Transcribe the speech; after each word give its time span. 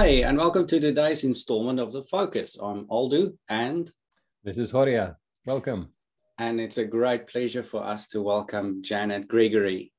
Hi, 0.00 0.24
and 0.24 0.38
welcome 0.38 0.66
to 0.66 0.80
today's 0.80 1.24
installment 1.24 1.78
of 1.78 1.92
The 1.92 2.02
Focus. 2.04 2.56
I'm 2.56 2.86
Aldo, 2.88 3.32
and 3.50 3.92
this 4.42 4.56
is 4.56 4.72
Horia. 4.72 5.16
Welcome. 5.44 5.92
And 6.38 6.58
it's 6.58 6.78
a 6.78 6.86
great 6.86 7.26
pleasure 7.26 7.62
for 7.62 7.84
us 7.84 8.08
to 8.08 8.22
welcome 8.22 8.82
Janet 8.82 9.28
Gregory 9.28 9.92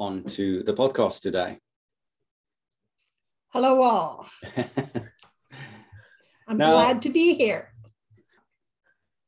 onto 0.00 0.64
the 0.64 0.74
podcast 0.74 1.20
today. 1.20 1.60
Hello, 3.50 3.82
all. 3.82 4.26
I'm 6.48 6.56
now, 6.56 6.72
glad 6.72 7.02
to 7.02 7.10
be 7.10 7.34
here. 7.34 7.72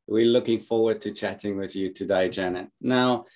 We're 0.09 0.27
looking 0.27 0.59
forward 0.59 1.01
to 1.03 1.13
chatting 1.13 1.57
with 1.57 1.77
you 1.77 1.93
today, 1.93 2.29
Janet. 2.29 2.71
Now, 2.81 3.27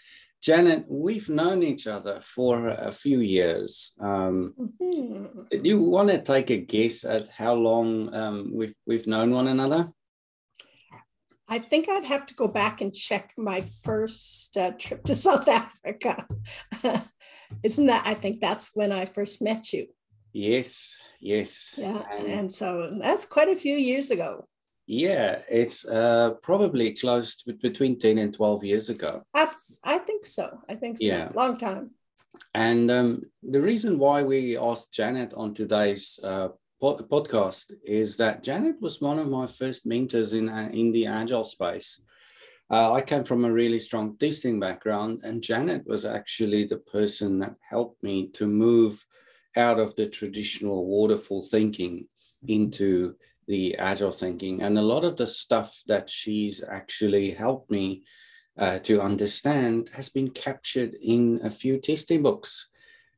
Janet, 0.42 0.86
we've 0.90 1.28
known 1.28 1.62
each 1.62 1.86
other 1.86 2.20
for 2.20 2.68
a 2.68 2.90
few 2.90 3.20
years. 3.20 3.92
Um, 4.00 4.54
mm-hmm. 4.58 5.42
Do 5.50 5.68
you 5.68 5.80
want 5.80 6.10
to 6.10 6.20
take 6.20 6.50
a 6.50 6.56
guess 6.56 7.04
at 7.04 7.28
how 7.28 7.54
long 7.54 8.12
um, 8.12 8.50
we've 8.52 8.74
we've 8.84 9.06
known 9.06 9.30
one 9.30 9.46
another? 9.46 9.88
I 11.48 11.60
think 11.60 11.88
I'd 11.88 12.06
have 12.06 12.26
to 12.26 12.34
go 12.34 12.48
back 12.48 12.80
and 12.80 12.92
check 12.92 13.34
my 13.38 13.60
first 13.60 14.56
uh, 14.56 14.72
trip 14.72 15.04
to 15.04 15.14
South 15.26 15.46
Africa. 15.46 16.26
Isn't 17.62 17.86
that? 17.86 18.04
I 18.04 18.14
think 18.14 18.40
that's 18.40 18.70
when 18.74 18.90
I 18.90 19.06
first 19.06 19.42
met 19.42 19.72
you. 19.72 19.86
Yes, 20.32 21.00
yes. 21.20 21.74
Yeah, 21.78 22.02
and, 22.10 22.26
and 22.26 22.52
so 22.52 22.90
that's 23.00 23.26
quite 23.26 23.48
a 23.48 23.56
few 23.56 23.76
years 23.76 24.10
ago. 24.10 24.48
Yeah, 24.86 25.40
it's 25.50 25.86
uh, 25.86 26.32
probably 26.42 26.92
close 26.94 27.36
to 27.36 27.54
between 27.54 27.98
10 27.98 28.18
and 28.18 28.34
12 28.34 28.64
years 28.64 28.88
ago. 28.88 29.22
That's, 29.32 29.78
I 29.84 29.98
think 29.98 30.26
so. 30.26 30.58
I 30.68 30.74
think 30.74 30.98
so. 30.98 31.06
Yeah. 31.06 31.30
Long 31.34 31.56
time. 31.56 31.90
And 32.54 32.90
um, 32.90 33.22
the 33.42 33.60
reason 33.60 33.98
why 33.98 34.22
we 34.22 34.58
asked 34.58 34.92
Janet 34.92 35.34
on 35.34 35.54
today's 35.54 36.18
uh, 36.22 36.48
pod- 36.80 37.08
podcast 37.08 37.72
is 37.84 38.16
that 38.16 38.42
Janet 38.42 38.76
was 38.80 39.00
one 39.00 39.18
of 39.18 39.28
my 39.28 39.46
first 39.46 39.86
mentors 39.86 40.32
in, 40.34 40.48
uh, 40.48 40.68
in 40.72 40.92
the 40.92 41.06
agile 41.06 41.44
space. 41.44 42.02
Uh, 42.70 42.94
I 42.94 43.02
came 43.02 43.22
from 43.22 43.44
a 43.44 43.52
really 43.52 43.80
strong 43.80 44.16
testing 44.16 44.58
background, 44.58 45.20
and 45.24 45.42
Janet 45.42 45.86
was 45.86 46.04
actually 46.04 46.64
the 46.64 46.78
person 46.78 47.38
that 47.40 47.54
helped 47.68 48.02
me 48.02 48.28
to 48.30 48.46
move 48.46 49.04
out 49.56 49.78
of 49.78 49.94
the 49.96 50.06
traditional 50.06 50.86
waterfall 50.86 51.42
thinking 51.42 52.08
into 52.48 53.14
the 53.48 53.76
agile 53.76 54.12
thinking. 54.12 54.62
And 54.62 54.78
a 54.78 54.82
lot 54.82 55.04
of 55.04 55.16
the 55.16 55.26
stuff 55.26 55.82
that 55.86 56.08
she's 56.08 56.62
actually 56.62 57.30
helped 57.30 57.70
me 57.70 58.04
uh, 58.58 58.78
to 58.80 59.00
understand 59.00 59.90
has 59.94 60.08
been 60.08 60.30
captured 60.30 60.94
in 61.02 61.40
a 61.42 61.50
few 61.50 61.78
testing 61.78 62.22
books. 62.22 62.68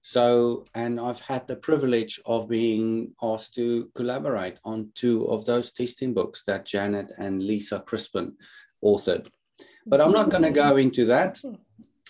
So, 0.00 0.67
and 0.75 1.00
I've 1.00 1.20
had 1.20 1.47
the 1.47 1.56
privilege 1.56 2.20
of 2.27 2.48
being 2.48 3.14
asked 3.22 3.55
to 3.55 3.91
collaborate 3.95 4.58
on 4.64 4.92
two 4.95 5.27
of 5.28 5.45
those 5.47 5.72
testing 5.72 6.12
books 6.12 6.45
that 6.45 6.67
Janet 6.67 7.11
and 7.19 7.42
Lisa 7.42 7.80
Crispin 7.80 8.34
authored. 8.84 9.28
But 9.86 10.00
I'm 10.00 10.12
not 10.12 10.30
going 10.30 10.42
to 10.42 10.50
go 10.50 10.77
into 10.77 11.06
that. 11.06 11.41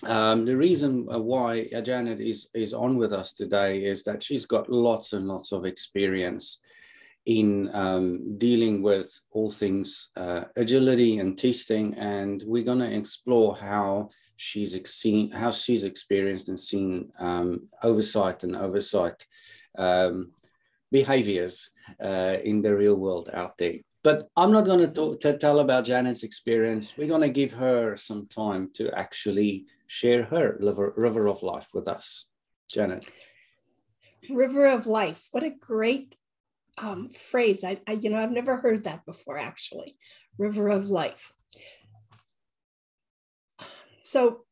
Um, 0.02 0.44
the 0.44 0.56
reason 0.56 1.04
why 1.06 1.68
Janet 1.82 2.20
is, 2.20 2.48
is 2.52 2.74
on 2.74 2.96
with 2.96 3.12
us 3.12 3.32
today 3.32 3.84
is 3.84 4.02
that 4.04 4.22
she's 4.22 4.44
got 4.44 4.68
lots 4.68 5.12
and 5.12 5.26
lots 5.26 5.52
of 5.52 5.64
experience 5.64 6.60
in 7.27 7.70
um, 7.75 8.39
dealing 8.39 8.83
with 8.83 9.08
all 9.30 9.50
things 9.50 10.11
uh, 10.17 10.44
agility 10.56 11.19
and 11.19 11.39
testing, 11.39 11.94
and 11.94 12.42
we're 12.47 12.64
going 12.64 12.81
to 12.81 12.97
explore 12.97 13.56
how 13.56 14.11
she's 14.36 14.78
seen, 14.91 15.31
how 15.31 15.50
she's 15.50 15.84
experienced 15.84 16.48
and 16.48 16.61
seen 16.61 17.11
um, 17.19 17.66
oversight 17.83 18.44
and 18.44 18.56
oversight 18.56 19.27
um, 19.78 20.33
behaviors 20.92 21.70
uh, 22.03 22.36
in 22.44 22.61
the 22.62 22.75
real 22.75 22.98
world 22.98 23.31
out 23.33 23.56
there. 23.59 23.78
But 24.03 24.28
I'm 24.36 24.53
not 24.53 24.66
going 24.66 24.92
to, 24.92 25.38
tell 25.38 25.61
about 25.61 25.86
Janet's 25.86 26.25
experience. 26.25 26.94
We're 26.97 27.09
going 27.09 27.22
to 27.22 27.31
give 27.31 27.54
her 27.54 27.97
some 27.97 28.27
time 28.27 28.71
to 28.75 28.91
actually 28.98 29.65
share 29.87 30.25
her 30.25 30.59
river 30.60 31.27
of 31.27 31.43
life 31.43 31.69
with 31.72 31.88
us. 31.88 32.27
Janet. 32.71 33.06
River 34.28 34.66
of 34.66 34.87
life. 34.87 35.28
What 35.32 35.43
a 35.43 35.50
great 35.50 36.16
um, 36.78 37.08
phrase. 37.10 37.64
I, 37.64 37.80
I, 37.86 37.92
you 37.92 38.10
know, 38.10 38.22
I've 38.22 38.30
never 38.32 38.58
heard 38.58 38.84
that 38.84 39.04
before, 39.06 39.38
actually. 39.38 39.96
River 40.38 40.68
of 40.68 40.90
life. 40.90 41.32
So 44.02 44.44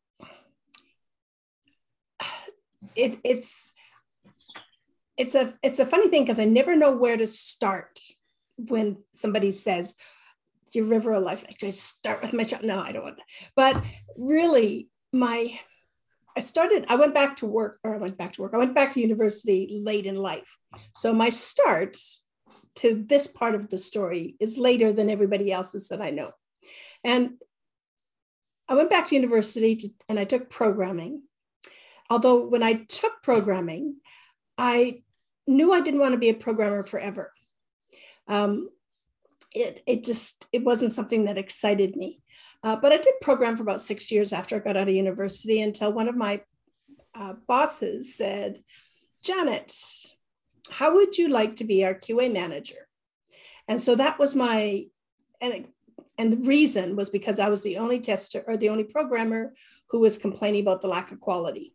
it, 2.96 3.18
it's 3.24 3.72
it's 5.16 5.34
a 5.34 5.54
it's 5.62 5.78
a 5.78 5.86
funny 5.86 6.08
thing 6.08 6.22
because 6.22 6.38
I 6.38 6.46
never 6.46 6.74
know 6.74 6.96
where 6.96 7.16
to 7.16 7.26
start 7.26 7.98
when 8.56 8.98
somebody 9.12 9.52
says 9.52 9.94
your 10.72 10.86
river 10.86 11.12
of 11.12 11.22
life. 11.22 11.44
Like, 11.46 11.58
do 11.58 11.66
I 11.66 11.70
start 11.70 12.22
with 12.22 12.32
my 12.32 12.44
child? 12.44 12.64
No, 12.64 12.80
I 12.80 12.92
don't 12.92 13.04
want. 13.04 13.18
But 13.54 13.82
really, 14.16 14.88
my 15.12 15.58
I 16.37 16.41
started, 16.41 16.87
I 16.88 16.97
went 16.97 17.15
back 17.15 17.37
to 17.37 17.47
work, 17.47 17.78
or 17.84 17.94
I 17.94 17.98
went 17.98 18.16
back 18.16 18.32
to 18.34 18.43
work, 18.43 18.54
I 18.54 18.59
went 18.59 18.75
back 18.75 18.94
to 18.94 19.00
university 19.00 19.81
late 19.82 20.06
in 20.06 20.16
life. 20.16 20.56
So 20.97 21.12
my 21.12 21.28
start 21.28 21.97
to 22.76 23.04
this 23.06 23.26
part 23.26 23.54
of 23.54 23.69
the 23.69 23.78
story 23.78 24.37
is 24.41 24.56
later 24.56 24.93
than 24.93 25.10
everybody 25.10 25.53
else's 25.53 25.88
that 25.88 26.00
I 26.00 26.10
know. 26.10 26.31
And 27.04 27.32
I 28.69 28.75
went 28.75 28.88
back 28.88 29.09
to 29.09 29.15
university 29.15 29.76
to, 29.76 29.88
and 30.09 30.19
I 30.19 30.25
took 30.25 30.48
programming. 30.48 31.22
Although 32.09 32.47
when 32.47 32.62
I 32.62 32.84
took 32.84 33.22
programming, 33.22 33.97
I 34.56 35.03
knew 35.47 35.72
I 35.72 35.81
didn't 35.82 36.00
want 36.00 36.12
to 36.12 36.19
be 36.19 36.31
a 36.31 36.34
programmer 36.34 36.82
forever. 36.82 37.32
Um, 38.28 38.70
it, 39.54 39.82
it 39.87 40.04
just, 40.04 40.47
it 40.53 40.64
wasn't 40.64 40.93
something 40.93 41.26
that 41.26 41.37
excited 41.37 41.97
me. 41.97 42.21
Uh, 42.62 42.76
but 42.76 42.92
I 42.92 42.96
did 42.96 43.14
program 43.20 43.56
for 43.56 43.62
about 43.62 43.80
six 43.80 44.10
years 44.10 44.32
after 44.32 44.56
I 44.56 44.60
got 44.60 44.76
out 44.76 44.88
of 44.88 44.94
university 44.94 45.60
until 45.60 45.92
one 45.92 46.08
of 46.08 46.16
my 46.16 46.42
uh, 47.14 47.34
bosses 47.46 48.14
said, 48.14 48.62
Janet, 49.22 49.72
how 50.70 50.94
would 50.94 51.18
you 51.18 51.28
like 51.28 51.56
to 51.56 51.64
be 51.64 51.84
our 51.84 51.94
QA 51.94 52.32
manager? 52.32 52.88
And 53.68 53.80
so 53.80 53.94
that 53.96 54.18
was 54.18 54.34
my, 54.34 54.84
and, 55.40 55.66
and 56.18 56.32
the 56.32 56.48
reason 56.48 56.96
was 56.96 57.10
because 57.10 57.40
I 57.40 57.48
was 57.48 57.62
the 57.62 57.78
only 57.78 58.00
tester 58.00 58.44
or 58.46 58.56
the 58.56 58.68
only 58.68 58.84
programmer 58.84 59.54
who 59.90 59.98
was 59.98 60.18
complaining 60.18 60.62
about 60.62 60.80
the 60.80 60.88
lack 60.88 61.10
of 61.12 61.20
quality 61.20 61.74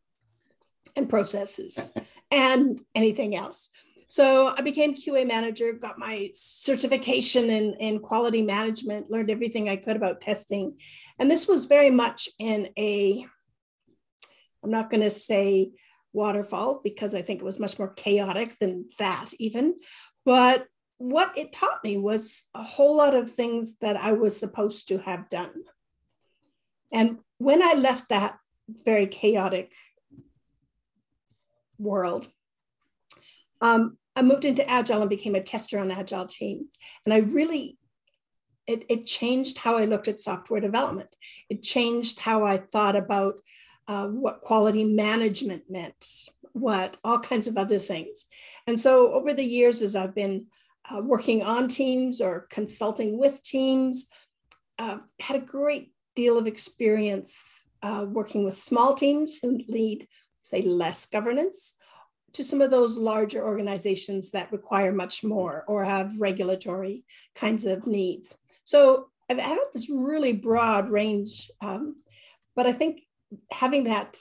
and 0.96 1.10
processes 1.10 1.94
and 2.32 2.82
anything 2.96 3.36
else. 3.36 3.70
So 4.10 4.54
I 4.58 4.62
became 4.62 4.96
QA 4.96 5.28
manager, 5.28 5.74
got 5.74 6.00
my 6.00 6.30
certification 6.34 7.50
in, 7.50 7.74
in 7.80 8.00
quality 8.00 8.42
management, 8.42 9.12
learned 9.12 9.30
everything 9.30 9.68
I 9.68 9.76
could 9.76 9.98
about 9.98 10.22
testing. 10.22 10.78
And 11.20 11.30
this 11.30 11.48
was 11.48 11.66
very 11.66 11.90
much 11.90 12.30
in 12.40 12.70
a, 12.78 13.26
I'm 14.64 14.72
not 14.72 14.90
going 14.90 15.04
to 15.04 15.10
say 15.10 15.72
waterfall 16.14 16.80
because 16.84 17.14
I 17.14 17.22
think 17.22 17.42
it 17.42 17.46
was 17.46 17.60
much 17.60 17.78
more 17.78 17.94
chaotic 17.94 18.58
than 18.60 18.86
that, 18.98 19.32
even. 19.40 19.76
But 20.26 20.66
what 21.00 21.38
it 21.38 21.52
taught 21.52 21.84
me 21.84 21.98
was 21.98 22.46
a 22.54 22.64
whole 22.64 22.96
lot 22.96 23.14
of 23.16 23.32
things 23.32 23.78
that 23.82 23.98
I 23.98 24.14
was 24.14 24.40
supposed 24.40 24.88
to 24.88 25.00
have 25.00 25.30
done. 25.30 25.54
And 26.92 27.20
when 27.40 27.62
I 27.62 27.74
left 27.74 28.10
that 28.10 28.38
very 28.86 29.08
chaotic 29.08 29.74
world, 31.78 32.28
um, 33.62 33.98
I 34.16 34.22
moved 34.24 34.46
into 34.46 34.68
Agile 34.68 35.02
and 35.02 35.10
became 35.10 35.36
a 35.36 35.44
tester 35.44 35.80
on 35.80 35.92
Agile 35.92 36.26
team. 36.26 36.70
And 37.06 37.14
I 37.14 37.18
really, 37.18 37.78
it, 38.66 38.86
it 38.90 39.06
changed 39.06 39.60
how 39.60 39.78
I 39.78 39.86
looked 39.86 40.08
at 40.08 40.20
software 40.20 40.60
development. 40.60 41.16
It 41.50 41.62
changed 41.62 42.20
how 42.20 42.44
I 42.44 42.58
thought 42.58 42.96
about 42.96 43.40
uh, 43.88 44.08
what 44.08 44.42
quality 44.42 44.84
management 44.84 45.64
meant, 45.70 46.04
what 46.54 46.98
all 47.04 47.20
kinds 47.20 47.48
of 47.48 47.58
other 47.58 47.80
things. 47.80 48.26
And 48.66 48.80
so 48.80 49.14
over 49.14 49.34
the 49.34 49.46
years, 49.46 49.82
as 49.82 49.96
I've 49.96 50.16
been 50.16 50.48
uh, 50.90 51.02
working 51.02 51.44
on 51.44 51.68
teams 51.68 52.20
or 52.20 52.48
consulting 52.50 53.20
with 53.20 53.44
teams, 53.44 54.08
I've 54.80 55.02
had 55.20 55.38
a 55.38 55.46
great 55.46 55.92
deal 56.16 56.38
of 56.38 56.48
experience 56.48 57.68
uh, 57.84 58.06
working 58.08 58.44
with 58.46 58.58
small 58.58 58.96
teams 58.96 59.38
who 59.38 59.60
lead, 59.68 60.08
say, 60.42 60.64
less 60.64 61.06
governance 61.06 61.76
to 62.34 62.44
some 62.44 62.62
of 62.62 62.72
those 62.72 62.98
larger 62.98 63.44
organizations 63.46 64.32
that 64.32 64.52
require 64.52 64.92
much 64.92 65.24
more 65.24 65.64
or 65.68 65.84
have 65.84 66.20
regulatory 66.20 67.04
kinds 67.36 67.66
of 67.66 67.88
needs. 67.88 68.38
So 68.64 69.10
I've 69.30 69.40
had 69.40 69.60
this 69.74 69.90
really 69.90 70.34
broad 70.34 70.90
range, 70.90 71.50
um, 71.62 71.96
but 72.56 72.68
I 72.68 72.74
think 72.74 73.02
having 73.52 73.86
that 73.86 74.18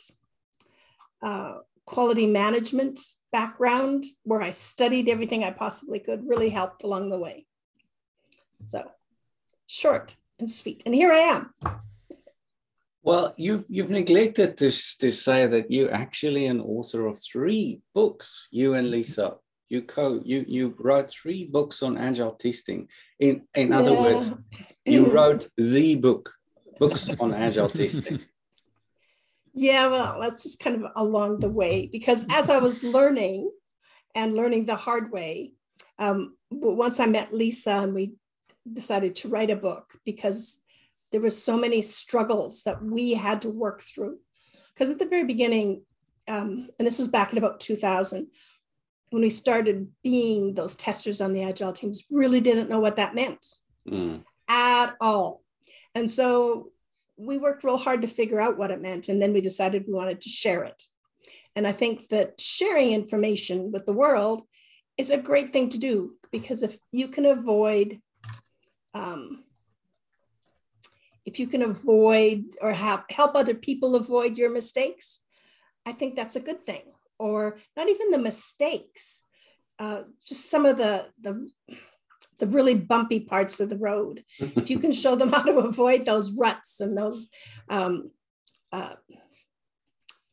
uh, 1.23 1.59
quality 1.85 2.27
management 2.27 2.99
background 3.33 4.05
where 4.25 4.43
I 4.43 4.51
studied 4.51 5.09
everything 5.09 5.45
I 5.45 5.51
possibly 5.51 5.99
could 5.99 6.27
really 6.27 6.49
helped 6.49 6.83
along 6.85 7.11
the 7.11 7.19
way. 7.19 7.47
So 8.65 8.91
short 9.67 10.17
and 10.39 10.51
sweet. 10.51 10.83
And 10.87 10.95
here 10.95 11.13
I 11.13 11.19
am. 11.19 11.55
Well, 13.07 13.33
you've 13.39 13.65
you've 13.69 13.91
neglected 14.01 14.57
to, 14.59 14.71
to 15.03 15.11
say 15.13 15.47
that 15.47 15.71
you're 15.71 15.95
actually 15.95 16.47
an 16.47 16.61
author 16.61 17.07
of 17.07 17.17
three 17.19 17.81
books, 17.95 18.49
you 18.51 18.75
and 18.75 18.91
Lisa 18.91 19.37
you 19.69 19.83
co 19.83 20.21
you 20.25 20.45
you 20.47 20.75
wrote 20.79 21.11
three 21.11 21.47
books 21.47 21.83
on 21.83 21.99
agile 21.99 22.33
testing. 22.33 22.89
In 23.19 23.47
in 23.55 23.73
other 23.73 23.93
yeah. 23.93 24.01
words, 24.01 24.33
you 24.85 25.07
wrote 25.15 25.49
the 25.57 25.97
book, 25.97 26.33
books 26.79 27.09
on 27.21 27.35
agile 27.35 27.69
testing. 27.69 28.21
Yeah, 29.59 29.87
well, 29.87 30.21
that's 30.21 30.43
just 30.43 30.61
kind 30.61 30.85
of 30.85 30.93
along 30.97 31.41
the 31.41 31.49
way 31.49 31.89
because 31.91 32.27
as 32.29 32.51
I 32.51 32.59
was 32.59 32.85
learning 32.85 33.51
and 34.15 34.35
learning 34.35 34.67
the 34.67 34.77
hard 34.77 35.11
way, 35.11 35.55
um, 35.99 36.37
once 36.51 37.01
I 37.01 37.07
met 37.07 37.33
Lisa 37.33 37.71
and 37.71 37.95
we 37.95 38.13
decided 38.71 39.17
to 39.17 39.29
write 39.29 39.49
a 39.49 39.57
book 39.57 39.95
because 40.05 40.61
there 41.13 41.21
were 41.21 41.31
so 41.31 41.57
many 41.57 41.83
struggles 41.83 42.63
that 42.65 42.83
we 42.83 43.15
had 43.15 43.43
to 43.43 43.51
work 43.51 43.83
through. 43.83 44.19
Because 44.75 44.91
at 44.91 44.99
the 44.99 45.07
very 45.07 45.25
beginning, 45.25 45.83
um, 46.29 46.69
and 46.79 46.87
this 46.87 46.99
was 46.99 47.09
back 47.09 47.33
in 47.33 47.39
about 47.39 47.61
2000, 47.61 48.27
when 49.11 49.23
we 49.23 49.31
started 49.31 49.89
being 50.03 50.55
those 50.55 50.75
testers 50.75 51.21
on 51.21 51.33
the 51.33 51.45
agile 51.45 51.73
teams, 51.73 52.05
really 52.11 52.41
didn't 52.41 52.69
know 52.69 52.81
what 52.81 52.97
that 52.97 53.15
meant 53.15 53.47
mm. 53.89 54.23
at 54.49 54.95
all. 55.01 55.43
And 55.95 56.11
so 56.11 56.73
we 57.17 57.39
worked 57.39 57.65
real 57.65 57.79
hard 57.79 58.03
to 58.03 58.09
figure 58.09 58.41
out 58.41 58.59
what 58.59 58.71
it 58.71 58.83
meant. 58.83 59.09
And 59.09 59.23
then 59.23 59.33
we 59.33 59.41
decided 59.41 59.85
we 59.87 59.95
wanted 59.95 60.21
to 60.23 60.29
share 60.29 60.65
it. 60.65 60.83
And 61.55 61.67
I 61.67 61.73
think 61.73 62.09
that 62.09 62.39
sharing 62.39 62.93
information 62.93 63.73
with 63.73 63.87
the 63.87 63.93
world 63.93 64.43
is 64.99 65.11
a 65.11 65.17
great 65.17 65.53
thing 65.53 65.71
to 65.71 65.79
do 65.79 66.17
because 66.31 66.63
if 66.63 66.77
you 66.93 67.09
can 67.09 67.25
avoid, 67.25 68.01
um, 68.93 69.45
if 71.27 71.41
you 71.41 71.49
can 71.49 71.63
avoid 71.63 72.45
or 72.61 72.73
have, 72.73 73.05
help 73.11 73.35
other 73.35 73.55
people 73.55 73.97
avoid 73.97 74.39
your 74.39 74.51
mistakes, 74.51 75.21
I 75.85 75.93
think 75.93 76.15
that's 76.15 76.37
a 76.37 76.41
good 76.41 76.65
thing. 76.65 76.83
Or 77.19 77.59
not 77.77 77.89
even 77.89 78.11
the 78.11 78.19
mistakes, 78.19 79.25
uh, 79.79 80.03
just 80.27 80.49
some 80.49 80.65
of 80.65 80.79
the, 80.79 81.09
the 81.21 81.51
the 82.39 82.47
really 82.47 82.75
bumpy 82.75 83.21
parts 83.21 83.61
of 83.61 83.71
the 83.71 83.79
road. 83.79 84.23
if 84.39 84.71
you 84.71 84.79
can 84.79 84.93
show 85.03 85.17
them 85.17 85.33
how 85.33 85.43
to 85.43 85.59
avoid 85.59 86.05
those 86.05 86.33
ruts 86.33 86.81
and 86.81 86.97
those 86.97 87.29
um, 87.69 88.11
uh, 88.73 88.95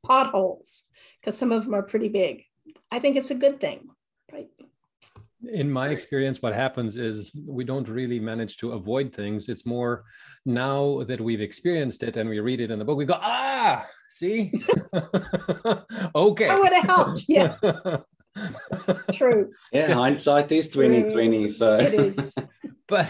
potholes, 0.05 0.83
because 1.19 1.37
some 1.37 1.51
of 1.51 1.63
them 1.63 1.73
are 1.73 1.83
pretty 1.83 2.09
big, 2.09 2.43
I 2.91 2.99
think 2.99 3.15
it's 3.15 3.31
a 3.31 3.35
good 3.35 3.59
thing? 3.59 3.89
In 5.51 5.69
my 5.71 5.89
experience, 5.89 6.41
what 6.41 6.53
happens 6.53 6.95
is 6.95 7.31
we 7.45 7.63
don't 7.63 7.87
really 7.87 8.19
manage 8.19 8.57
to 8.57 8.73
avoid 8.73 9.13
things. 9.13 9.49
It's 9.49 9.65
more 9.65 10.05
now 10.45 11.03
that 11.03 11.19
we've 11.19 11.41
experienced 11.41 12.03
it 12.03 12.17
and 12.17 12.29
we 12.29 12.39
read 12.39 12.61
it 12.61 12.71
in 12.71 12.79
the 12.79 12.85
book, 12.85 12.97
we 12.97 13.05
go, 13.05 13.19
ah, 13.21 13.85
see? 14.09 14.51
okay. 16.15 16.47
I 16.47 16.59
would 16.59 16.73
have 16.73 16.83
helped. 16.83 17.25
Yeah. 17.27 17.55
True. 19.13 19.51
Yeah, 19.71 19.93
hindsight 19.93 20.51
is 20.51 20.69
2020. 20.69 21.47
So 21.47 21.75
it 21.75 21.93
is. 21.93 22.35
but 22.87 23.07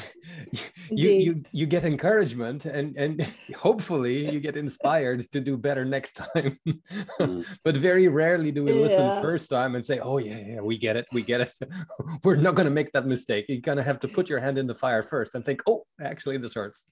you, 0.90 1.10
you 1.10 1.44
you 1.52 1.66
get 1.66 1.84
encouragement 1.84 2.66
and 2.66 2.96
and 2.98 3.28
hopefully 3.56 4.32
you 4.32 4.40
get 4.40 4.56
inspired 4.56 5.30
to 5.32 5.40
do 5.40 5.58
better 5.58 5.86
next 5.86 6.14
time. 6.14 6.60
mm. 6.68 7.46
But 7.64 7.78
very 7.78 8.08
rarely 8.08 8.52
do 8.52 8.64
we 8.64 8.74
yeah. 8.74 8.82
listen 8.82 9.22
first 9.22 9.50
time 9.50 9.76
and 9.76 9.86
say, 9.86 10.00
"Oh 10.00 10.18
yeah, 10.18 10.40
yeah, 10.40 10.62
we 10.62 10.78
get 10.78 10.96
it, 10.96 11.06
we 11.12 11.22
get 11.22 11.42
it. 11.42 11.54
We're 12.24 12.36
not 12.36 12.56
going 12.56 12.66
to 12.66 12.72
make 12.72 12.92
that 12.94 13.06
mistake." 13.06 13.46
You're 13.48 13.62
going 13.62 13.78
to 13.78 13.84
have 13.84 14.00
to 14.02 14.08
put 14.08 14.30
your 14.30 14.40
hand 14.40 14.58
in 14.58 14.68
the 14.68 14.76
fire 14.76 15.04
first 15.04 15.36
and 15.36 15.46
think, 15.46 15.62
"Oh, 15.68 15.86
actually, 16.02 16.38
this 16.38 16.54
hurts." 16.54 16.86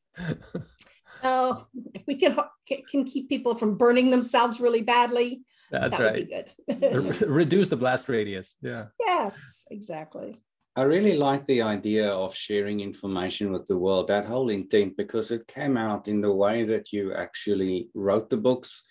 oh, 1.24 1.66
if 1.94 2.04
we 2.08 2.16
can 2.16 2.38
can 2.68 3.04
keep 3.04 3.30
people 3.30 3.56
from 3.56 3.78
burning 3.78 4.12
themselves 4.12 4.60
really 4.60 4.82
badly, 4.82 5.44
that's 5.72 5.98
that 5.98 6.56
right. 6.70 7.22
Reduce 7.28 7.70
the 7.70 7.78
blast 7.78 8.10
radius. 8.10 8.56
Yeah. 8.62 8.88
Yes, 9.00 9.64
exactly. 9.72 10.40
I 10.76 10.84
really 10.84 11.18
like 11.18 11.46
the 11.46 11.62
idea 11.62 12.10
of 12.10 12.34
sharing 12.34 12.80
information 12.80 13.52
with 13.52 13.66
the 13.66 13.78
world, 13.78 14.08
that 14.08 14.26
whole 14.26 14.50
intent, 14.50 14.96
because 14.96 15.32
it 15.32 15.46
came 15.48 15.76
out 15.76 16.08
in 16.08 16.22
the 16.22 16.32
way 16.32 16.64
that 16.64 16.94
you 16.94 17.14
actually 17.14 17.90
wrote 17.94 18.30
the 18.30 18.38
books. 18.38 18.84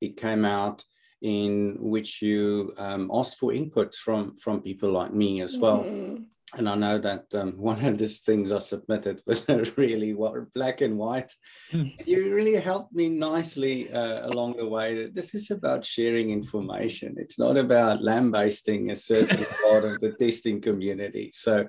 It 0.00 0.16
came 0.16 0.44
out 0.44 0.82
in 1.22 1.76
which 1.78 2.20
you 2.20 2.72
um, 2.78 3.10
asked 3.12 3.38
for 3.38 3.52
inputs 3.52 3.96
from 3.96 4.36
from 4.36 4.62
people 4.62 4.90
like 4.90 5.12
me 5.12 5.42
as 5.42 5.58
well. 5.60 5.84
Mm-hmm 5.84 6.16
and 6.56 6.68
I 6.68 6.74
know 6.74 6.98
that 6.98 7.26
um, 7.34 7.52
one 7.56 7.84
of 7.84 7.98
these 7.98 8.20
things 8.20 8.50
I 8.52 8.58
submitted 8.58 9.20
was 9.26 9.46
really 9.76 10.14
what, 10.14 10.52
black 10.52 10.80
and 10.80 10.98
white. 10.98 11.32
Mm. 11.72 12.06
You 12.06 12.34
really 12.34 12.56
helped 12.56 12.92
me 12.92 13.08
nicely 13.08 13.92
uh, 13.92 14.28
along 14.28 14.56
the 14.56 14.66
way. 14.66 15.08
This 15.08 15.34
is 15.34 15.50
about 15.50 15.84
sharing 15.84 16.30
information. 16.30 17.14
It's 17.18 17.38
not 17.38 17.56
about 17.56 18.02
lambasting 18.02 18.90
a 18.90 18.96
certain 18.96 19.46
part 19.64 19.84
of 19.84 20.00
the 20.00 20.12
testing 20.18 20.60
community. 20.60 21.30
So 21.32 21.68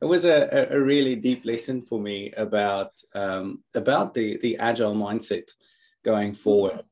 it 0.00 0.04
was 0.04 0.24
a, 0.24 0.68
a 0.70 0.80
really 0.80 1.16
deep 1.16 1.44
lesson 1.44 1.80
for 1.82 2.00
me 2.00 2.32
about 2.36 2.90
um, 3.14 3.62
about 3.74 4.14
the 4.14 4.38
the 4.38 4.56
agile 4.58 4.94
mindset 4.94 5.48
going 6.04 6.34
forward. 6.34 6.82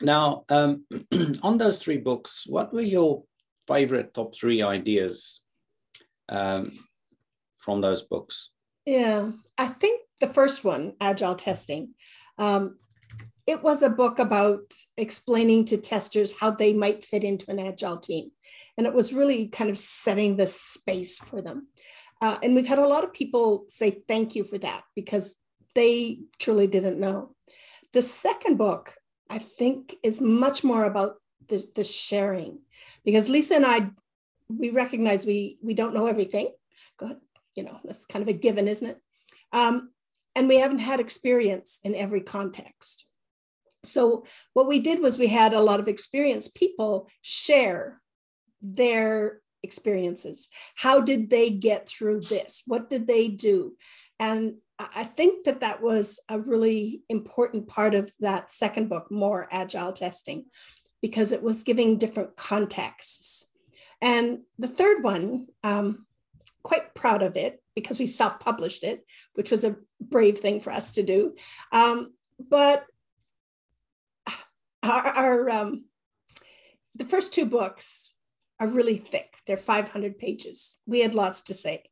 Now, 0.00 0.44
um, 0.48 0.84
on 1.42 1.58
those 1.58 1.82
three 1.82 1.98
books, 1.98 2.44
what 2.46 2.72
were 2.72 2.82
your 2.82 3.24
favorite 3.66 4.14
top 4.14 4.34
three 4.34 4.62
ideas 4.62 5.42
um, 6.28 6.72
from 7.56 7.80
those 7.80 8.02
books? 8.02 8.50
Yeah, 8.86 9.32
I 9.56 9.68
think 9.68 10.02
the 10.20 10.26
first 10.26 10.64
one, 10.64 10.94
Agile 11.00 11.34
Testing, 11.34 11.94
um, 12.38 12.78
it 13.46 13.62
was 13.62 13.82
a 13.82 13.88
book 13.88 14.18
about 14.18 14.74
explaining 14.98 15.64
to 15.66 15.78
testers 15.78 16.34
how 16.38 16.50
they 16.50 16.74
might 16.74 17.04
fit 17.04 17.24
into 17.24 17.50
an 17.50 17.58
Agile 17.58 17.96
team. 17.96 18.30
And 18.76 18.86
it 18.86 18.92
was 18.92 19.14
really 19.14 19.48
kind 19.48 19.70
of 19.70 19.78
setting 19.78 20.36
the 20.36 20.46
space 20.46 21.18
for 21.18 21.40
them. 21.40 21.68
Uh, 22.20 22.38
and 22.42 22.54
we've 22.54 22.66
had 22.66 22.78
a 22.78 22.86
lot 22.86 23.04
of 23.04 23.12
people 23.14 23.64
say 23.68 24.02
thank 24.06 24.34
you 24.34 24.44
for 24.44 24.58
that 24.58 24.82
because 24.94 25.34
they 25.74 26.20
truly 26.38 26.66
didn't 26.66 26.98
know. 26.98 27.34
The 27.92 28.02
second 28.02 28.58
book, 28.58 28.94
I 29.30 29.38
think, 29.38 29.94
is 30.02 30.20
much 30.20 30.62
more 30.62 30.84
about 30.84 31.14
the, 31.48 31.64
the 31.74 31.84
sharing 31.84 32.58
because 33.04 33.30
Lisa 33.30 33.54
and 33.54 33.64
I 33.64 33.90
we 34.48 34.70
recognize 34.70 35.26
we 35.26 35.58
we 35.62 35.74
don't 35.74 35.94
know 35.94 36.06
everything. 36.06 36.48
Good, 36.98 37.16
you 37.54 37.64
know 37.64 37.78
that's 37.84 38.06
kind 38.06 38.22
of 38.22 38.28
a 38.28 38.32
given, 38.32 38.68
isn't 38.68 38.90
it? 38.90 39.00
Um, 39.52 39.90
and 40.34 40.48
we 40.48 40.58
haven't 40.58 40.78
had 40.78 41.00
experience 41.00 41.80
in 41.84 41.94
every 41.94 42.20
context. 42.20 43.06
So 43.84 44.24
what 44.54 44.66
we 44.66 44.80
did 44.80 45.00
was 45.00 45.18
we 45.18 45.28
had 45.28 45.54
a 45.54 45.60
lot 45.60 45.80
of 45.80 45.88
experienced 45.88 46.54
people 46.54 47.08
share 47.22 48.00
their 48.60 49.40
experiences. 49.62 50.48
How 50.76 51.00
did 51.00 51.30
they 51.30 51.50
get 51.50 51.88
through 51.88 52.20
this? 52.22 52.62
What 52.66 52.90
did 52.90 53.06
they 53.06 53.28
do? 53.28 53.76
And 54.20 54.54
I 54.78 55.04
think 55.04 55.44
that 55.44 55.60
that 55.60 55.82
was 55.82 56.20
a 56.28 56.38
really 56.38 57.02
important 57.08 57.66
part 57.66 57.94
of 57.94 58.12
that 58.20 58.50
second 58.52 58.88
book, 58.88 59.10
More 59.10 59.48
Agile 59.50 59.92
Testing, 59.92 60.44
because 61.02 61.32
it 61.32 61.42
was 61.42 61.64
giving 61.64 61.98
different 61.98 62.36
contexts 62.36 63.47
and 64.00 64.40
the 64.58 64.68
third 64.68 65.02
one, 65.02 65.48
um, 65.64 66.06
quite 66.62 66.94
proud 66.94 67.22
of 67.22 67.36
it 67.36 67.62
because 67.74 67.98
we 67.98 68.06
self 68.06 68.40
published 68.40 68.84
it, 68.84 69.04
which 69.34 69.50
was 69.50 69.64
a 69.64 69.76
brave 70.00 70.38
thing 70.38 70.60
for 70.60 70.72
us 70.72 70.92
to 70.92 71.02
do. 71.02 71.34
Um, 71.72 72.12
but 72.38 72.84
our, 74.82 75.06
our 75.06 75.50
um, 75.50 75.84
the 76.94 77.04
first 77.04 77.32
two 77.32 77.46
books 77.46 78.14
are 78.60 78.68
really 78.68 78.96
thick, 78.96 79.34
they're 79.46 79.56
500 79.56 80.18
pages. 80.18 80.78
We 80.86 81.00
had 81.00 81.14
lots 81.14 81.42
to 81.42 81.54
say. 81.54 81.84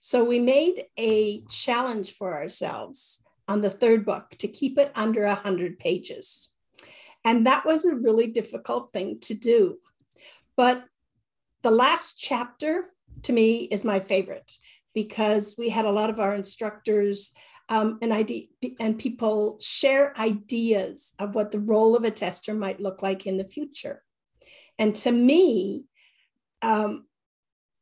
So 0.00 0.24
we 0.24 0.38
made 0.38 0.84
a 0.98 1.42
challenge 1.48 2.12
for 2.14 2.34
ourselves 2.34 3.22
on 3.46 3.60
the 3.60 3.70
third 3.70 4.04
book 4.04 4.30
to 4.38 4.48
keep 4.48 4.78
it 4.78 4.90
under 4.94 5.26
100 5.26 5.78
pages. 5.78 6.50
And 7.24 7.46
that 7.46 7.66
was 7.66 7.84
a 7.84 7.94
really 7.94 8.26
difficult 8.28 8.92
thing 8.92 9.20
to 9.20 9.34
do. 9.34 9.78
But 10.56 10.84
the 11.62 11.70
last 11.70 12.18
chapter 12.18 12.86
to 13.22 13.32
me 13.32 13.64
is 13.64 13.84
my 13.84 14.00
favorite 14.00 14.50
because 14.94 15.54
we 15.58 15.68
had 15.68 15.84
a 15.84 15.90
lot 15.90 16.10
of 16.10 16.18
our 16.18 16.34
instructors 16.34 17.32
um, 17.68 17.98
and 18.02 18.12
idea, 18.12 18.46
and 18.80 18.98
people 18.98 19.56
share 19.60 20.18
ideas 20.18 21.14
of 21.18 21.34
what 21.34 21.52
the 21.52 21.60
role 21.60 21.96
of 21.96 22.02
a 22.02 22.10
tester 22.10 22.52
might 22.54 22.80
look 22.80 23.00
like 23.02 23.26
in 23.26 23.36
the 23.36 23.44
future. 23.44 24.02
And 24.78 24.94
to 24.96 25.12
me, 25.12 25.84
um, 26.62 27.06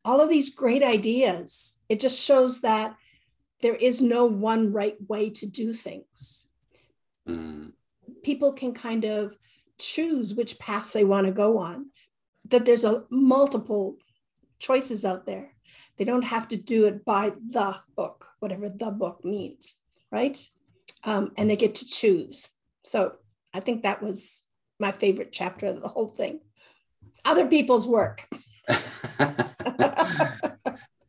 all 0.04 0.20
of 0.20 0.28
these 0.28 0.54
great 0.54 0.82
ideas, 0.82 1.80
it 1.88 2.00
just 2.00 2.20
shows 2.20 2.60
that 2.60 2.96
there 3.62 3.74
is 3.74 4.02
no 4.02 4.26
one 4.26 4.72
right 4.72 4.96
way 5.08 5.30
to 5.30 5.46
do 5.46 5.72
things. 5.72 6.46
Mm. 7.26 7.72
People 8.22 8.52
can 8.52 8.74
kind 8.74 9.04
of 9.04 9.36
choose 9.78 10.34
which 10.34 10.58
path 10.58 10.92
they 10.92 11.04
want 11.04 11.26
to 11.26 11.32
go 11.32 11.58
on 11.58 11.86
that 12.48 12.64
there's 12.64 12.84
a 12.84 13.04
multiple 13.10 13.96
choices 14.58 15.04
out 15.04 15.26
there. 15.26 15.54
They 15.96 16.04
don't 16.04 16.22
have 16.22 16.48
to 16.48 16.56
do 16.56 16.86
it 16.86 17.04
by 17.04 17.32
the 17.50 17.76
book, 17.96 18.26
whatever 18.38 18.68
the 18.68 18.90
book 18.90 19.24
means, 19.24 19.76
right? 20.10 20.38
Um, 21.04 21.32
and 21.36 21.50
they 21.50 21.56
get 21.56 21.74
to 21.76 21.86
choose. 21.86 22.48
So 22.84 23.16
I 23.52 23.60
think 23.60 23.82
that 23.82 24.02
was 24.02 24.44
my 24.78 24.92
favorite 24.92 25.32
chapter 25.32 25.66
of 25.66 25.80
the 25.80 25.88
whole 25.88 26.08
thing. 26.08 26.40
Other 27.24 27.46
people's 27.46 27.86
work. 27.86 28.26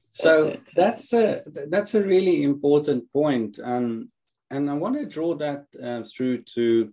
so 0.10 0.58
that's 0.76 1.14
a 1.14 1.42
that's 1.70 1.94
a 1.96 2.02
really 2.02 2.44
important 2.44 3.12
point, 3.14 3.60
um, 3.64 4.10
and 4.50 4.70
I 4.70 4.74
want 4.74 4.96
to 4.96 5.06
draw 5.06 5.36
that 5.36 5.66
uh, 5.82 6.04
through 6.04 6.44
to 6.56 6.92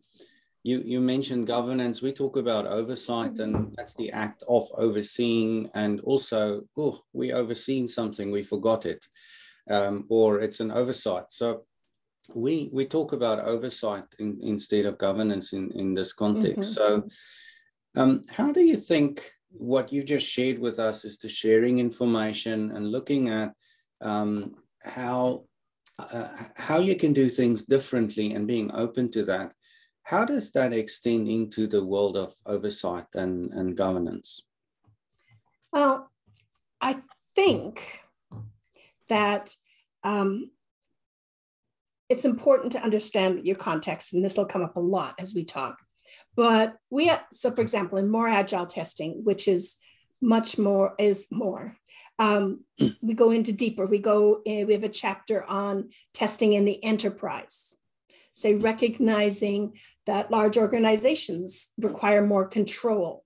you. 0.67 0.83
You 0.85 1.01
mentioned 1.01 1.47
governance. 1.47 2.03
We 2.03 2.13
talk 2.13 2.37
about 2.37 2.67
oversight, 2.67 3.39
and 3.39 3.75
that's 3.77 3.95
the 3.95 4.11
act 4.13 4.43
of 4.49 4.65
overseeing, 4.77 5.71
and 5.75 6.01
also, 6.01 6.63
oh, 6.77 7.01
we 7.13 7.33
overseen 7.33 7.89
something, 7.89 8.31
we 8.31 8.43
forgot 8.43 8.87
it, 8.87 9.07
um, 9.71 10.05
or 10.09 10.41
it's 10.41 10.61
an 10.61 10.71
oversight. 10.71 11.27
So 11.31 11.65
we 12.35 12.71
we 12.73 12.85
talk 12.87 13.13
about 13.13 13.41
oversight 13.41 14.05
in, 14.19 14.39
instead 14.43 14.87
of 14.87 14.99
governance 14.99 15.53
in 15.53 15.71
in 15.73 15.95
this 15.95 16.13
context. 16.13 16.79
Mm-hmm. 16.79 17.01
So, 17.05 17.09
um, 17.95 18.23
how 18.37 18.53
do 18.53 18.61
you 18.61 18.77
think? 18.77 19.23
what 19.59 19.93
you 19.93 20.03
just 20.03 20.29
shared 20.29 20.59
with 20.59 20.79
us 20.79 21.05
is 21.05 21.17
to 21.19 21.29
sharing 21.29 21.79
information 21.79 22.73
and 22.73 22.91
looking 22.91 23.29
at 23.29 23.53
um, 24.01 24.55
how 24.83 25.45
uh, 25.99 26.29
how 26.57 26.79
you 26.79 26.95
can 26.95 27.13
do 27.13 27.29
things 27.29 27.65
differently 27.65 28.35
and 28.35 28.47
being 28.47 28.71
open 28.73 29.11
to 29.11 29.25
that. 29.25 29.53
How 30.07 30.25
does 30.25 30.53
that 30.53 30.73
extend 30.73 31.27
into 31.27 31.67
the 31.67 31.85
world 31.85 32.17
of 32.17 32.33
oversight 32.47 33.07
and, 33.15 33.51
and 33.51 33.77
governance? 33.77 34.41
Well, 35.73 36.09
I 36.81 37.01
think 37.35 38.03
that 39.09 39.53
um, 40.05 40.53
it's 42.09 42.25
important 42.25 42.71
to 42.73 42.83
understand 42.83 43.45
your 43.45 43.57
context, 43.57 44.15
and 44.15 44.25
this 44.25 44.37
will 44.37 44.47
come 44.47 44.63
up 44.63 44.77
a 44.77 44.81
lot 44.81 45.17
as 45.19 45.35
we 45.35 45.45
talk. 45.45 45.77
But 46.37 46.77
we, 46.89 47.11
so 47.33 47.51
for 47.51 47.61
example, 47.61 47.99
in 47.99 48.09
more 48.09 48.29
agile 48.29 48.67
testing, 48.67 49.25
which 49.25 49.49
is 49.49 49.77
much 50.23 50.57
more, 50.57 50.95
is 51.01 51.27
more, 51.33 51.77
um, 52.21 52.65
we 53.03 53.15
go 53.15 53.33
into 53.33 53.53
deeper. 53.53 53.87
We 53.87 53.99
go, 53.99 54.41
in, 54.45 54.69
we 54.69 54.75
have 54.75 54.85
a 54.85 54.89
chapter 54.89 55.43
on 55.43 55.91
testing 56.15 56.53
in 56.53 56.65
the 56.65 56.83
enterprise. 56.85 57.77
Say, 58.37 58.55
recognizing 58.55 59.77
that 60.05 60.31
large 60.31 60.57
organizations 60.57 61.73
require 61.79 62.25
more 62.25 62.47
control. 62.47 63.25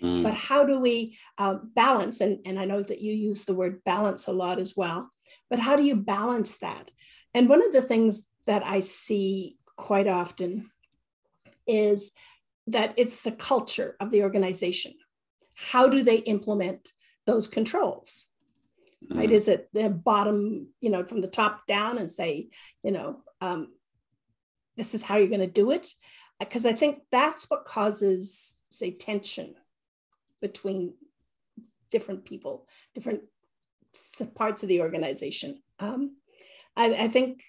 Mm. 0.00 0.22
But 0.22 0.34
how 0.34 0.64
do 0.64 0.80
we 0.80 1.18
uh, 1.38 1.56
balance? 1.74 2.20
And, 2.20 2.38
and 2.46 2.58
I 2.58 2.64
know 2.64 2.82
that 2.82 3.00
you 3.00 3.12
use 3.12 3.44
the 3.44 3.54
word 3.54 3.82
balance 3.84 4.28
a 4.28 4.32
lot 4.32 4.58
as 4.58 4.74
well, 4.76 5.10
but 5.50 5.58
how 5.58 5.76
do 5.76 5.82
you 5.82 5.96
balance 5.96 6.58
that? 6.58 6.90
And 7.34 7.48
one 7.48 7.64
of 7.64 7.72
the 7.72 7.82
things 7.82 8.26
that 8.46 8.64
I 8.64 8.80
see 8.80 9.56
quite 9.76 10.08
often 10.08 10.70
is 11.66 12.12
that 12.66 12.94
it's 12.96 13.22
the 13.22 13.32
culture 13.32 13.96
of 14.00 14.10
the 14.10 14.22
organization. 14.22 14.94
How 15.56 15.88
do 15.88 16.02
they 16.02 16.18
implement 16.18 16.92
those 17.26 17.48
controls? 17.48 18.26
Right? 19.10 19.32
Is 19.32 19.48
it 19.48 19.68
the 19.72 19.90
bottom, 19.90 20.68
you 20.80 20.90
know, 20.90 21.04
from 21.04 21.20
the 21.20 21.28
top 21.28 21.66
down 21.66 21.98
and 21.98 22.10
say, 22.10 22.50
you 22.84 22.92
know, 22.92 23.22
um, 23.40 23.68
this 24.76 24.94
is 24.94 25.02
how 25.02 25.16
you're 25.16 25.28
going 25.28 25.40
to 25.40 25.46
do 25.46 25.70
it? 25.70 25.88
Because 26.38 26.66
I 26.66 26.72
think 26.72 27.02
that's 27.10 27.48
what 27.48 27.64
causes, 27.64 28.64
say, 28.70 28.90
tension 28.90 29.54
between 30.40 30.94
different 31.90 32.24
people, 32.24 32.66
different 32.94 33.22
parts 34.34 34.62
of 34.62 34.68
the 34.68 34.80
organization. 34.80 35.62
Um, 35.78 36.16
I, 36.76 37.04
I, 37.04 37.08
think, 37.08 37.42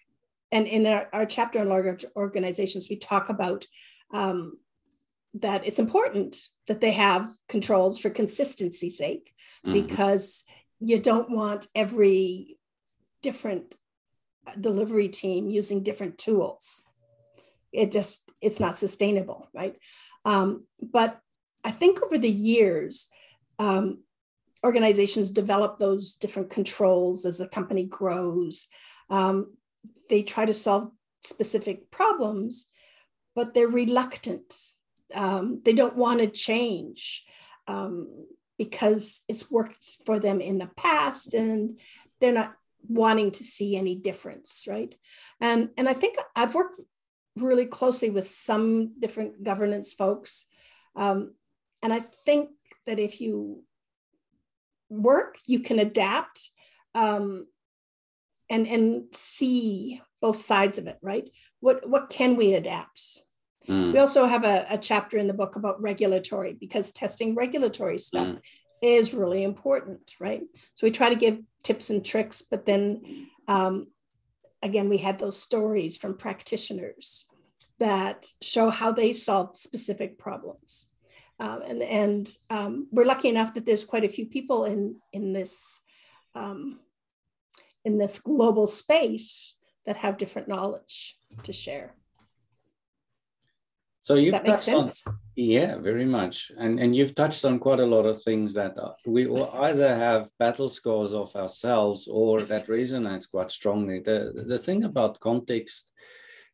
and 0.51 0.67
in 0.67 0.85
our, 0.85 1.07
our 1.13 1.25
chapter 1.25 1.59
on 1.59 1.69
large 1.69 2.05
organizations, 2.15 2.87
we 2.89 2.97
talk 2.97 3.29
about 3.29 3.65
um, 4.13 4.57
that 5.35 5.65
it's 5.65 5.79
important 5.79 6.37
that 6.67 6.81
they 6.81 6.91
have 6.91 7.29
controls 7.49 7.99
for 7.99 8.09
consistency 8.09 8.89
sake 8.89 9.33
mm-hmm. 9.65 9.73
because 9.73 10.43
you 10.79 10.99
don't 10.99 11.31
want 11.31 11.67
every 11.73 12.57
different 13.21 13.75
delivery 14.59 15.07
team 15.07 15.49
using 15.49 15.81
different 15.81 16.17
tools 16.17 16.83
it 17.73 17.91
just 17.91 18.31
it's 18.41 18.59
not 18.59 18.79
sustainable 18.79 19.49
right 19.53 19.75
um, 20.25 20.65
but 20.81 21.19
i 21.63 21.71
think 21.71 22.01
over 22.01 22.17
the 22.17 22.29
years 22.29 23.07
um, 23.59 24.03
organizations 24.65 25.31
develop 25.31 25.77
those 25.77 26.15
different 26.15 26.49
controls 26.49 27.25
as 27.25 27.37
the 27.37 27.47
company 27.47 27.85
grows 27.85 28.67
um, 29.09 29.53
they 30.09 30.23
try 30.23 30.45
to 30.45 30.53
solve 30.53 30.91
specific 31.23 31.91
problems 31.91 32.69
but 33.35 33.53
they're 33.53 33.67
reluctant. 33.67 34.53
Um, 35.13 35.61
they 35.63 35.73
don't 35.73 35.95
want 35.95 36.19
to 36.19 36.27
change 36.27 37.25
um, 37.67 38.25
because 38.57 39.23
it's 39.27 39.51
worked 39.51 39.85
for 40.05 40.19
them 40.19 40.41
in 40.41 40.57
the 40.57 40.69
past 40.77 41.33
and 41.33 41.79
they're 42.19 42.31
not 42.31 42.53
wanting 42.87 43.31
to 43.31 43.43
see 43.43 43.75
any 43.75 43.95
difference, 43.95 44.65
right? 44.67 44.93
And, 45.39 45.69
and 45.77 45.87
I 45.87 45.93
think 45.93 46.17
I've 46.35 46.55
worked 46.55 46.81
really 47.35 47.65
closely 47.65 48.09
with 48.09 48.27
some 48.27 48.99
different 48.99 49.43
governance 49.43 49.93
folks. 49.93 50.47
Um, 50.95 51.33
and 51.81 51.93
I 51.93 51.99
think 51.99 52.49
that 52.85 52.99
if 52.99 53.19
you 53.21 53.63
work, 54.89 55.37
you 55.47 55.59
can 55.59 55.79
adapt 55.79 56.49
um, 56.95 57.47
and, 58.49 58.67
and 58.67 59.13
see 59.13 60.01
both 60.21 60.41
sides 60.41 60.77
of 60.77 60.87
it, 60.87 60.97
right? 61.01 61.29
What, 61.59 61.89
what 61.89 62.09
can 62.09 62.35
we 62.35 62.53
adapt? 62.53 63.21
Mm. 63.67 63.93
We 63.93 63.99
also 63.99 64.25
have 64.25 64.43
a, 64.43 64.65
a, 64.69 64.77
chapter 64.77 65.17
in 65.17 65.27
the 65.27 65.33
book 65.33 65.55
about 65.55 65.81
regulatory 65.81 66.53
because 66.53 66.91
testing 66.91 67.33
regulatory 67.33 67.97
stuff 67.97 68.27
mm. 68.27 68.39
is 68.81 69.13
really 69.13 69.43
important, 69.43 70.13
right? 70.19 70.41
So 70.75 70.85
we 70.85 70.91
try 70.91 71.09
to 71.09 71.15
give 71.15 71.39
tips 71.63 71.89
and 71.89 72.05
tricks, 72.05 72.43
but 72.49 72.65
then 72.65 73.29
um, 73.47 73.87
again, 74.63 74.89
we 74.89 74.97
had 74.97 75.19
those 75.19 75.37
stories 75.37 75.97
from 75.97 76.17
practitioners 76.17 77.25
that 77.79 78.27
show 78.41 78.69
how 78.69 78.91
they 78.91 79.13
solved 79.13 79.57
specific 79.57 80.17
problems. 80.17 80.89
Um, 81.39 81.61
and 81.67 81.81
and 81.81 82.37
um, 82.49 82.87
we're 82.91 83.05
lucky 83.05 83.29
enough 83.29 83.53
that 83.53 83.65
there's 83.65 83.83
quite 83.83 84.03
a 84.03 84.09
few 84.09 84.25
people 84.27 84.65
in 84.65 84.95
in 85.11 85.33
this 85.33 85.79
um, 86.35 86.79
in 87.83 87.97
this 87.97 88.19
global 88.19 88.67
space 88.67 89.59
that 89.85 89.97
have 89.97 90.17
different 90.17 90.47
knowledge 90.47 91.17
to 91.43 91.51
share. 91.51 91.95
So 94.03 94.15
you've 94.15 94.43
touched 94.43 94.67
on, 94.67 94.91
yeah, 95.37 95.77
very 95.77 96.03
much, 96.03 96.51
and 96.57 96.77
and 96.77 96.93
you've 96.93 97.15
touched 97.15 97.45
on 97.45 97.57
quite 97.57 97.79
a 97.79 97.85
lot 97.95 98.05
of 98.05 98.21
things 98.21 98.53
that 98.53 98.77
uh, 98.77 98.91
we 99.07 99.27
will 99.27 99.49
either 99.53 99.95
have 99.95 100.29
battle 100.37 100.67
scars 100.67 101.13
of 101.13 101.33
ourselves 101.37 102.09
or 102.11 102.41
that 102.41 102.67
resonates 102.67 103.31
quite 103.31 103.49
strongly. 103.49 103.99
The 103.99 104.43
the 104.45 104.59
thing 104.59 104.83
about 104.83 105.21
context 105.21 105.93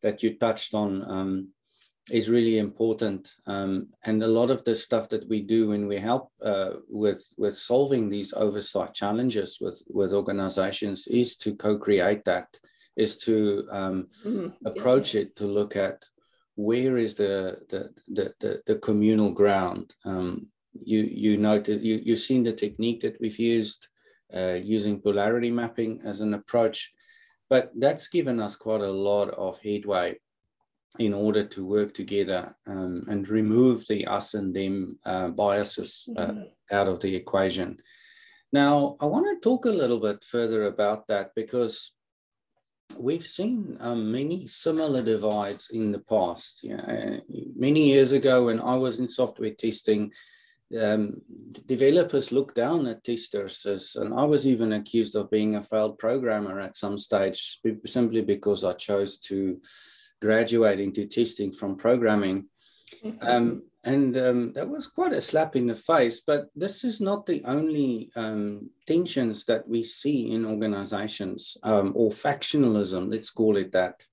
that 0.04 0.22
you 0.22 0.38
touched 0.38 0.76
on 0.76 1.04
um, 1.10 1.48
is 2.12 2.30
really 2.30 2.60
important, 2.60 3.34
um, 3.48 3.88
and 4.06 4.22
a 4.22 4.36
lot 4.40 4.52
of 4.52 4.64
the 4.64 4.76
stuff 4.76 5.10
that 5.10 5.28
we 5.28 5.42
do 5.42 5.70
when 5.70 5.88
we 5.88 5.98
help 5.98 6.30
uh, 6.44 6.74
with 6.88 7.34
with 7.40 7.56
solving 7.56 8.10
these 8.10 8.32
oversight 8.34 8.94
challenges 8.94 9.58
with 9.60 9.82
with 9.90 10.14
organizations 10.14 11.08
is 11.08 11.36
to 11.38 11.56
co-create 11.56 12.24
that, 12.26 12.60
is 12.96 13.18
to 13.18 13.68
um, 13.72 14.08
mm, 14.24 14.54
approach 14.66 15.16
yes. 15.16 15.24
it 15.24 15.36
to 15.38 15.48
look 15.48 15.76
at 15.76 16.06
where 16.60 16.98
is 16.98 17.16
the 17.16 17.58
the 17.70 17.90
the, 18.10 18.34
the, 18.42 18.62
the 18.68 18.76
communal 18.80 19.32
ground? 19.32 19.94
Um, 20.06 20.48
you 20.74 21.02
you 21.02 21.38
noted 21.38 21.82
you 21.82 22.02
you've 22.04 22.28
seen 22.30 22.44
the 22.44 22.54
technique 22.54 23.00
that 23.02 23.20
we've 23.22 23.40
used 23.40 23.88
uh, 24.36 24.58
using 24.62 25.02
polarity 25.02 25.52
mapping 25.52 26.02
as 26.04 26.20
an 26.22 26.34
approach, 26.34 26.94
but 27.50 27.72
that's 27.80 28.10
given 28.10 28.40
us 28.40 28.56
quite 28.58 28.82
a 28.82 28.98
lot 29.10 29.30
of 29.30 29.60
headway 29.62 30.18
in 30.98 31.14
order 31.14 31.44
to 31.46 31.66
work 31.66 31.94
together 31.94 32.54
um, 32.68 33.04
and 33.08 33.30
remove 33.30 33.88
the 33.88 34.06
us 34.08 34.34
and 34.34 34.54
them 34.54 35.00
uh, 35.06 35.30
biases 35.30 36.10
uh, 36.18 36.28
mm-hmm. 36.28 36.76
out 36.76 36.90
of 36.90 37.00
the 37.00 37.16
equation. 37.16 37.78
Now, 38.52 38.98
I 39.00 39.06
want 39.06 39.28
to 39.28 39.40
talk 39.50 39.66
a 39.66 39.80
little 39.82 40.00
bit 40.00 40.24
further 40.24 40.66
about 40.66 41.08
that 41.08 41.32
because 41.36 41.94
we've 42.98 43.26
seen 43.26 43.78
um, 43.80 44.12
many 44.12 44.48
similar 44.48 45.02
divides 45.02 45.70
in 45.72 45.92
the 45.92 46.00
past. 46.00 46.64
You 46.64 46.78
know, 46.78 47.20
many 47.56 47.90
years 47.90 48.12
ago, 48.12 48.46
when 48.46 48.60
I 48.60 48.76
was 48.76 49.00
in 49.00 49.08
software 49.08 49.52
testing, 49.52 50.12
um, 50.80 51.22
developers 51.66 52.32
looked 52.32 52.56
down 52.56 52.86
at 52.88 53.04
testers, 53.04 53.66
as, 53.66 53.96
and 53.96 54.14
I 54.14 54.24
was 54.24 54.46
even 54.46 54.74
accused 54.74 55.16
of 55.16 55.32
being 55.32 55.56
a 55.56 55.62
failed 55.62 55.98
programmer 55.98 56.60
at 56.60 56.78
some 56.78 56.98
stage, 56.98 57.60
simply 57.86 58.22
because 58.22 58.64
I 58.64 58.74
chose 58.74 59.18
to 59.20 59.60
graduate 60.22 60.80
into 60.80 61.06
testing 61.08 61.52
from 61.52 61.76
programming. 61.76 62.48
Mm-hmm. 63.04 63.28
Um, 63.28 63.64
and 63.86 64.16
um, 64.18 64.52
that 64.54 64.68
was 64.68 64.88
quite 64.88 65.14
a 65.14 65.22
slap 65.22 65.56
in 65.56 65.68
the 65.68 65.76
face. 65.76 66.22
But 66.22 66.50
this 66.56 66.84
is 66.84 67.00
not 67.00 67.26
the 67.26 67.42
only 67.46 68.12
um, 68.16 68.70
tensions 68.86 69.46
that 69.46 69.68
we 69.68 69.84
see 69.84 70.32
in 70.32 70.46
organizations 70.46 71.58
um, 71.64 71.94
or 71.96 72.12
factionalism, 72.12 73.10
let's 73.10 73.32
call 73.32 73.58
it 73.58 73.72
that. 73.72 74.04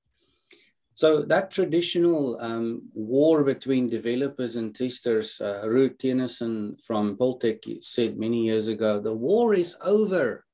So 0.95 1.21
that 1.23 1.51
traditional 1.51 2.39
um, 2.41 2.89
war 2.95 3.45
between 3.45 3.91
developers 3.91 4.57
and 4.57 4.75
testers, 4.75 5.41
uh, 5.43 5.63
Ruud 5.67 5.99
Teunissen 5.99 6.83
from 6.87 7.19
Polteq 7.19 7.85
said 7.85 8.19
many 8.19 8.47
years 8.47 8.69
ago, 8.69 8.99
the 8.99 9.15
war 9.15 9.53
is 9.53 9.77
over. 9.85 10.45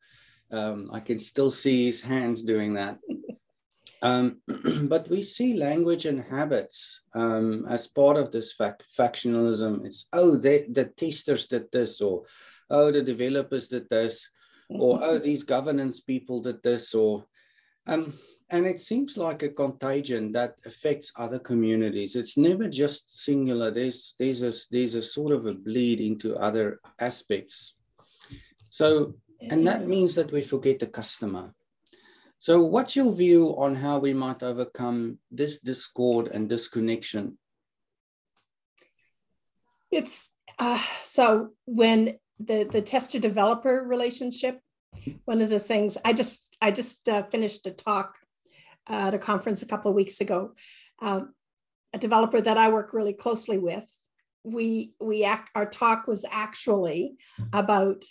Um, 0.50 0.90
I 0.92 0.98
can 0.98 1.18
still 1.18 1.50
see 1.50 1.86
his 1.86 2.00
hands 2.00 2.42
doing 2.42 2.74
that. 2.74 2.98
Um, 4.02 4.40
but 4.88 5.08
we 5.08 5.22
see 5.22 5.54
language 5.54 6.06
and 6.06 6.20
habits 6.20 7.02
um, 7.14 7.66
as 7.68 7.86
part 7.86 8.16
of 8.16 8.32
this 8.32 8.52
fac- 8.52 8.82
factionalism. 8.88 9.86
It's, 9.86 10.08
oh, 10.12 10.36
they, 10.36 10.66
the 10.68 10.86
testers 10.86 11.46
did 11.46 11.70
this, 11.72 12.00
or 12.00 12.24
oh, 12.68 12.90
the 12.90 13.02
developers 13.02 13.68
did 13.68 13.88
this, 13.88 14.28
or 14.68 14.98
oh, 15.02 15.18
these 15.18 15.44
governance 15.44 16.00
people 16.00 16.40
did 16.40 16.62
this, 16.62 16.94
or 16.94 17.26
um, 17.86 18.12
and 18.50 18.66
it 18.66 18.80
seems 18.80 19.16
like 19.16 19.42
a 19.42 19.48
contagion 19.48 20.32
that 20.32 20.56
affects 20.66 21.12
other 21.16 21.38
communities. 21.38 22.16
It's 22.16 22.36
never 22.36 22.68
just 22.68 23.24
singular. 23.24 23.70
There's 23.70 24.14
there's 24.18 24.42
a 24.42 24.52
there's 24.70 24.94
a 24.94 25.02
sort 25.02 25.32
of 25.32 25.46
a 25.46 25.54
bleed 25.54 26.00
into 26.00 26.36
other 26.36 26.80
aspects. 26.98 27.76
So, 28.68 29.14
and 29.40 29.66
that 29.66 29.86
means 29.86 30.14
that 30.16 30.32
we 30.32 30.42
forget 30.42 30.78
the 30.78 30.86
customer. 30.86 31.54
So, 32.42 32.60
what's 32.60 32.96
your 32.96 33.14
view 33.14 33.54
on 33.56 33.76
how 33.76 34.00
we 34.00 34.12
might 34.12 34.42
overcome 34.42 35.20
this 35.30 35.60
discord 35.60 36.26
and 36.26 36.48
disconnection? 36.48 37.38
It's 39.92 40.32
uh, 40.58 40.82
so 41.04 41.50
when 41.66 42.18
the 42.40 42.64
the 42.64 42.82
tester 42.82 43.20
developer 43.20 43.84
relationship 43.84 44.58
one 45.24 45.40
of 45.40 45.50
the 45.50 45.60
things 45.60 45.96
i 46.04 46.12
just 46.12 46.44
i 46.60 46.72
just 46.72 47.08
uh, 47.08 47.22
finished 47.22 47.64
a 47.68 47.70
talk 47.70 48.16
uh, 48.90 49.06
at 49.06 49.14
a 49.14 49.18
conference 49.18 49.62
a 49.62 49.66
couple 49.66 49.90
of 49.90 49.94
weeks 49.94 50.20
ago 50.20 50.52
um, 51.00 51.32
a 51.94 51.98
developer 51.98 52.40
that 52.40 52.58
i 52.58 52.72
work 52.72 52.92
really 52.92 53.12
closely 53.12 53.58
with 53.58 53.88
we 54.42 54.92
we 55.00 55.22
act 55.24 55.50
our 55.54 55.66
talk 55.66 56.08
was 56.08 56.24
actually 56.30 57.14
about 57.52 58.04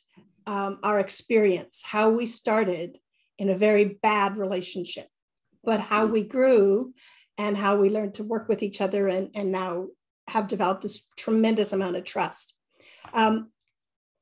um, 0.48 0.80
our 0.84 1.00
experience 1.00 1.84
how 1.84 2.10
we 2.10 2.26
started 2.26 2.98
in 3.38 3.50
a 3.50 3.58
very 3.58 3.86
bad 4.02 4.38
relationship 4.38 5.08
but 5.64 5.80
how 5.80 6.06
we 6.06 6.24
grew 6.24 6.94
and 7.38 7.56
how 7.56 7.76
we 7.76 7.90
learned 7.90 8.16
to 8.16 8.24
work 8.24 8.48
with 8.50 8.64
each 8.64 8.82
other 8.82 9.08
and, 9.08 9.30
and 9.36 9.52
now 9.52 9.88
have 10.28 10.48
developed 10.48 10.82
this 10.82 11.10
tremendous 11.18 11.74
amount 11.74 11.96
of 11.96 12.04
trust 12.04 12.58
um, 13.14 13.52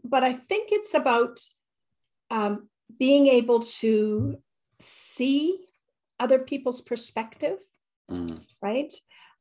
but 0.03 0.23
I 0.23 0.33
think 0.33 0.69
it's 0.71 0.93
about 0.93 1.39
um, 2.31 2.69
being 2.97 3.27
able 3.27 3.59
to 3.59 4.37
see 4.79 5.65
other 6.19 6.39
people's 6.39 6.81
perspective, 6.81 7.57
mm. 8.09 8.41
right? 8.61 8.91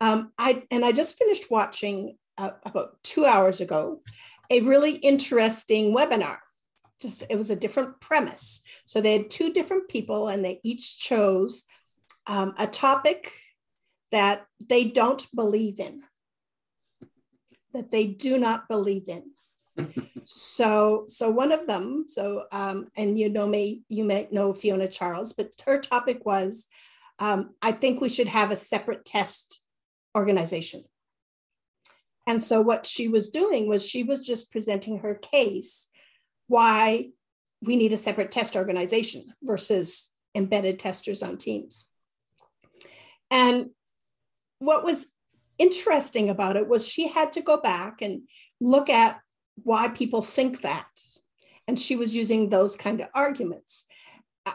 Um, 0.01 0.33
I 0.39 0.63
and 0.71 0.85
I 0.85 0.93
just 0.93 1.19
finished 1.19 1.51
watching 1.51 2.17
uh, 2.37 2.51
about 2.65 3.03
two 3.03 3.27
hours 3.27 3.61
ago 3.61 4.01
a 4.51 4.61
really 4.61 4.93
interesting 4.97 5.95
webinar. 5.95 6.39
Just 7.01 7.25
it 7.31 7.37
was 7.37 7.51
a 7.51 7.57
different 7.57 8.01
premise. 8.01 8.63
So 8.87 9.01
they 9.01 9.13
had 9.13 9.31
two 9.31 9.53
different 9.53 9.89
people, 9.89 10.29
and 10.29 10.45
they 10.45 10.61
each 10.63 10.99
chose 10.99 11.65
um, 12.27 12.55
a 12.59 12.67
topic 12.67 13.33
that 14.11 14.47
they 14.69 14.85
don't 14.85 15.27
believe 15.35 15.79
in, 15.81 16.03
that 17.73 17.91
they 17.91 18.07
do 18.07 18.39
not 18.39 18.69
believe 18.69 19.09
in 19.09 19.25
so 20.25 21.05
so 21.09 21.31
one 21.31 21.53
of 21.53 21.67
them 21.67 22.05
so 22.09 22.45
um, 22.53 22.89
and 22.97 23.19
you 23.19 23.29
know 23.29 23.47
may 23.47 23.81
you 23.89 24.05
may 24.05 24.29
know 24.31 24.53
fiona 24.53 24.89
charles 24.89 25.33
but 25.33 25.51
her 25.65 25.81
topic 25.81 26.25
was 26.25 26.67
um, 27.19 27.55
i 27.63 27.73
think 27.73 28.01
we 28.01 28.09
should 28.09 28.29
have 28.29 28.51
a 28.51 28.57
separate 28.57 29.05
test 29.05 29.63
organization 30.17 30.85
and 32.27 32.43
so 32.43 32.61
what 32.61 32.85
she 32.85 33.09
was 33.09 33.31
doing 33.31 33.69
was 33.69 33.87
she 33.87 34.03
was 34.03 34.27
just 34.27 34.53
presenting 34.53 34.99
her 34.99 35.15
case 35.15 35.89
why 36.49 37.09
we 37.63 37.77
need 37.77 37.93
a 37.93 37.99
separate 37.99 38.33
test 38.33 38.57
organization 38.57 39.25
versus 39.43 40.11
embedded 40.35 40.79
testers 40.79 41.23
on 41.23 41.37
teams 41.37 41.89
and 43.31 43.71
what 44.59 44.85
was 44.85 45.07
interesting 45.59 46.29
about 46.29 46.57
it 46.57 46.69
was 46.69 46.87
she 46.87 47.09
had 47.09 47.33
to 47.35 47.43
go 47.43 47.59
back 47.59 48.01
and 48.03 48.23
look 48.61 48.89
at 48.89 49.21
why 49.63 49.89
people 49.89 50.23
think 50.23 50.63
that. 50.63 50.87
And 51.67 51.79
she 51.79 51.97
was 51.97 52.15
using 52.15 52.49
those 52.49 52.77
kind 52.77 53.01
of 53.01 53.09
arguments. 53.15 53.85
Uh, 54.47 54.53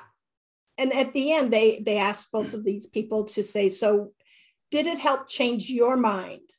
and 0.77 0.93
at 0.93 1.13
the 1.13 1.33
end, 1.33 1.53
they, 1.53 1.83
they 1.85 1.97
asked 1.97 2.31
both 2.31 2.53
of 2.53 2.63
these 2.63 2.87
people 2.87 3.25
to 3.25 3.43
say, 3.43 3.69
So, 3.69 4.13
did 4.71 4.87
it 4.87 4.97
help 4.97 5.27
change 5.27 5.69
your 5.69 5.95
mind 5.95 6.49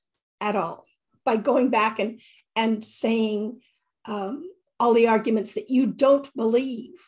at 0.40 0.54
all 0.54 0.84
by 1.24 1.36
going 1.36 1.70
back 1.70 1.98
and, 1.98 2.20
and 2.54 2.84
saying 2.84 3.60
um, 4.04 4.48
all 4.84 4.92
the 4.92 5.08
arguments 5.08 5.54
that 5.54 5.70
you 5.70 5.86
don't 5.86 6.28
believe? 6.36 7.00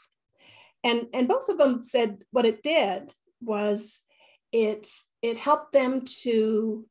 And, 0.83 1.09
and 1.12 1.29
both 1.29 1.51
of 1.51 1.59
them 1.59 1.83
said 1.83 2.23
what 2.31 2.47
it 2.47 2.62
did 2.62 3.12
was 3.43 4.01
it, 4.51 4.89
it 5.21 5.37
helped 5.37 5.75
them 5.75 6.03
to 6.23 6.87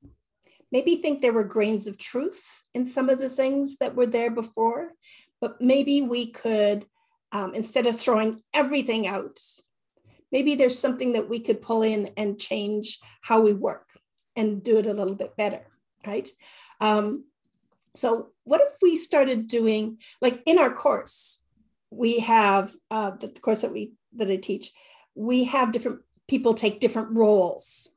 maybe 0.72 0.98
think 0.98 1.22
there 1.22 1.34
were 1.34 1.44
grains 1.44 1.88
of 1.88 1.98
truth 1.98 2.64
in 2.76 2.86
some 2.86 3.10
of 3.10 3.20
the 3.20 3.30
things 3.30 3.78
that 3.78 3.96
were 3.96 4.06
there 4.06 4.30
before, 4.30 4.92
but 5.42 5.60
maybe 5.60 6.04
we 6.04 6.30
could, 6.32 6.86
um, 7.32 7.56
instead 7.56 7.88
of 7.88 8.00
throwing 8.00 8.44
everything 8.54 9.08
out, 9.08 9.40
maybe 10.32 10.54
there's 10.54 10.78
something 10.78 11.14
that 11.14 11.28
we 11.28 11.40
could 11.40 11.64
pull 11.64 11.82
in 11.82 12.12
and 12.16 12.40
change 12.40 13.00
how 13.22 13.42
we 13.42 13.54
work 13.54 13.90
and 14.36 14.62
do 14.62 14.78
it 14.78 14.86
a 14.86 14.94
little 14.94 15.16
bit 15.16 15.36
better, 15.36 15.66
right? 16.06 16.30
Um, 16.80 17.26
so, 17.96 18.28
what 18.46 18.62
if 18.62 18.76
we 18.82 18.96
started 18.96 19.48
doing, 19.48 19.98
like 20.22 20.42
in 20.46 20.58
our 20.58 20.74
course, 20.74 21.44
we 21.92 22.20
have 22.20 22.74
uh, 22.90 23.12
the 23.12 23.28
course 23.28 23.62
that 23.62 23.74
we 23.74 23.94
that 24.16 24.32
I 24.32 24.38
teach, 24.38 24.72
we 25.14 25.44
have 25.46 25.72
different 25.72 26.02
people 26.28 26.54
take 26.54 26.80
different 26.80 27.12
roles 27.12 27.90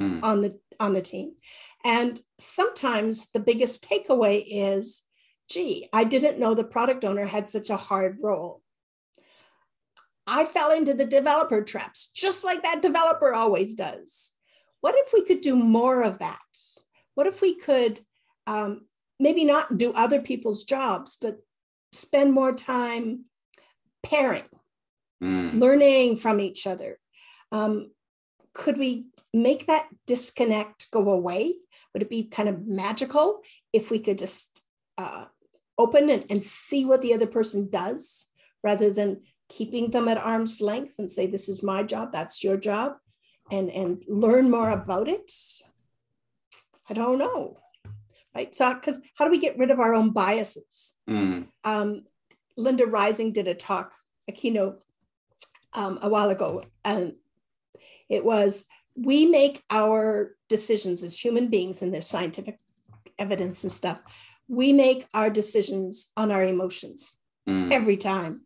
mm. 0.00 0.22
on 0.22 0.42
the 0.42 0.58
on 0.80 0.94
the 0.94 1.02
team 1.02 1.32
and 1.84 2.20
sometimes 2.38 3.30
the 3.30 3.40
biggest 3.40 3.88
takeaway 3.88 4.44
is 4.46 5.02
gee, 5.48 5.88
I 5.92 6.04
didn't 6.04 6.40
know 6.40 6.54
the 6.54 6.64
product 6.64 7.04
owner 7.04 7.24
had 7.24 7.48
such 7.48 7.70
a 7.70 7.76
hard 7.76 8.18
role. 8.20 8.62
I 10.26 10.44
fell 10.44 10.72
into 10.72 10.92
the 10.92 11.04
developer 11.04 11.62
traps, 11.62 12.10
just 12.10 12.44
like 12.44 12.64
that 12.64 12.82
developer 12.82 13.32
always 13.32 13.76
does. 13.76 14.32
What 14.80 14.96
if 14.96 15.12
we 15.12 15.24
could 15.24 15.40
do 15.40 15.54
more 15.54 16.02
of 16.02 16.18
that? 16.18 16.40
What 17.14 17.28
if 17.28 17.40
we 17.40 17.54
could 17.54 18.00
um, 18.48 18.86
maybe 19.18 19.44
not 19.44 19.78
do 19.78 19.92
other 19.92 20.20
people's 20.20 20.64
jobs, 20.64 21.16
but 21.20 21.38
spend 21.92 22.32
more 22.32 22.52
time 22.52 23.24
pairing, 24.02 24.48
mm. 25.22 25.58
learning 25.60 26.16
from 26.16 26.40
each 26.40 26.66
other? 26.66 26.98
Um, 27.52 27.86
could 28.52 28.78
we 28.78 29.06
make 29.34 29.66
that 29.66 29.86
disconnect 30.06 30.90
go 30.90 31.10
away 31.10 31.54
would 31.96 32.02
it 32.02 32.10
be 32.10 32.24
kind 32.24 32.46
of 32.46 32.66
magical 32.66 33.40
if 33.72 33.90
we 33.90 33.98
could 33.98 34.18
just 34.18 34.60
uh, 34.98 35.24
open 35.78 36.10
and, 36.10 36.26
and 36.28 36.44
see 36.44 36.84
what 36.84 37.00
the 37.00 37.14
other 37.14 37.26
person 37.26 37.70
does 37.70 38.26
rather 38.62 38.90
than 38.90 39.22
keeping 39.48 39.90
them 39.92 40.06
at 40.06 40.18
arm's 40.18 40.60
length 40.60 40.92
and 40.98 41.10
say, 41.10 41.26
this 41.26 41.48
is 41.48 41.62
my 41.62 41.82
job, 41.82 42.12
that's 42.12 42.44
your 42.44 42.58
job, 42.58 42.96
and, 43.50 43.70
and 43.70 44.04
learn 44.08 44.50
more 44.50 44.68
about 44.68 45.08
it? 45.08 45.32
I 46.90 46.92
don't 46.92 47.18
know. 47.18 47.60
Right. 48.36 48.54
So, 48.54 48.74
because 48.74 49.00
how 49.14 49.24
do 49.24 49.30
we 49.30 49.40
get 49.40 49.56
rid 49.56 49.70
of 49.70 49.80
our 49.80 49.94
own 49.94 50.10
biases? 50.10 50.94
Mm. 51.08 51.46
Um, 51.64 52.04
Linda 52.56 52.84
Rising 52.84 53.32
did 53.32 53.48
a 53.48 53.54
talk, 53.54 53.92
a 54.28 54.32
keynote 54.32 54.82
um, 55.72 55.98
a 56.02 56.08
while 56.10 56.28
ago, 56.28 56.62
and 56.84 57.14
it 58.10 58.24
was 58.24 58.66
we 58.94 59.26
make 59.26 59.62
our 59.70 60.36
decisions 60.48 61.02
as 61.02 61.18
human 61.18 61.48
beings 61.48 61.82
and 61.82 61.92
there's 61.92 62.06
scientific 62.06 62.58
evidence 63.18 63.62
and 63.62 63.72
stuff 63.72 64.00
we 64.48 64.72
make 64.72 65.06
our 65.12 65.30
decisions 65.30 66.08
on 66.16 66.30
our 66.30 66.42
emotions 66.42 67.18
mm. 67.48 67.72
every 67.72 67.96
time 67.96 68.42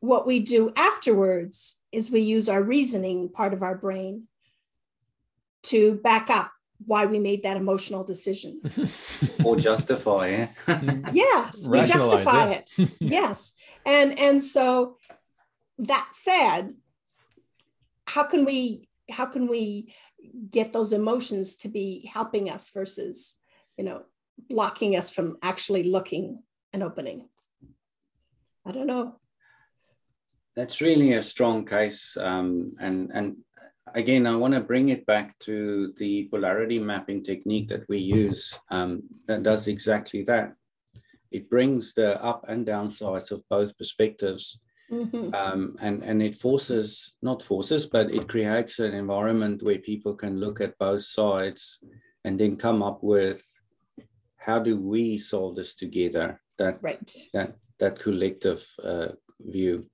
what 0.00 0.26
we 0.26 0.40
do 0.40 0.72
afterwards 0.76 1.80
is 1.92 2.10
we 2.10 2.20
use 2.20 2.48
our 2.48 2.62
reasoning 2.62 3.28
part 3.28 3.52
of 3.52 3.62
our 3.62 3.76
brain 3.76 4.26
to 5.62 5.94
back 5.96 6.30
up 6.30 6.50
why 6.86 7.06
we 7.06 7.18
made 7.18 7.42
that 7.42 7.56
emotional 7.56 8.04
decision. 8.04 8.60
Or 9.44 9.56
justify 9.56 10.28
it. 10.28 10.50
Yes 11.12 11.66
we 11.66 11.82
justify 11.82 12.52
it, 12.52 12.70
it. 12.76 12.90
yes. 13.00 13.52
And 13.84 14.18
and 14.18 14.42
so 14.42 14.96
that 15.78 16.08
said 16.12 16.74
how 18.06 18.24
can 18.24 18.44
we 18.44 18.88
how 19.10 19.26
can 19.26 19.48
we 19.48 19.94
get 20.50 20.72
those 20.72 20.92
emotions 20.92 21.56
to 21.56 21.68
be 21.68 22.10
helping 22.12 22.50
us 22.50 22.68
versus 22.70 23.36
you 23.76 23.84
know 23.84 24.02
blocking 24.48 24.96
us 24.96 25.10
from 25.10 25.36
actually 25.42 25.84
looking 25.84 26.42
and 26.72 26.82
opening? 26.82 27.28
I 28.66 28.72
don't 28.72 28.86
know. 28.86 29.16
That's 30.56 30.80
really 30.80 31.12
a 31.14 31.22
strong 31.22 31.64
case 31.64 32.16
um, 32.16 32.74
and 32.80 33.10
and 33.14 33.36
again 33.94 34.26
i 34.26 34.34
want 34.34 34.54
to 34.54 34.60
bring 34.60 34.88
it 34.88 35.04
back 35.06 35.38
to 35.38 35.92
the 35.98 36.28
polarity 36.30 36.78
mapping 36.78 37.22
technique 37.22 37.68
that 37.68 37.88
we 37.88 37.98
use 37.98 38.58
um, 38.70 39.02
that 39.26 39.42
does 39.42 39.68
exactly 39.68 40.22
that 40.22 40.52
it 41.30 41.48
brings 41.48 41.94
the 41.94 42.22
up 42.22 42.44
and 42.48 42.66
down 42.66 42.90
sides 42.90 43.30
of 43.30 43.42
both 43.48 43.76
perspectives 43.78 44.60
Mm-hmm. 44.90 45.34
Um, 45.34 45.76
and, 45.80 46.02
and 46.02 46.22
it 46.22 46.34
forces, 46.34 47.14
not 47.22 47.42
forces, 47.42 47.86
but 47.86 48.10
it 48.10 48.28
creates 48.28 48.80
an 48.80 48.92
environment 48.92 49.62
where 49.62 49.78
people 49.78 50.14
can 50.14 50.40
look 50.40 50.60
at 50.60 50.78
both 50.78 51.02
sides 51.02 51.82
and 52.24 52.38
then 52.38 52.56
come 52.56 52.82
up 52.82 53.02
with 53.02 53.40
how 54.36 54.58
do 54.58 54.76
we 54.76 55.18
solve 55.18 55.54
this 55.54 55.74
together? 55.74 56.40
That, 56.58 56.78
right. 56.82 57.12
that, 57.32 57.54
that 57.78 58.00
collective 58.00 58.66
uh, 58.82 59.08
view. 59.40 59.86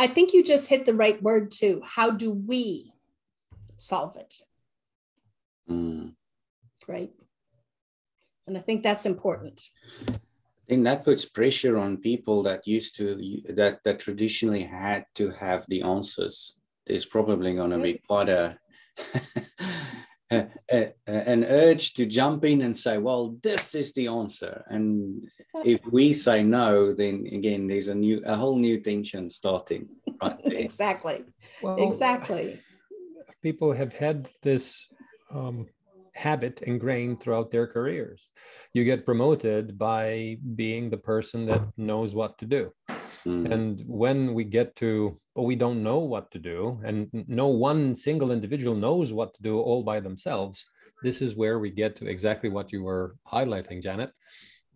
I 0.00 0.06
think 0.06 0.32
you 0.32 0.42
just 0.42 0.70
hit 0.70 0.86
the 0.86 0.94
right 0.94 1.22
word 1.22 1.50
too. 1.50 1.82
How 1.84 2.10
do 2.10 2.30
we 2.30 2.90
solve 3.76 4.16
it? 4.16 4.32
Mm. 5.70 6.14
Right. 6.88 7.12
And 8.46 8.56
I 8.56 8.62
think 8.62 8.82
that's 8.82 9.04
important. 9.04 9.60
I 10.08 10.14
think 10.66 10.84
that 10.84 11.04
puts 11.04 11.26
pressure 11.26 11.76
on 11.76 11.98
people 11.98 12.42
that 12.44 12.66
used 12.66 12.96
to 12.96 13.14
that 13.50 13.84
that 13.84 14.00
traditionally 14.00 14.62
had 14.62 15.04
to 15.16 15.32
have 15.32 15.66
the 15.68 15.82
answers. 15.82 16.56
There's 16.86 17.04
probably 17.04 17.54
going 17.54 17.72
to 17.72 17.78
be 17.78 18.00
quite 18.08 18.30
a, 18.30 18.56
a, 20.30 20.48
a, 20.70 20.92
an 21.08 21.44
urge 21.44 21.94
to 21.94 22.06
jump 22.06 22.44
in 22.44 22.62
and 22.62 22.76
say, 22.76 22.98
"Well, 22.98 23.36
this 23.42 23.74
is 23.74 23.92
the 23.92 24.06
answer." 24.06 24.64
And 24.68 25.28
if 25.64 25.80
we 25.90 26.12
say 26.12 26.42
no, 26.42 26.92
then 26.92 27.26
again, 27.32 27.66
there's 27.66 27.88
a 27.88 27.94
new 27.94 28.22
a 28.24 28.36
whole 28.36 28.58
new 28.58 28.80
tension 28.80 29.28
starting. 29.30 29.88
Right 30.22 30.38
exactly. 30.44 31.24
Well, 31.62 31.82
exactly. 31.82 32.60
People 33.42 33.72
have 33.72 33.92
had 33.92 34.28
this 34.42 34.86
um, 35.32 35.66
habit 36.14 36.62
ingrained 36.62 37.20
throughout 37.20 37.50
their 37.50 37.66
careers. 37.66 38.28
You 38.72 38.84
get 38.84 39.06
promoted 39.06 39.78
by 39.78 40.38
being 40.54 40.90
the 40.90 40.98
person 40.98 41.46
that 41.46 41.66
knows 41.76 42.14
what 42.14 42.38
to 42.38 42.46
do. 42.46 42.72
Mm. 43.26 43.52
And 43.52 43.84
when 43.86 44.34
we 44.34 44.44
get 44.44 44.76
to, 44.76 45.16
but 45.34 45.42
we 45.42 45.56
don't 45.56 45.82
know 45.82 45.98
what 45.98 46.30
to 46.32 46.38
do, 46.38 46.80
and 46.84 47.08
no 47.28 47.48
one 47.48 47.94
single 47.94 48.30
individual 48.30 48.74
knows 48.74 49.12
what 49.12 49.34
to 49.34 49.42
do 49.42 49.58
all 49.58 49.82
by 49.82 50.00
themselves, 50.00 50.64
this 51.02 51.22
is 51.22 51.36
where 51.36 51.58
we 51.58 51.70
get 51.70 51.96
to 51.96 52.06
exactly 52.06 52.50
what 52.50 52.72
you 52.72 52.82
were 52.82 53.16
highlighting, 53.30 53.82
Janet 53.82 54.10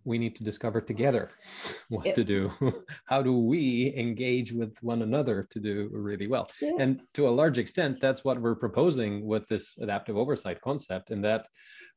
we 0.04 0.18
need 0.18 0.36
to 0.36 0.44
discover 0.44 0.80
together 0.80 1.30
what 1.88 2.06
yep. 2.06 2.14
to 2.14 2.24
do 2.24 2.50
how 3.06 3.22
do 3.22 3.36
we 3.38 3.92
engage 3.96 4.52
with 4.52 4.76
one 4.82 5.02
another 5.02 5.46
to 5.50 5.60
do 5.60 5.88
really 5.92 6.26
well 6.26 6.48
yeah. 6.60 6.72
and 6.78 7.00
to 7.14 7.28
a 7.28 7.36
large 7.40 7.58
extent 7.58 8.00
that's 8.00 8.24
what 8.24 8.40
we're 8.40 8.54
proposing 8.54 9.26
with 9.26 9.46
this 9.48 9.76
adaptive 9.78 10.16
oversight 10.16 10.60
concept 10.60 11.10
and 11.10 11.24
that 11.24 11.48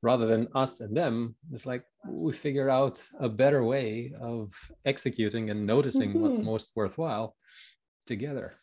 rather 0.01 0.27
than 0.27 0.47
us 0.55 0.79
and 0.79 0.95
them 0.95 1.35
it's 1.51 1.65
like 1.65 1.83
we 2.07 2.31
figure 2.33 2.69
out 2.69 3.01
a 3.19 3.29
better 3.29 3.63
way 3.63 4.13
of 4.21 4.53
executing 4.85 5.49
and 5.49 5.65
noticing 5.65 6.09
mm-hmm. 6.09 6.21
what's 6.21 6.39
most 6.39 6.71
worthwhile 6.75 7.35
together 8.05 8.55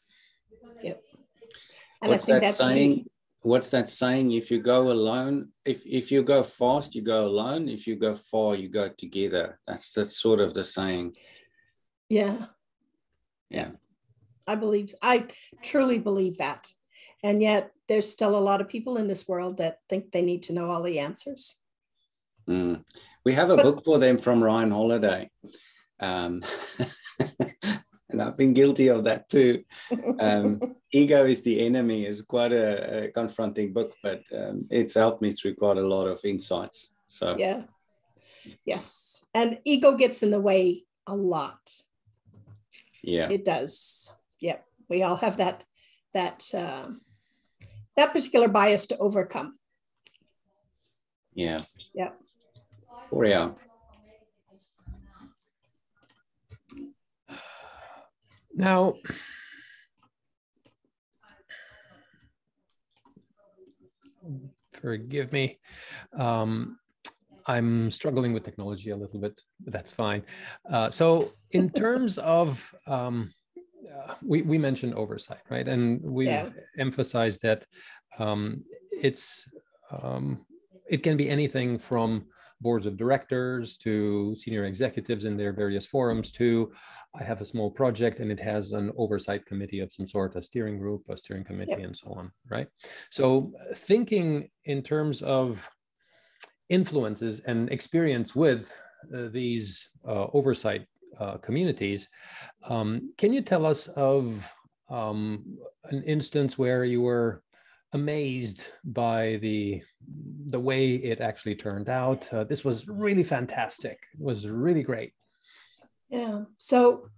yep 0.83 1.03
and 2.03 2.11
what's 2.11 2.27
that 2.27 2.43
saying 2.43 3.05
what's 3.45 3.71
that 3.71 3.89
saying? 3.89 4.33
If 4.33 4.51
you 4.51 4.61
go 4.61 4.91
alone, 4.91 5.51
if 5.65 5.85
if 5.87 6.11
you 6.11 6.23
go 6.23 6.43
fast, 6.43 6.95
you 6.95 7.03
go 7.03 7.27
alone. 7.27 7.69
If 7.69 7.87
you 7.87 7.97
go 7.97 8.15
far, 8.15 8.55
you 8.55 8.69
go 8.69 8.89
together. 8.89 9.59
That's 9.67 9.93
that's 9.93 10.17
sort 10.17 10.41
of 10.41 10.55
the 10.55 10.65
saying. 10.65 11.17
Yeah. 12.09 12.47
Yeah. 13.51 13.71
I 14.47 14.57
believe 14.57 14.95
I 15.03 15.27
truly 15.63 15.99
believe 15.99 16.39
that. 16.39 16.69
And 17.23 17.41
yet 17.41 17.73
there's 17.89 18.11
still 18.11 18.37
a 18.37 18.47
lot 18.49 18.61
of 18.61 18.69
people 18.69 18.97
in 18.97 19.09
this 19.09 19.27
world 19.27 19.59
that 19.59 19.79
think 19.89 20.13
they 20.13 20.23
need 20.23 20.43
to 20.45 20.53
know 20.53 20.71
all 20.71 20.83
the 20.83 20.99
answers. 20.99 21.63
Mm. 22.49 22.85
We 23.25 23.33
have 23.33 23.51
a 23.51 23.57
but, 23.57 23.63
book 23.63 23.85
for 23.85 23.99
them 23.99 24.19
from 24.19 24.45
Ryan 24.45 24.71
Holiday. 24.71 25.31
Um, 26.01 26.43
and 28.15 28.23
I've 28.23 28.37
been 28.37 28.55
guilty 28.55 28.89
of 28.89 29.05
that 29.05 29.29
too. 29.29 29.65
Um, 30.21 30.61
Ego 30.93 31.27
is 31.27 31.43
the 31.43 31.67
Enemy 31.67 32.07
is 32.07 32.23
quite 32.23 32.53
a, 32.53 33.07
a 33.07 33.09
confronting 33.09 33.73
book, 33.73 33.93
but 34.03 34.23
um, 34.33 34.67
it's 34.71 34.95
helped 34.95 35.21
me 35.21 35.33
through 35.33 35.57
quite 35.57 35.79
a 35.79 35.87
lot 35.87 36.07
of 36.07 36.25
insights. 36.25 36.95
So, 37.09 37.37
yeah. 37.37 37.63
Yes. 38.65 39.27
And 39.35 39.59
ego 39.65 39.97
gets 39.97 40.23
in 40.23 40.31
the 40.31 40.41
way 40.41 40.85
a 41.07 41.17
lot. 41.17 41.59
Yeah. 43.03 43.31
It 43.31 43.45
does. 43.45 44.15
Yep. 44.41 44.65
We 44.89 45.03
all 45.03 45.17
have 45.17 45.39
that, 45.39 45.65
that, 46.13 46.45
uh, 46.55 46.91
that 47.97 48.13
particular 48.13 48.49
bias 48.49 48.87
to 48.87 48.99
overcome. 48.99 49.55
Yeah. 51.35 51.63
Yep. 51.95 52.21
For 53.11 53.25
yeah. 53.25 53.51
Now, 58.57 58.95
forgive 64.81 65.33
me. 65.33 65.59
Um, 66.17 66.79
I'm 67.47 67.91
struggling 67.91 68.33
with 68.33 68.45
technology 68.45 68.91
a 68.91 68.97
little 68.97 69.21
bit, 69.21 69.41
but 69.61 69.73
that's 69.73 69.91
fine. 69.91 70.23
Uh, 70.71 70.91
so, 70.91 71.33
in 71.51 71.71
terms 71.85 72.19
of, 72.19 72.75
um, 72.87 73.33
uh, 73.93 74.15
we, 74.23 74.43
we 74.43 74.57
mentioned 74.57 74.95
oversight, 74.95 75.43
right? 75.51 75.67
And 75.67 76.01
we've 76.03 76.29
yeah. 76.29 76.49
emphasized 76.79 77.43
that 77.43 77.65
um, 78.19 78.65
it's 78.93 79.49
um, 80.03 80.47
it 80.89 81.03
can 81.03 81.17
be 81.17 81.29
anything 81.29 81.79
from 81.79 82.27
boards 82.67 82.87
of 82.87 82.97
directors 82.97 83.77
to 83.85 84.35
senior 84.43 84.65
executives 84.65 85.25
in 85.25 85.37
their 85.37 85.53
various 85.53 85.87
forums 85.87 86.33
to 86.33 86.73
I 87.21 87.23
have 87.23 87.41
a 87.41 87.45
small 87.45 87.71
project 87.71 88.19
and 88.19 88.31
it 88.33 88.41
has 88.41 88.73
an 88.73 88.91
oversight 88.97 89.47
committee 89.47 89.81
of 89.81 89.93
some 89.93 90.07
sort, 90.07 90.35
a 90.35 90.43
steering 90.43 90.79
group, 90.79 91.03
a 91.09 91.17
steering 91.17 91.45
committee, 91.45 91.79
yep. 91.79 91.87
and 91.87 91.97
so 91.97 92.13
on, 92.13 92.33
right? 92.51 92.67
So 93.11 93.53
thinking 93.77 94.51
in 94.65 94.83
terms 94.83 95.23
of 95.23 95.69
influences 96.69 97.41
and 97.41 97.71
experience 97.71 98.35
with 98.35 98.69
uh, 99.15 99.29
these 99.31 99.89
uh, 100.07 100.27
oversight 100.33 100.87
uh, 101.21 101.37
communities, 101.37 102.09
um, 102.69 103.13
can 103.17 103.33
you 103.33 103.43
tell 103.43 103.65
us 103.65 103.87
of 103.89 104.45
um, 104.91 105.59
an 105.85 106.03
instance 106.03 106.59
where 106.59 106.85
you 106.85 107.01
were 107.03 107.43
amazed 107.95 108.67
by 108.85 109.39
the 109.41 109.83
the 110.47 110.61
way 110.61 110.97
it 110.97 111.21
actually 111.21 111.55
turned 111.55 111.89
out? 111.89 112.31
Uh, 112.33 112.45
this 112.45 112.65
was 112.65 112.89
really 112.89 113.25
fantastic. 113.25 113.99
It 114.13 114.21
was 114.21 114.47
really 114.49 114.83
great. 114.83 115.13
Yeah. 116.11 116.43
So 116.59 117.09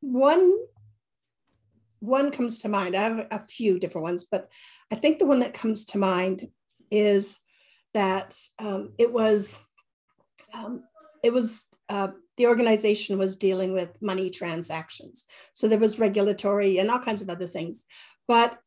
one 0.00 0.56
one 2.00 2.30
comes 2.30 2.58
to 2.60 2.68
mind. 2.68 2.96
I 2.96 3.02
have 3.02 3.26
a 3.30 3.46
few 3.46 3.78
different 3.78 4.04
ones, 4.04 4.24
but 4.24 4.48
I 4.92 4.96
think 4.96 5.18
the 5.18 5.26
one 5.26 5.40
that 5.40 5.54
comes 5.54 5.84
to 5.86 5.98
mind 5.98 6.48
is 6.90 7.40
that 7.94 8.36
um, 8.58 8.92
it 8.98 9.12
was 9.12 9.64
um, 10.52 10.84
it 11.22 11.32
was 11.32 11.66
uh, 11.88 12.08
the 12.36 12.46
organization 12.46 13.18
was 13.18 13.36
dealing 13.36 13.72
with 13.72 14.00
money 14.00 14.30
transactions. 14.30 15.24
So 15.52 15.68
there 15.68 15.78
was 15.78 15.98
regulatory 15.98 16.78
and 16.78 16.90
all 16.90 16.98
kinds 16.98 17.22
of 17.22 17.30
other 17.30 17.46
things, 17.46 17.84
but 18.28 18.58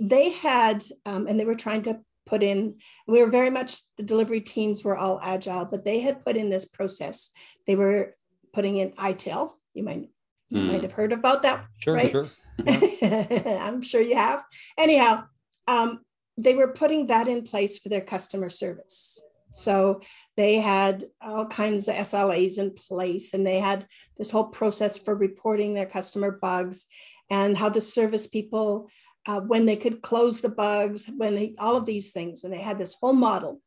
they 0.00 0.30
had 0.30 0.82
um, 1.06 1.26
and 1.26 1.38
they 1.38 1.44
were 1.44 1.54
trying 1.54 1.82
to 1.82 2.00
put 2.26 2.42
in 2.42 2.76
we 3.06 3.20
were 3.20 3.30
very 3.30 3.50
much 3.50 3.80
the 3.96 4.02
delivery 4.02 4.40
teams 4.40 4.84
were 4.84 4.96
all 4.96 5.18
agile 5.22 5.64
but 5.64 5.84
they 5.84 6.00
had 6.00 6.24
put 6.24 6.36
in 6.36 6.48
this 6.48 6.66
process 6.66 7.30
they 7.66 7.74
were 7.74 8.12
putting 8.52 8.76
in 8.76 8.90
ITIL. 8.92 9.52
You 9.74 9.84
might 9.84 10.08
you 10.48 10.62
mm. 10.62 10.72
might 10.72 10.82
have 10.82 10.92
heard 10.92 11.12
about 11.12 11.42
that, 11.42 11.64
sure, 11.78 11.94
right? 11.94 12.10
Sure. 12.10 12.26
Yeah. 13.00 13.58
I'm 13.62 13.80
sure 13.80 14.00
you 14.00 14.16
have. 14.16 14.42
Anyhow, 14.76 15.24
um, 15.66 16.00
they 16.36 16.54
were 16.54 16.74
putting 16.74 17.06
that 17.06 17.28
in 17.28 17.44
place 17.44 17.78
for 17.78 17.88
their 17.88 18.00
customer 18.00 18.48
service. 18.48 19.22
So 19.52 20.00
they 20.36 20.56
had 20.56 21.04
all 21.20 21.46
kinds 21.46 21.88
of 21.88 21.94
SLAs 21.94 22.58
in 22.58 22.74
place, 22.74 23.32
and 23.32 23.46
they 23.46 23.60
had 23.60 23.86
this 24.18 24.30
whole 24.30 24.48
process 24.48 24.98
for 24.98 25.14
reporting 25.14 25.72
their 25.72 25.86
customer 25.86 26.32
bugs 26.32 26.86
and 27.30 27.56
how 27.56 27.68
the 27.68 27.80
service 27.80 28.26
people, 28.26 28.90
uh, 29.26 29.40
when 29.40 29.66
they 29.66 29.76
could 29.76 30.02
close 30.02 30.40
the 30.40 30.48
bugs, 30.48 31.08
when 31.16 31.34
they, 31.34 31.54
all 31.58 31.76
of 31.76 31.86
these 31.86 32.12
things, 32.12 32.44
and 32.44 32.52
they 32.52 32.58
had 32.58 32.78
this 32.78 32.94
whole 32.94 33.12
model. 33.12 33.60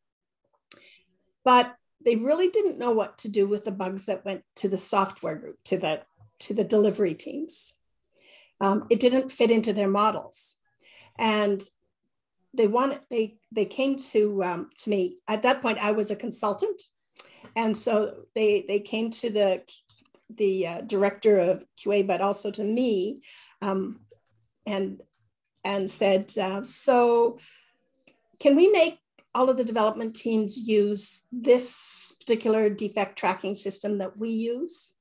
But 1.44 1.76
they 2.04 2.16
really 2.16 2.50
didn't 2.50 2.80
know 2.80 2.92
what 2.92 3.18
to 3.20 3.30
do 3.30 3.48
with 3.48 3.64
the 3.64 3.72
bugs 3.72 4.06
that 4.08 4.26
went 4.26 4.44
to 4.58 4.68
the 4.68 4.78
software 4.78 5.36
group, 5.36 5.58
to 5.66 5.78
the, 5.78 6.02
to 6.40 6.54
the 6.54 6.64
delivery 6.64 7.14
teams. 7.14 7.76
Um, 8.60 8.88
it 8.90 9.00
didn't 9.00 9.32
fit 9.32 9.52
into 9.52 9.74
their 9.74 9.88
models. 9.88 10.56
And 11.18 11.62
they 12.54 12.68
wanted, 12.68 13.00
they, 13.10 13.38
they 13.52 13.66
came 13.66 13.96
to, 13.96 14.44
um, 14.44 14.70
to 14.80 14.90
me, 14.90 15.18
at 15.28 15.44
that 15.44 15.62
point, 15.62 15.84
I 15.84 15.92
was 15.92 16.12
a 16.12 16.16
consultant. 16.16 16.82
And 17.56 17.76
so 17.76 18.26
they, 18.36 18.66
they 18.68 18.80
came 18.80 19.12
to 19.12 19.30
the, 19.30 19.64
the 20.36 20.68
uh, 20.68 20.82
director 20.82 21.40
of 21.40 21.64
QA, 21.78 22.06
but 22.06 22.22
also 22.22 22.52
to 22.52 22.64
me 22.64 23.22
um, 23.62 24.00
and, 24.66 25.02
and 25.64 25.90
said, 25.90 26.32
uh, 26.38 26.64
so 26.64 27.40
can 28.40 28.56
we 28.56 28.70
make 28.70 29.00
all 29.36 29.50
of 29.50 29.58
the 29.58 29.64
development 29.64 30.16
teams 30.16 30.58
use 30.58 31.24
this 31.32 32.16
particular 32.20 32.70
defect 32.70 33.18
tracking 33.18 33.56
system 33.56 33.98
that 33.98 34.18
we 34.18 34.30
use. 34.30 34.92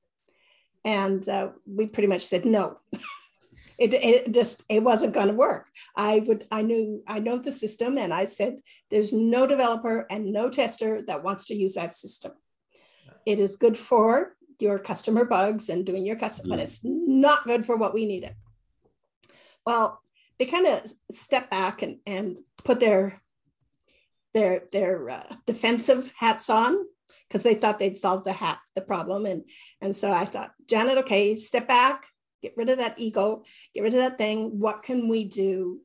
and 0.85 1.29
uh, 1.29 1.49
we 1.65 1.87
pretty 1.87 2.07
much 2.07 2.23
said 2.23 2.45
no. 2.45 2.77
it, 3.79 3.93
it 3.93 4.33
just 4.33 4.63
it 4.67 4.83
wasn't 4.83 5.13
going 5.13 5.29
to 5.29 5.33
work. 5.33 5.67
I 5.95 6.19
would 6.27 6.45
I 6.51 6.61
knew 6.61 7.03
I 7.07 7.19
know 7.19 7.37
the 7.37 7.53
system, 7.53 7.97
and 7.97 8.13
I 8.13 8.25
said 8.25 8.57
there's 8.89 9.13
no 9.13 9.47
developer 9.47 10.05
and 10.09 10.33
no 10.33 10.49
tester 10.49 11.01
that 11.07 11.23
wants 11.23 11.45
to 11.45 11.55
use 11.55 11.75
that 11.75 11.95
system. 11.95 12.33
It 13.25 13.39
is 13.39 13.55
good 13.55 13.77
for 13.77 14.35
your 14.59 14.77
customer 14.77 15.23
bugs 15.25 15.69
and 15.69 15.85
doing 15.85 16.05
your 16.05 16.17
custom, 16.17 16.47
mm. 16.47 16.49
but 16.49 16.59
it's 16.59 16.81
not 16.83 17.45
good 17.45 17.65
for 17.65 17.77
what 17.77 17.93
we 17.93 18.05
needed. 18.05 18.35
Well, 19.65 20.02
they 20.39 20.45
kind 20.45 20.67
of 20.67 20.91
step 21.11 21.49
back 21.49 21.81
and, 21.81 21.99
and 22.05 22.37
put 22.63 22.79
their 22.79 23.21
their 24.33 24.63
their 24.71 25.09
uh, 25.09 25.35
defensive 25.45 26.11
hats 26.17 26.49
on 26.49 26.75
because 27.27 27.43
they 27.43 27.55
thought 27.55 27.79
they'd 27.79 27.97
solved 27.97 28.25
the 28.25 28.33
hat 28.33 28.59
the 28.75 28.81
problem. 28.81 29.25
And 29.25 29.43
and 29.81 29.95
so 29.95 30.11
I 30.11 30.25
thought 30.25 30.53
Janet 30.67 30.97
okay 30.99 31.35
step 31.35 31.67
back 31.67 32.05
get 32.41 32.57
rid 32.57 32.69
of 32.69 32.79
that 32.79 32.99
ego 32.99 33.43
get 33.73 33.83
rid 33.83 33.93
of 33.93 33.99
that 33.99 34.17
thing. 34.17 34.59
What 34.59 34.83
can 34.83 35.07
we 35.07 35.23
do 35.23 35.81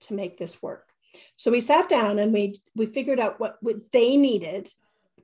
to 0.00 0.14
make 0.14 0.38
this 0.38 0.62
work? 0.62 0.88
So 1.36 1.50
we 1.50 1.60
sat 1.60 1.88
down 1.88 2.18
and 2.18 2.32
we 2.32 2.54
we 2.74 2.86
figured 2.86 3.20
out 3.20 3.40
what 3.40 3.56
what 3.60 3.92
they 3.92 4.16
needed 4.16 4.68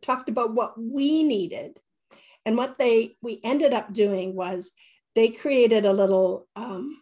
talked 0.05 0.29
about 0.29 0.55
what 0.55 0.81
we 0.81 1.23
needed. 1.23 1.81
And 2.47 2.57
what 2.57 2.79
they 2.79 3.17
we 3.23 3.41
ended 3.43 3.73
up 3.73 3.93
doing 3.93 4.37
was 4.37 4.73
they 5.15 5.29
created 5.29 5.87
a 5.87 5.93
little 5.93 6.47
um, 6.57 7.01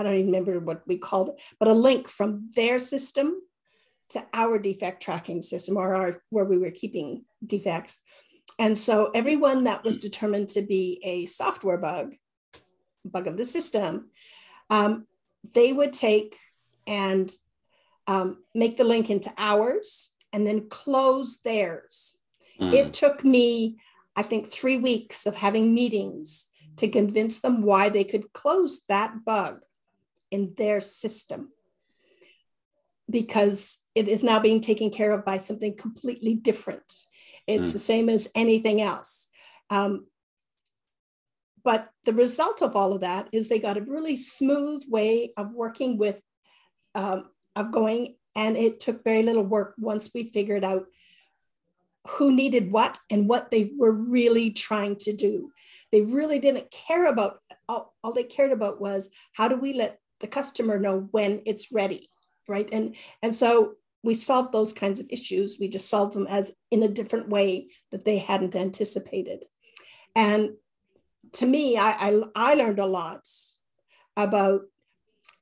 I 0.00 0.02
don't 0.02 0.14
even 0.14 0.32
remember 0.32 0.58
what 0.60 0.86
we 0.88 0.96
called 0.96 1.28
it, 1.28 1.34
but 1.58 1.68
a 1.68 1.74
link 1.74 2.08
from 2.08 2.50
their 2.56 2.78
system 2.78 3.42
to 4.08 4.24
our 4.32 4.58
defect 4.58 5.02
tracking 5.02 5.42
system 5.42 5.76
or 5.76 5.94
our 5.94 6.22
where 6.30 6.46
we 6.46 6.56
were 6.56 6.70
keeping 6.70 7.24
defects. 7.46 8.00
And 8.58 8.76
so 8.76 9.10
everyone 9.14 9.64
that 9.64 9.84
was 9.84 9.98
determined 9.98 10.48
to 10.50 10.62
be 10.62 11.00
a 11.04 11.26
software 11.26 11.76
bug, 11.76 12.14
bug 13.04 13.26
of 13.26 13.36
the 13.36 13.44
system, 13.44 14.08
um, 14.70 15.06
they 15.54 15.70
would 15.70 15.92
take 15.92 16.34
and 16.86 17.30
um, 18.06 18.42
make 18.54 18.78
the 18.78 18.84
link 18.84 19.10
into 19.10 19.30
ours 19.36 20.12
and 20.32 20.46
then 20.46 20.70
close 20.70 21.40
theirs. 21.44 22.22
Mm. 22.58 22.72
It 22.72 22.94
took 22.94 23.22
me, 23.22 23.76
I 24.16 24.22
think, 24.22 24.48
three 24.48 24.78
weeks 24.78 25.26
of 25.26 25.36
having 25.36 25.74
meetings 25.74 26.46
to 26.76 26.88
convince 26.88 27.40
them 27.40 27.62
why 27.62 27.90
they 27.90 28.04
could 28.04 28.32
close 28.32 28.80
that 28.88 29.26
bug 29.26 29.60
in 30.30 30.54
their 30.56 30.80
system 30.80 31.50
because 33.08 33.82
it 33.94 34.08
is 34.08 34.22
now 34.22 34.38
being 34.38 34.60
taken 34.60 34.90
care 34.90 35.12
of 35.12 35.24
by 35.24 35.36
something 35.36 35.76
completely 35.76 36.34
different. 36.34 37.06
It's 37.46 37.70
mm. 37.70 37.72
the 37.72 37.78
same 37.78 38.08
as 38.08 38.30
anything 38.34 38.80
else. 38.80 39.26
Um, 39.68 40.06
but 41.62 41.90
the 42.04 42.12
result 42.12 42.62
of 42.62 42.76
all 42.76 42.92
of 42.92 43.02
that 43.02 43.28
is 43.32 43.48
they 43.48 43.58
got 43.58 43.76
a 43.76 43.82
really 43.82 44.16
smooth 44.16 44.84
way 44.88 45.32
of 45.36 45.52
working 45.52 45.98
with, 45.98 46.22
um, 46.94 47.24
of 47.56 47.72
going, 47.72 48.16
and 48.34 48.56
it 48.56 48.80
took 48.80 49.04
very 49.04 49.22
little 49.22 49.42
work 49.42 49.74
once 49.78 50.10
we 50.14 50.24
figured 50.24 50.64
out 50.64 50.86
who 52.08 52.34
needed 52.34 52.72
what 52.72 52.98
and 53.10 53.28
what 53.28 53.50
they 53.50 53.72
were 53.76 53.92
really 53.92 54.50
trying 54.50 54.96
to 54.96 55.12
do. 55.12 55.52
They 55.92 56.00
really 56.00 56.38
didn't 56.38 56.70
care 56.70 57.06
about, 57.06 57.40
all, 57.68 57.94
all 58.02 58.12
they 58.12 58.24
cared 58.24 58.52
about 58.52 58.80
was 58.80 59.10
how 59.32 59.48
do 59.48 59.56
we 59.56 59.74
let 59.74 59.99
the 60.20 60.28
customer 60.28 60.78
know 60.78 61.08
when 61.10 61.42
it's 61.46 61.72
ready, 61.72 62.08
right? 62.48 62.68
And, 62.72 62.96
and 63.22 63.34
so 63.34 63.74
we 64.02 64.14
solved 64.14 64.52
those 64.52 64.72
kinds 64.72 65.00
of 65.00 65.06
issues. 65.10 65.58
We 65.60 65.68
just 65.68 65.88
solved 65.88 66.14
them 66.14 66.26
as 66.26 66.54
in 66.70 66.82
a 66.82 66.88
different 66.88 67.28
way 67.28 67.68
that 67.90 68.04
they 68.04 68.18
hadn't 68.18 68.54
anticipated. 68.54 69.44
And 70.14 70.50
to 71.34 71.46
me, 71.46 71.76
I, 71.76 71.90
I, 71.90 72.22
I 72.34 72.54
learned 72.54 72.78
a 72.78 72.86
lot 72.86 73.26
about 74.16 74.62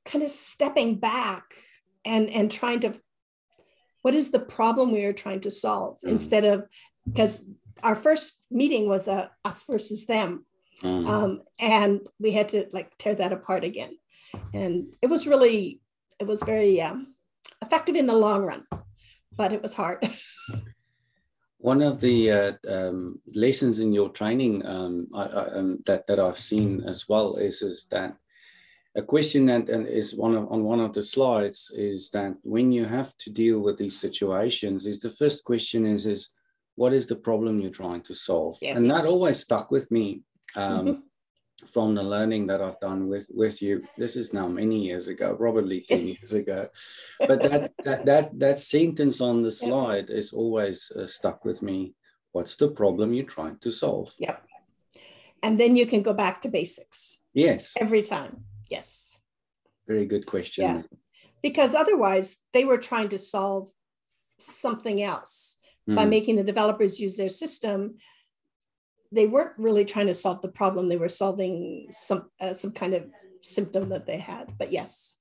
kind 0.05 0.23
of 0.23 0.29
stepping 0.29 0.95
back 0.95 1.43
and, 2.05 2.29
and 2.29 2.51
trying 2.51 2.81
to, 2.81 2.99
what 4.01 4.13
is 4.13 4.31
the 4.31 4.39
problem 4.39 4.91
we 4.91 5.05
are 5.05 5.13
trying 5.13 5.41
to 5.41 5.51
solve 5.51 5.97
mm. 6.05 6.09
instead 6.09 6.45
of, 6.45 6.65
because 7.05 7.43
our 7.81 7.95
first 7.95 8.45
meeting 8.51 8.87
was 8.87 9.07
a 9.07 9.31
us 9.43 9.63
versus 9.63 10.05
them. 10.05 10.45
Mm. 10.83 11.07
Um, 11.07 11.41
and 11.59 12.01
we 12.19 12.31
had 12.31 12.49
to 12.49 12.67
like 12.71 12.97
tear 12.97 13.15
that 13.15 13.33
apart 13.33 13.63
again 13.63 13.97
and 14.53 14.87
it 15.01 15.07
was 15.07 15.27
really 15.27 15.81
it 16.19 16.27
was 16.27 16.43
very 16.43 16.81
um, 16.81 17.13
effective 17.61 17.95
in 17.95 18.07
the 18.07 18.15
long 18.15 18.43
run 18.43 18.65
but 19.39 19.53
it 19.53 19.63
was 19.63 19.73
hard. 19.73 19.99
One 21.59 21.81
of 21.81 21.99
the 22.01 22.31
uh, 22.31 22.51
um, 22.69 23.21
lessons 23.33 23.79
in 23.79 23.93
your 23.93 24.09
training 24.09 24.65
um, 24.65 25.07
I, 25.15 25.23
I, 25.23 25.43
um, 25.57 25.79
that, 25.87 26.07
that 26.07 26.19
I've 26.19 26.37
seen 26.37 26.83
as 26.83 27.07
well 27.07 27.35
is, 27.35 27.61
is 27.61 27.87
that 27.91 28.17
a 28.95 29.01
question 29.01 29.45
that 29.45 29.69
is 29.69 30.15
one 30.15 30.35
of, 30.35 30.51
on 30.51 30.63
one 30.63 30.81
of 30.81 30.93
the 30.93 31.01
slides 31.01 31.71
is 31.73 32.09
that 32.11 32.35
when 32.43 32.71
you 32.71 32.85
have 32.85 33.15
to 33.17 33.29
deal 33.29 33.59
with 33.61 33.77
these 33.77 33.99
situations 33.99 34.85
is 34.85 34.99
the 34.99 35.15
first 35.21 35.43
question 35.45 35.85
is 35.85 36.05
is 36.05 36.33
what 36.75 36.91
is 36.93 37.05
the 37.07 37.15
problem 37.15 37.59
you're 37.59 37.71
trying 37.71 38.01
to 38.01 38.13
solve? 38.13 38.57
Yes. 38.61 38.77
and 38.77 38.89
that 38.89 39.05
always 39.05 39.39
stuck 39.39 39.69
with 39.71 39.89
me 39.91 40.23
um, 40.55 40.85
mm-hmm 40.85 40.99
from 41.67 41.95
the 41.95 42.03
learning 42.03 42.47
that 42.47 42.61
I've 42.61 42.79
done 42.79 43.07
with 43.07 43.27
with 43.33 43.61
you. 43.61 43.83
This 43.97 44.15
is 44.15 44.33
now 44.33 44.47
many 44.47 44.79
years 44.79 45.07
ago, 45.07 45.35
probably 45.35 45.81
10 45.87 46.07
years 46.07 46.33
ago. 46.33 46.67
But 47.19 47.41
that 47.43 47.73
that 47.83 48.05
that 48.05 48.39
that 48.39 48.59
sentence 48.59 49.21
on 49.21 49.41
the 49.41 49.51
slide 49.51 50.09
is 50.09 50.33
always 50.33 50.91
uh, 50.95 51.05
stuck 51.05 51.45
with 51.45 51.61
me. 51.61 51.95
What's 52.31 52.55
the 52.55 52.69
problem 52.69 53.13
you're 53.13 53.25
trying 53.25 53.57
to 53.59 53.71
solve? 53.71 54.13
Yep. 54.19 54.45
And 55.41 55.59
then 55.59 55.75
you 55.75 55.85
can 55.85 56.01
go 56.01 56.13
back 56.13 56.41
to 56.41 56.49
basics. 56.49 57.21
Yes. 57.33 57.75
Every 57.79 58.01
time. 58.01 58.43
Yes. 58.69 59.19
Very 59.87 60.05
good 60.05 60.25
question. 60.25 60.63
Yeah. 60.63 60.81
Because 61.41 61.73
otherwise 61.73 62.37
they 62.53 62.65
were 62.65 62.77
trying 62.77 63.09
to 63.09 63.17
solve 63.17 63.69
something 64.37 65.01
else 65.01 65.57
mm. 65.89 65.95
by 65.95 66.03
hmm. 66.03 66.09
making 66.09 66.35
the 66.35 66.43
developers 66.43 66.99
use 66.99 67.17
their 67.17 67.29
system 67.29 67.95
they 69.11 69.27
weren't 69.27 69.57
really 69.57 69.85
trying 69.85 70.07
to 70.07 70.13
solve 70.13 70.41
the 70.41 70.49
problem. 70.49 70.87
They 70.87 70.97
were 70.97 71.09
solving 71.09 71.87
some 71.91 72.29
uh, 72.39 72.53
some 72.53 72.71
kind 72.71 72.93
of 72.93 73.05
symptom 73.41 73.89
that 73.89 74.05
they 74.05 74.17
had 74.17 74.57
but 74.57 74.71
yes. 74.71 75.17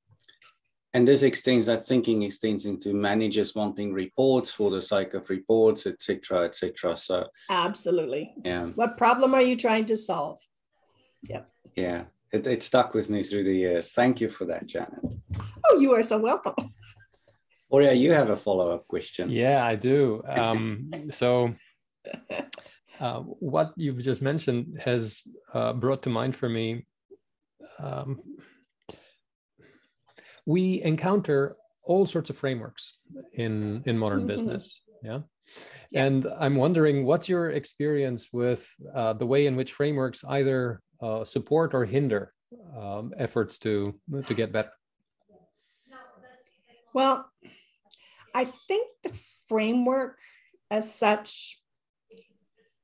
And 0.94 1.06
this 1.06 1.22
extends 1.22 1.66
that 1.66 1.84
thinking 1.84 2.22
extends 2.22 2.64
into 2.64 2.94
managers 2.94 3.54
wanting 3.54 3.92
reports 3.92 4.52
for 4.52 4.70
the 4.70 4.82
sake 4.82 5.14
of 5.14 5.30
reports 5.30 5.86
etc 5.86 6.44
etc 6.44 6.96
so 6.96 7.28
absolutely. 7.50 8.34
yeah. 8.44 8.66
What 8.68 8.96
problem 8.96 9.34
are 9.34 9.42
you 9.42 9.56
trying 9.56 9.84
to 9.86 9.96
solve? 9.96 10.38
Yep. 11.28 11.48
Yeah. 11.76 12.04
It, 12.32 12.46
it 12.46 12.62
stuck 12.62 12.94
with 12.94 13.08
me 13.08 13.22
through 13.22 13.44
the 13.44 13.54
years. 13.54 13.92
Thank 13.92 14.20
you 14.20 14.28
for 14.28 14.44
that 14.46 14.66
janet. 14.66 15.14
Oh 15.70 15.78
you 15.78 15.92
are 15.92 16.02
so 16.02 16.18
welcome. 16.18 16.54
Horia, 17.70 17.92
you 17.92 18.12
have 18.12 18.30
a 18.30 18.36
follow-up 18.36 18.88
question. 18.88 19.30
Yeah, 19.30 19.62
I 19.62 19.76
do. 19.76 20.22
Um, 20.26 20.90
so 21.10 21.52
uh, 23.00 23.20
what 23.20 23.72
you've 23.76 23.98
just 23.98 24.22
mentioned 24.22 24.80
has 24.80 25.20
uh, 25.54 25.72
brought 25.72 26.02
to 26.02 26.10
mind 26.10 26.36
for 26.36 26.48
me. 26.48 26.86
Um, 27.78 28.20
we 30.46 30.82
encounter 30.82 31.56
all 31.82 32.06
sorts 32.06 32.30
of 32.30 32.36
frameworks 32.36 32.98
in 33.32 33.82
in 33.86 33.98
modern 33.98 34.20
mm-hmm. 34.20 34.28
business. 34.28 34.80
Yeah? 35.02 35.20
yeah? 35.90 36.04
and 36.04 36.26
I'm 36.38 36.56
wondering 36.56 37.04
what's 37.04 37.28
your 37.28 37.50
experience 37.50 38.28
with 38.32 38.68
uh, 38.94 39.14
the 39.14 39.26
way 39.26 39.46
in 39.46 39.56
which 39.56 39.72
frameworks 39.72 40.24
either 40.24 40.80
uh, 41.00 41.24
support 41.24 41.74
or 41.74 41.84
hinder 41.84 42.32
um, 42.76 43.12
efforts 43.16 43.58
to 43.58 43.98
to 44.26 44.34
get 44.34 44.52
better. 44.52 44.72
Well, 46.94 47.30
I 48.34 48.52
think 48.66 48.88
the 49.04 49.12
framework 49.48 50.18
as 50.70 50.92
such 50.92 51.58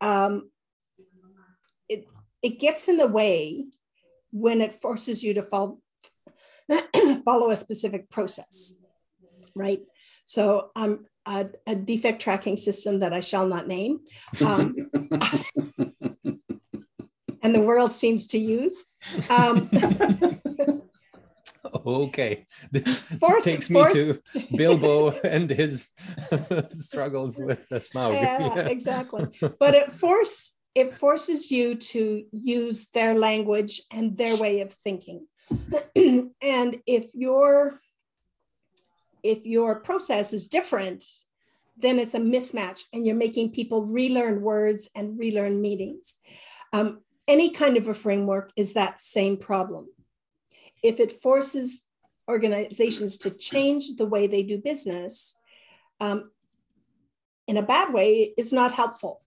um, 0.04 0.50
it 1.88 2.04
it 2.42 2.60
gets 2.60 2.88
in 2.88 2.98
the 2.98 3.08
way 3.08 3.64
when 4.30 4.60
it 4.60 4.72
forces 4.72 5.22
you 5.24 5.34
to 5.34 5.42
follow 5.42 5.78
follow 7.24 7.50
a 7.50 7.56
specific 7.56 8.10
process, 8.10 8.74
right? 9.54 9.80
So 10.26 10.70
um, 10.76 11.06
a, 11.26 11.46
a 11.66 11.74
defect 11.74 12.20
tracking 12.20 12.58
system 12.58 13.00
that 13.00 13.14
I 13.14 13.20
shall 13.20 13.46
not 13.46 13.66
name, 13.66 14.00
um, 14.44 14.74
and 17.42 17.54
the 17.54 17.62
world 17.62 17.92
seems 17.92 18.26
to 18.28 18.38
use. 18.38 18.84
Um, 19.30 19.70
okay. 21.86 22.46
This 22.70 22.98
force, 22.98 23.44
takes 23.52 23.70
me 23.70 23.80
force. 23.80 23.94
to 23.94 24.46
Bilbo 24.56 25.10
and 25.10 25.50
his 25.50 25.88
struggles 26.68 27.38
with 27.38 27.68
the 27.68 27.76
Smaug. 27.76 28.14
Yeah, 28.14 28.54
yeah, 28.54 28.68
exactly. 28.68 29.26
But 29.58 29.74
it 29.74 29.92
force 29.92 30.56
it 30.74 30.92
forces 30.92 31.52
you 31.52 31.76
to 31.76 32.24
use 32.32 32.88
their 32.90 33.14
language 33.14 33.82
and 33.92 34.16
their 34.16 34.36
way 34.36 34.60
of 34.60 34.72
thinking. 34.72 35.26
and 36.42 36.80
if 36.86 37.10
your 37.14 37.78
if 39.22 39.46
your 39.46 39.80
process 39.80 40.32
is 40.32 40.48
different, 40.48 41.04
then 41.76 41.98
it's 41.98 42.14
a 42.14 42.20
mismatch 42.20 42.82
and 42.92 43.06
you're 43.06 43.16
making 43.16 43.50
people 43.52 43.84
relearn 43.84 44.42
words 44.42 44.88
and 44.94 45.18
relearn 45.18 45.60
meanings. 45.60 46.16
Um, 46.72 47.00
any 47.26 47.50
kind 47.50 47.76
of 47.76 47.88
a 47.88 47.94
framework 47.94 48.52
is 48.56 48.74
that 48.74 49.00
same 49.00 49.36
problem. 49.38 49.88
If 50.84 51.00
it 51.00 51.10
forces 51.10 51.88
organizations 52.28 53.16
to 53.18 53.30
change 53.30 53.96
the 53.96 54.06
way 54.06 54.26
they 54.26 54.42
do 54.42 54.58
business 54.58 55.38
um, 55.98 56.30
in 57.48 57.56
a 57.56 57.62
bad 57.62 57.92
way, 57.92 58.34
it's 58.36 58.52
not 58.52 58.72
helpful. 58.72 59.22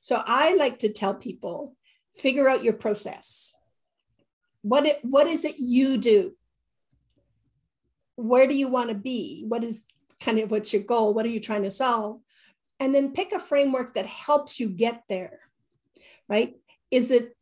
So 0.00 0.22
I 0.26 0.54
like 0.56 0.78
to 0.80 0.92
tell 0.92 1.14
people 1.14 1.76
figure 2.16 2.48
out 2.48 2.64
your 2.64 2.72
process. 2.72 3.54
What, 4.62 4.86
it, 4.86 5.00
what 5.02 5.26
is 5.26 5.44
it 5.44 5.56
you 5.58 5.98
do? 5.98 6.32
Where 8.16 8.46
do 8.46 8.54
you 8.54 8.68
want 8.68 8.88
to 8.88 8.94
be? 8.94 9.44
What 9.46 9.64
is 9.64 9.84
kind 10.18 10.38
of 10.38 10.50
what's 10.50 10.72
your 10.72 10.82
goal? 10.82 11.12
What 11.12 11.26
are 11.26 11.34
you 11.36 11.40
trying 11.40 11.64
to 11.64 11.70
solve? 11.70 12.20
And 12.80 12.94
then 12.94 13.12
pick 13.12 13.32
a 13.32 13.38
framework 13.38 13.94
that 13.94 14.06
helps 14.06 14.58
you 14.58 14.68
get 14.68 15.02
there, 15.08 15.40
right? 16.28 16.54
Is 16.90 17.10
it, 17.10 17.36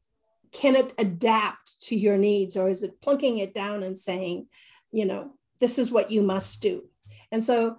can 0.52 0.76
it 0.76 0.92
adapt 0.98 1.80
to 1.82 1.96
your 1.96 2.18
needs 2.18 2.56
or 2.56 2.68
is 2.68 2.82
it 2.82 3.00
plunking 3.00 3.38
it 3.38 3.54
down 3.54 3.82
and 3.82 3.96
saying, 3.96 4.46
you 4.90 5.04
know, 5.04 5.34
this 5.60 5.78
is 5.78 5.90
what 5.90 6.10
you 6.10 6.22
must 6.22 6.60
do? 6.60 6.84
And 7.30 7.42
so 7.42 7.76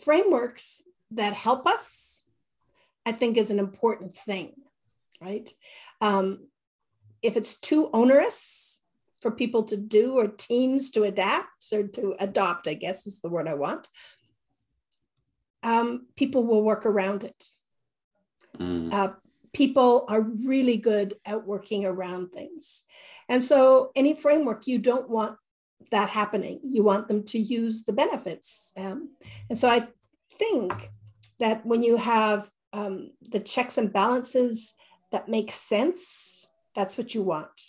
frameworks 0.00 0.82
that 1.12 1.32
help 1.32 1.66
us, 1.66 2.24
I 3.06 3.12
think 3.12 3.36
is 3.36 3.50
an 3.50 3.58
important 3.58 4.16
thing, 4.16 4.52
right? 5.20 5.48
Um, 6.00 6.46
if 7.22 7.36
it's 7.36 7.58
too 7.58 7.88
onerous 7.92 8.84
for 9.20 9.30
people 9.30 9.62
to 9.64 9.76
do 9.76 10.14
or 10.14 10.26
teams 10.26 10.90
to 10.90 11.04
adapt 11.04 11.72
or 11.72 11.86
to 11.86 12.16
adopt, 12.18 12.66
I 12.66 12.74
guess 12.74 13.06
is 13.06 13.20
the 13.20 13.28
word 13.28 13.48
I 13.48 13.54
want, 13.54 13.86
um, 15.62 16.06
people 16.16 16.44
will 16.44 16.62
work 16.62 16.84
around 16.86 17.24
it. 17.24 17.44
Mm. 18.58 18.92
Uh, 18.92 19.12
people 19.52 20.04
are 20.08 20.20
really 20.20 20.76
good 20.76 21.14
at 21.24 21.46
working 21.46 21.84
around 21.84 22.32
things. 22.32 22.84
And 23.28 23.42
so, 23.42 23.92
any 23.94 24.14
framework, 24.14 24.66
you 24.66 24.78
don't 24.78 25.08
want 25.08 25.36
that 25.90 26.10
happening. 26.10 26.60
You 26.62 26.82
want 26.82 27.08
them 27.08 27.24
to 27.24 27.38
use 27.38 27.84
the 27.84 27.92
benefits. 27.92 28.72
Um, 28.76 29.10
and 29.48 29.58
so, 29.58 29.68
I 29.68 29.88
think 30.38 30.90
that 31.38 31.64
when 31.64 31.82
you 31.82 31.96
have 31.96 32.48
um, 32.72 33.10
the 33.30 33.40
checks 33.40 33.78
and 33.78 33.92
balances 33.92 34.74
that 35.10 35.28
make 35.28 35.52
sense, 35.52 36.48
that's 36.74 36.96
what 36.96 37.14
you 37.14 37.22
want. 37.22 37.60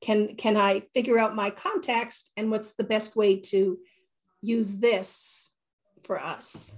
Can, 0.00 0.36
can 0.36 0.56
I 0.56 0.80
figure 0.94 1.18
out 1.18 1.34
my 1.34 1.50
context 1.50 2.30
and 2.36 2.50
what's 2.50 2.74
the 2.74 2.84
best 2.84 3.14
way 3.14 3.36
to 3.36 3.78
use 4.40 4.78
this 4.78 5.54
for 6.02 6.20
us? 6.20 6.76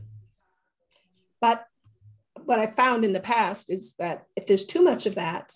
But 1.41 1.67
what 2.45 2.59
I 2.59 2.67
found 2.67 3.05
in 3.05 3.13
the 3.13 3.21
past 3.21 3.71
is 3.71 3.95
that 3.99 4.25
if 4.37 4.47
there's 4.47 4.67
too 4.67 4.83
much 4.83 5.07
of 5.07 5.15
that, 5.17 5.53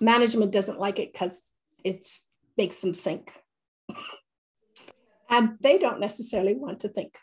management 0.00 0.52
doesn't 0.52 0.80
like 0.80 0.98
it 0.98 1.12
because 1.12 1.42
it 1.84 2.06
makes 2.56 2.80
them 2.80 2.94
think. 2.94 3.32
and 5.30 5.56
they 5.60 5.78
don't 5.78 6.00
necessarily 6.00 6.54
want 6.54 6.80
to 6.80 6.88
think. 6.88 7.16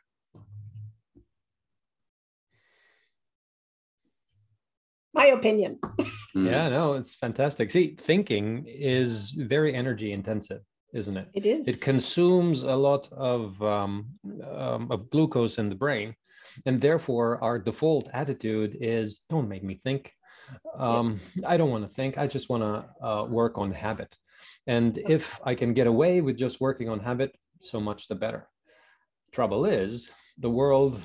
my 5.20 5.28
opinion. 5.28 5.80
Hmm. 6.34 6.46
yeah, 6.46 6.70
no, 6.70 6.94
it's 6.94 7.16
fantastic. 7.16 7.72
See, 7.72 7.98
thinking 8.00 8.66
is 8.68 9.32
very 9.32 9.74
energy 9.74 10.12
intensive, 10.12 10.62
isn't 10.94 11.18
it? 11.18 11.28
It 11.34 11.46
is. 11.46 11.68
It 11.68 11.82
consumes 11.82 12.64
a 12.64 12.76
lot 12.76 13.10
of 13.12 13.62
um, 13.62 14.10
um, 14.50 14.92
of 14.92 15.10
glucose 15.10 15.58
in 15.58 15.70
the 15.70 15.76
brain, 15.76 16.16
and 16.66 16.82
therefore 16.82 17.42
our 17.44 17.60
default 17.60 18.10
attitude 18.14 18.78
is, 18.80 19.24
"Don't 19.30 19.50
make 19.50 19.64
me 19.64 19.76
think." 19.76 20.14
Um, 20.78 21.20
I 21.46 21.58
don't 21.58 21.70
want 21.70 21.88
to 21.88 21.96
think. 21.96 22.18
I 22.18 22.28
just 22.28 22.50
want 22.50 22.64
to 22.64 23.06
uh, 23.06 23.26
work 23.26 23.58
on 23.58 23.72
habit. 23.72 24.16
And 24.68 24.98
if 24.98 25.40
I 25.44 25.56
can 25.56 25.74
get 25.74 25.88
away 25.88 26.22
with 26.22 26.38
just 26.38 26.62
working 26.62 26.90
on 26.90 27.00
habit, 27.00 27.36
so 27.62 27.80
much 27.80 28.08
the 28.08 28.16
better. 28.16 28.48
Trouble 29.32 29.66
is, 29.66 30.10
the 30.38 30.50
world 30.50 31.02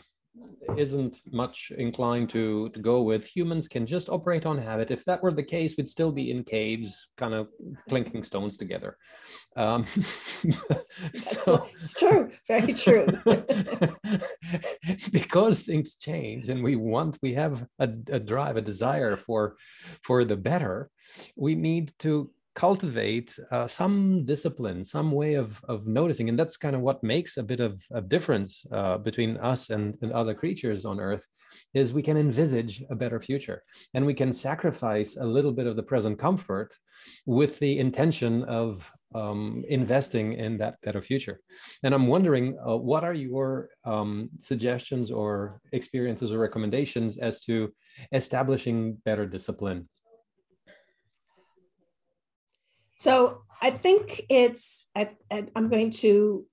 isn't 0.77 1.21
much 1.31 1.73
inclined 1.77 2.31
to 2.31 2.69
to 2.71 2.81
go 2.81 3.03
with. 3.03 3.25
Humans 3.27 3.69
can 3.69 3.87
just 3.87 4.09
operate 4.09 4.47
on 4.47 4.59
habit. 4.59 4.91
If 4.91 5.05
that 5.05 5.23
were 5.23 5.33
the 5.33 5.43
case 5.43 5.75
we'd 5.77 5.89
still 5.89 6.13
be 6.13 6.31
in 6.31 6.45
caves 6.45 7.09
kind 7.17 7.35
of 7.35 7.49
clinking 7.89 8.25
stones 8.25 8.57
together. 8.57 8.97
Um, 9.57 9.87
so, 11.15 11.69
it's 11.81 11.95
true. 11.95 12.31
Very 12.49 12.73
true. 12.73 13.07
Because 15.13 15.63
things 15.63 15.97
change 15.97 16.49
and 16.49 16.63
we 16.63 16.77
want 16.77 17.19
we 17.23 17.35
have 17.35 17.67
a, 17.79 17.89
a 18.09 18.21
drive 18.21 18.57
a 18.57 18.61
desire 18.61 19.17
for 19.17 19.57
for 20.03 20.25
the 20.25 20.37
better 20.37 20.91
we 21.37 21.55
need 21.55 21.93
to 22.01 22.31
cultivate 22.55 23.37
uh, 23.51 23.67
some 23.67 24.25
discipline, 24.25 24.85
some 24.85 25.11
way 25.11 25.35
of, 25.35 25.61
of 25.69 25.87
noticing. 25.87 26.29
And 26.29 26.39
that's 26.39 26.57
kind 26.57 26.77
of 26.77 26.83
what 26.83 27.03
makes 27.03 27.37
a 27.37 27.43
bit 27.43 27.61
of 27.61 27.83
a 27.93 28.01
difference 28.01 28.65
uh, 28.71 28.99
between 28.99 29.37
us 29.39 29.71
and, 29.71 29.97
and 30.03 30.13
other 30.13 30.35
creatures 30.35 30.85
on 30.85 31.01
Earth 31.01 31.27
is 31.73 31.93
we 31.93 32.03
can 32.03 32.17
envisage 32.17 32.83
a 32.91 32.95
better 32.95 33.21
future 33.21 33.63
and 33.95 34.05
we 34.07 34.15
can 34.15 34.33
sacrifice 34.33 35.17
a 35.17 35.25
little 35.25 35.53
bit 35.53 35.67
of 35.67 35.77
the 35.77 35.83
present 35.83 36.19
comfort 36.19 36.75
with 37.27 37.59
the 37.59 37.79
intention 37.79 38.45
of 38.45 38.91
um, 39.15 39.65
investing 39.69 40.33
in 40.33 40.59
that 40.59 40.81
better 40.83 41.01
future. 41.01 41.41
And 41.83 41.95
I'm 41.95 42.09
wondering, 42.09 42.59
uh, 42.67 42.77
what 42.77 43.05
are 43.05 43.15
your 43.15 43.69
um, 43.85 44.31
suggestions 44.41 45.11
or 45.11 45.61
experiences 45.73 46.33
or 46.33 46.39
recommendations 46.39 47.19
as 47.19 47.41
to 47.43 47.73
establishing 48.13 48.95
better 49.05 49.27
discipline 49.27 49.89
so 53.05 53.43
I 53.61 53.69
think 53.69 54.23
it's, 54.31 54.89
I, 54.97 55.11
am 55.31 55.69
going 55.69 55.91
to, 56.03 56.47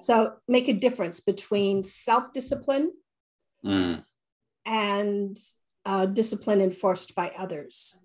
so 0.00 0.34
make 0.46 0.68
a 0.68 0.72
difference 0.72 1.18
between 1.18 1.82
self 1.82 2.32
discipline 2.32 2.92
mm. 3.64 4.04
and 4.64 5.36
uh, 5.84 6.06
discipline 6.06 6.60
enforced 6.60 7.16
by 7.16 7.32
others, 7.36 7.96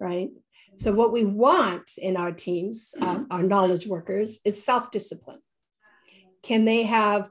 right? 0.00 0.30
So, 0.76 0.94
what 0.94 1.12
we 1.12 1.26
want 1.26 1.90
in 1.98 2.16
our 2.16 2.32
teams, 2.32 2.94
uh, 3.02 3.24
our 3.30 3.42
knowledge 3.42 3.86
workers, 3.86 4.40
is 4.46 4.64
self 4.64 4.90
discipline. 4.90 5.42
Can 6.42 6.64
they 6.64 6.84
have 6.84 7.30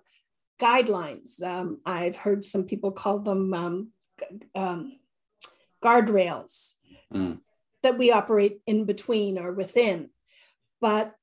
guidelines? 0.62 1.41
Um, 1.41 1.82
I've 1.84 2.17
heard 2.17 2.45
some 2.45 2.65
people 2.65 2.91
call 2.91 3.17
them 3.17 3.54
um, 3.56 3.91
um, 4.54 4.99
guardrails. 5.84 6.73
Mm 7.12 7.39
that 7.84 7.98
we 7.98 8.12
operate 8.12 8.60
in 8.65 8.86
between 8.86 9.38
or 9.38 9.54
within. 9.54 10.10
But 10.82 11.13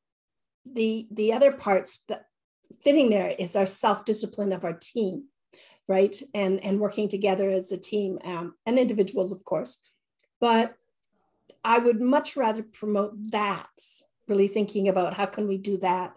the 0.64 1.06
the 1.10 1.32
other 1.32 1.52
parts 1.52 2.02
that 2.08 2.26
fitting 2.82 3.10
there 3.10 3.34
is 3.38 3.56
our 3.56 3.66
self-discipline 3.66 4.52
of 4.52 4.64
our 4.64 4.74
team, 4.74 5.24
right? 5.88 6.16
And 6.34 6.62
and 6.64 6.80
working 6.80 7.08
together 7.08 7.50
as 7.50 7.72
a 7.72 7.78
team 7.78 8.18
um, 8.24 8.54
and 8.64 8.78
individuals, 8.78 9.32
of 9.32 9.44
course. 9.44 9.78
But 10.40 10.74
I 11.64 11.78
would 11.78 12.00
much 12.00 12.36
rather 12.36 12.62
promote 12.62 13.12
that, 13.32 13.68
really 14.28 14.48
thinking 14.48 14.88
about 14.88 15.14
how 15.14 15.26
can 15.26 15.48
we 15.48 15.58
do 15.58 15.76
that 15.78 16.16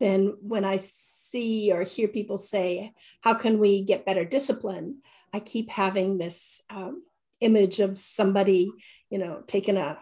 than 0.00 0.36
when 0.40 0.64
I 0.64 0.78
see 0.78 1.70
or 1.72 1.84
hear 1.84 2.08
people 2.08 2.38
say, 2.38 2.92
how 3.20 3.34
can 3.34 3.60
we 3.60 3.84
get 3.84 4.06
better 4.06 4.24
discipline? 4.24 5.02
I 5.32 5.40
keep 5.40 5.70
having 5.70 6.18
this 6.18 6.62
um, 6.70 7.04
image 7.40 7.78
of 7.78 7.98
somebody 7.98 8.72
you 9.10 9.18
know, 9.18 9.42
taking 9.46 9.76
a, 9.76 9.98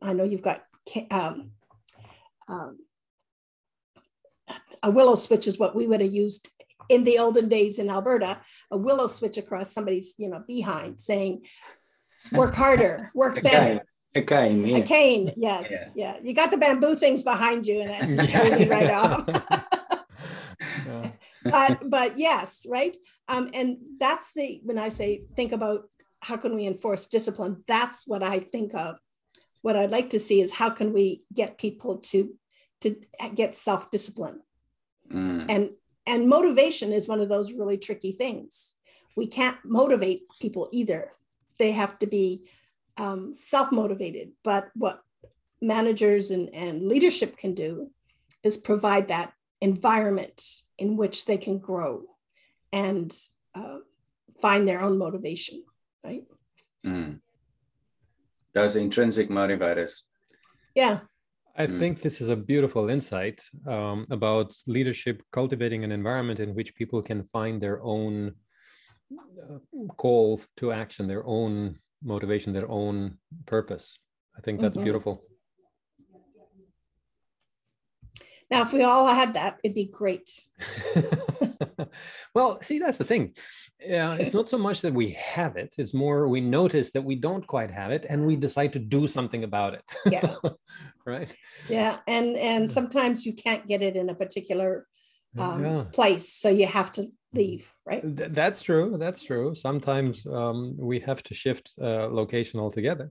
I 0.00 0.12
know 0.12 0.24
you've 0.24 0.42
got 0.42 0.62
um, 1.10 1.52
um, 2.48 2.78
a 4.82 4.90
willow 4.90 5.16
switch 5.16 5.46
is 5.46 5.58
what 5.58 5.74
we 5.74 5.86
would 5.86 6.00
have 6.00 6.12
used 6.12 6.48
in 6.88 7.04
the 7.04 7.18
olden 7.18 7.48
days 7.48 7.78
in 7.78 7.90
Alberta, 7.90 8.40
a 8.70 8.76
willow 8.76 9.08
switch 9.08 9.38
across 9.38 9.72
somebody's, 9.72 10.14
you 10.18 10.28
know, 10.28 10.44
behind 10.46 11.00
saying, 11.00 11.42
work 12.32 12.54
harder, 12.54 13.10
work 13.14 13.42
better. 13.42 13.82
A 14.14 14.22
cane, 14.22 14.66
yes. 14.66 14.84
A 14.84 14.88
cane, 14.88 15.32
yes, 15.36 15.70
yeah. 15.70 16.14
yeah. 16.14 16.18
You 16.22 16.34
got 16.34 16.50
the 16.50 16.56
bamboo 16.56 16.94
things 16.94 17.22
behind 17.22 17.66
you, 17.66 17.82
and 17.82 17.90
that 17.90 18.08
just 18.08 18.30
threw 18.30 18.58
me 18.58 18.68
right 18.68 18.90
off. 18.90 19.26
but 21.44 21.90
but 21.90 22.18
yes, 22.18 22.66
right. 22.68 22.96
Um, 23.28 23.50
and 23.52 23.76
that's 23.98 24.32
the 24.32 24.60
when 24.64 24.78
I 24.78 24.88
say 24.88 25.24
think 25.34 25.52
about 25.52 25.90
how 26.20 26.36
can 26.36 26.54
we 26.54 26.66
enforce 26.66 27.06
discipline? 27.06 27.64
That's 27.66 28.06
what 28.06 28.22
I 28.22 28.40
think 28.40 28.74
of. 28.74 28.96
What 29.62 29.76
I'd 29.76 29.90
like 29.90 30.10
to 30.10 30.18
see 30.18 30.40
is 30.40 30.52
how 30.52 30.70
can 30.70 30.92
we 30.92 31.22
get 31.32 31.58
people 31.58 31.98
to 32.10 32.34
to 32.82 32.96
get 33.34 33.54
self-discipline. 33.54 34.40
Mm. 35.10 35.46
And 35.48 35.70
and 36.06 36.28
motivation 36.28 36.92
is 36.92 37.08
one 37.08 37.20
of 37.20 37.28
those 37.28 37.52
really 37.52 37.78
tricky 37.78 38.12
things. 38.12 38.74
We 39.16 39.26
can't 39.26 39.56
motivate 39.64 40.22
people 40.40 40.68
either. 40.72 41.10
They 41.58 41.72
have 41.72 41.98
to 42.00 42.06
be 42.06 42.46
um, 42.96 43.34
self-motivated. 43.34 44.32
But 44.44 44.68
what 44.74 45.02
managers 45.60 46.30
and, 46.30 46.54
and 46.54 46.86
leadership 46.86 47.36
can 47.36 47.54
do 47.54 47.90
is 48.44 48.56
provide 48.56 49.08
that 49.08 49.32
environment 49.60 50.42
in 50.78 50.96
which 50.96 51.24
they 51.24 51.38
can 51.38 51.58
grow 51.58 52.02
and 52.72 53.12
uh, 53.54 53.78
find 54.40 54.68
their 54.68 54.82
own 54.82 54.98
motivation 54.98 55.64
right? 56.06 56.24
Mm. 56.84 57.20
those 58.52 58.76
intrinsic 58.76 59.28
motivators. 59.28 60.02
Yeah. 60.74 61.00
I 61.58 61.66
mm. 61.66 61.78
think 61.78 62.00
this 62.00 62.20
is 62.20 62.28
a 62.28 62.36
beautiful 62.36 62.88
insight 62.88 63.40
um, 63.66 64.06
about 64.10 64.48
leadership 64.66 65.22
cultivating 65.32 65.84
an 65.84 65.92
environment 65.92 66.38
in 66.40 66.54
which 66.54 66.74
people 66.74 67.02
can 67.02 67.24
find 67.36 67.60
their 67.60 67.82
own 67.82 68.34
uh, 69.12 69.58
call 69.96 70.40
to 70.58 70.72
action, 70.72 71.06
their 71.06 71.26
own 71.26 71.78
motivation, 72.02 72.52
their 72.52 72.70
own 72.70 73.18
purpose. 73.46 73.98
I 74.38 74.40
think 74.42 74.60
that's 74.60 74.76
mm-hmm. 74.76 74.84
beautiful. 74.84 75.24
Now, 78.50 78.62
if 78.62 78.72
we 78.72 78.82
all 78.84 79.06
had 79.08 79.34
that, 79.34 79.58
it'd 79.64 79.74
be 79.74 79.90
great. 80.00 80.30
well, 82.34 82.60
see, 82.62 82.78
that's 82.78 82.98
the 82.98 83.04
thing. 83.04 83.34
Yeah, 83.80 84.14
it's 84.14 84.34
not 84.34 84.48
so 84.48 84.58
much 84.58 84.80
that 84.82 84.94
we 84.94 85.10
have 85.10 85.56
it; 85.56 85.74
it's 85.78 85.94
more 85.94 86.28
we 86.28 86.40
notice 86.40 86.92
that 86.92 87.02
we 87.02 87.16
don't 87.16 87.46
quite 87.46 87.70
have 87.70 87.90
it, 87.90 88.06
and 88.08 88.26
we 88.26 88.36
decide 88.36 88.72
to 88.74 88.78
do 88.78 89.06
something 89.06 89.44
about 89.44 89.74
it. 89.74 89.84
Yeah. 90.10 90.36
right. 91.06 91.34
Yeah, 91.68 91.98
and 92.06 92.36
and 92.36 92.70
sometimes 92.70 93.26
you 93.26 93.34
can't 93.34 93.66
get 93.66 93.82
it 93.82 93.96
in 93.96 94.08
a 94.10 94.14
particular 94.14 94.86
um, 95.38 95.64
yeah. 95.64 95.84
place, 95.92 96.28
so 96.32 96.48
you 96.48 96.66
have 96.66 96.92
to 96.92 97.08
leave. 97.34 97.72
Right. 97.84 98.02
Th- 98.02 98.30
that's 98.32 98.62
true. 98.62 98.96
That's 98.98 99.22
true. 99.22 99.54
Sometimes 99.54 100.26
um, 100.26 100.74
we 100.78 101.00
have 101.00 101.22
to 101.24 101.34
shift 101.34 101.72
uh, 101.80 102.08
location 102.08 102.60
altogether. 102.60 103.10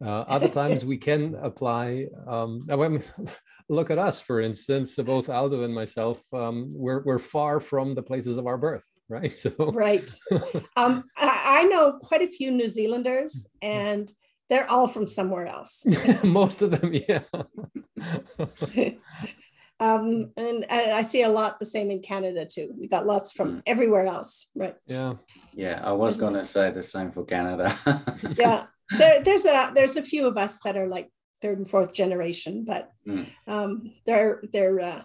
Uh, 0.00 0.22
other 0.26 0.48
times 0.60 0.84
we 0.84 0.96
can 0.96 1.34
apply. 1.36 2.06
Um, 2.26 2.66
look 3.70 3.90
at 3.90 3.98
us, 3.98 4.20
for 4.20 4.40
instance, 4.40 4.96
both 4.96 5.28
Aldo 5.28 5.62
and 5.62 5.72
myself, 5.74 6.20
um, 6.32 6.68
we're, 6.74 7.02
we're 7.04 7.20
far 7.20 7.60
from 7.60 7.94
the 7.94 8.02
places 8.02 8.36
of 8.36 8.46
our 8.46 8.58
birth, 8.58 8.84
right? 9.08 9.38
So 9.38 9.50
right. 9.72 10.12
um, 10.76 11.04
I, 11.16 11.60
I 11.60 11.62
know 11.64 11.98
quite 12.02 12.22
a 12.22 12.28
few 12.28 12.50
New 12.50 12.68
Zealanders, 12.68 13.48
and 13.62 14.10
they're 14.48 14.68
all 14.68 14.88
from 14.88 15.06
somewhere 15.06 15.46
else. 15.46 15.86
Most 16.24 16.62
of 16.62 16.72
them, 16.72 16.92
yeah. 16.92 17.22
um, 19.80 20.32
and 20.36 20.66
I, 20.68 20.92
I, 20.92 21.02
see 21.02 21.22
a 21.22 21.28
lot 21.28 21.60
the 21.60 21.66
same 21.66 21.92
in 21.92 22.00
Canada 22.00 22.44
too. 22.44 22.74
We 22.76 22.88
got 22.88 23.06
lots 23.06 23.30
from 23.30 23.58
mm. 23.58 23.62
everywhere 23.66 24.06
else, 24.06 24.48
right? 24.56 24.74
Yeah. 24.86 25.14
Yeah, 25.54 25.80
I 25.84 25.92
was 25.92 26.20
going 26.20 26.34
to 26.34 26.46
say 26.48 26.70
the 26.70 26.82
same 26.82 27.12
for 27.12 27.24
Canada. 27.24 27.72
yeah, 28.36 28.64
there, 28.98 29.22
there's 29.22 29.44
a 29.44 29.70
there's 29.74 29.96
a 29.96 30.02
few 30.02 30.26
of 30.26 30.36
us 30.36 30.58
that 30.64 30.76
are 30.76 30.88
like 30.88 31.10
third 31.40 31.58
and 31.58 31.68
fourth 31.68 31.92
generation, 31.92 32.64
but 32.64 32.92
mm. 33.06 33.26
um, 33.46 33.92
they're 34.06 34.42
they're 34.52 34.80
uh, 34.80 35.02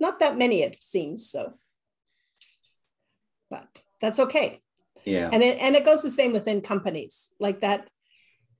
not 0.00 0.20
that 0.20 0.36
many 0.36 0.62
it 0.62 0.82
seems. 0.82 1.28
So, 1.30 1.54
but 3.50 3.82
that's 4.00 4.18
okay. 4.20 4.60
Yeah, 5.04 5.30
and 5.32 5.42
it 5.42 5.58
and 5.58 5.76
it 5.76 5.84
goes 5.84 6.02
the 6.02 6.10
same 6.10 6.32
within 6.32 6.60
companies 6.60 7.34
like 7.38 7.60
that. 7.60 7.88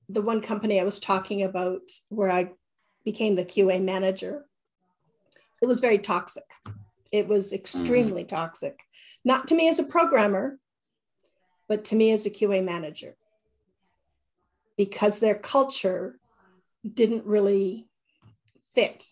The 0.09 0.21
one 0.21 0.41
company 0.41 0.79
I 0.79 0.83
was 0.83 0.99
talking 0.99 1.43
about 1.43 1.81
where 2.09 2.29
I 2.29 2.51
became 3.03 3.35
the 3.35 3.45
QA 3.45 3.83
manager, 3.83 4.45
it 5.61 5.65
was 5.65 5.79
very 5.79 5.97
toxic. 5.97 6.43
It 7.11 7.27
was 7.27 7.53
extremely 7.53 8.23
mm. 8.23 8.29
toxic, 8.29 8.79
not 9.23 9.47
to 9.47 9.55
me 9.55 9.67
as 9.69 9.79
a 9.79 9.83
programmer, 9.83 10.59
but 11.67 11.85
to 11.85 11.95
me 11.95 12.11
as 12.11 12.25
a 12.25 12.29
QA 12.29 12.63
manager 12.63 13.15
because 14.77 15.19
their 15.19 15.35
culture 15.35 16.19
didn't 16.93 17.25
really 17.25 17.87
fit 18.73 19.05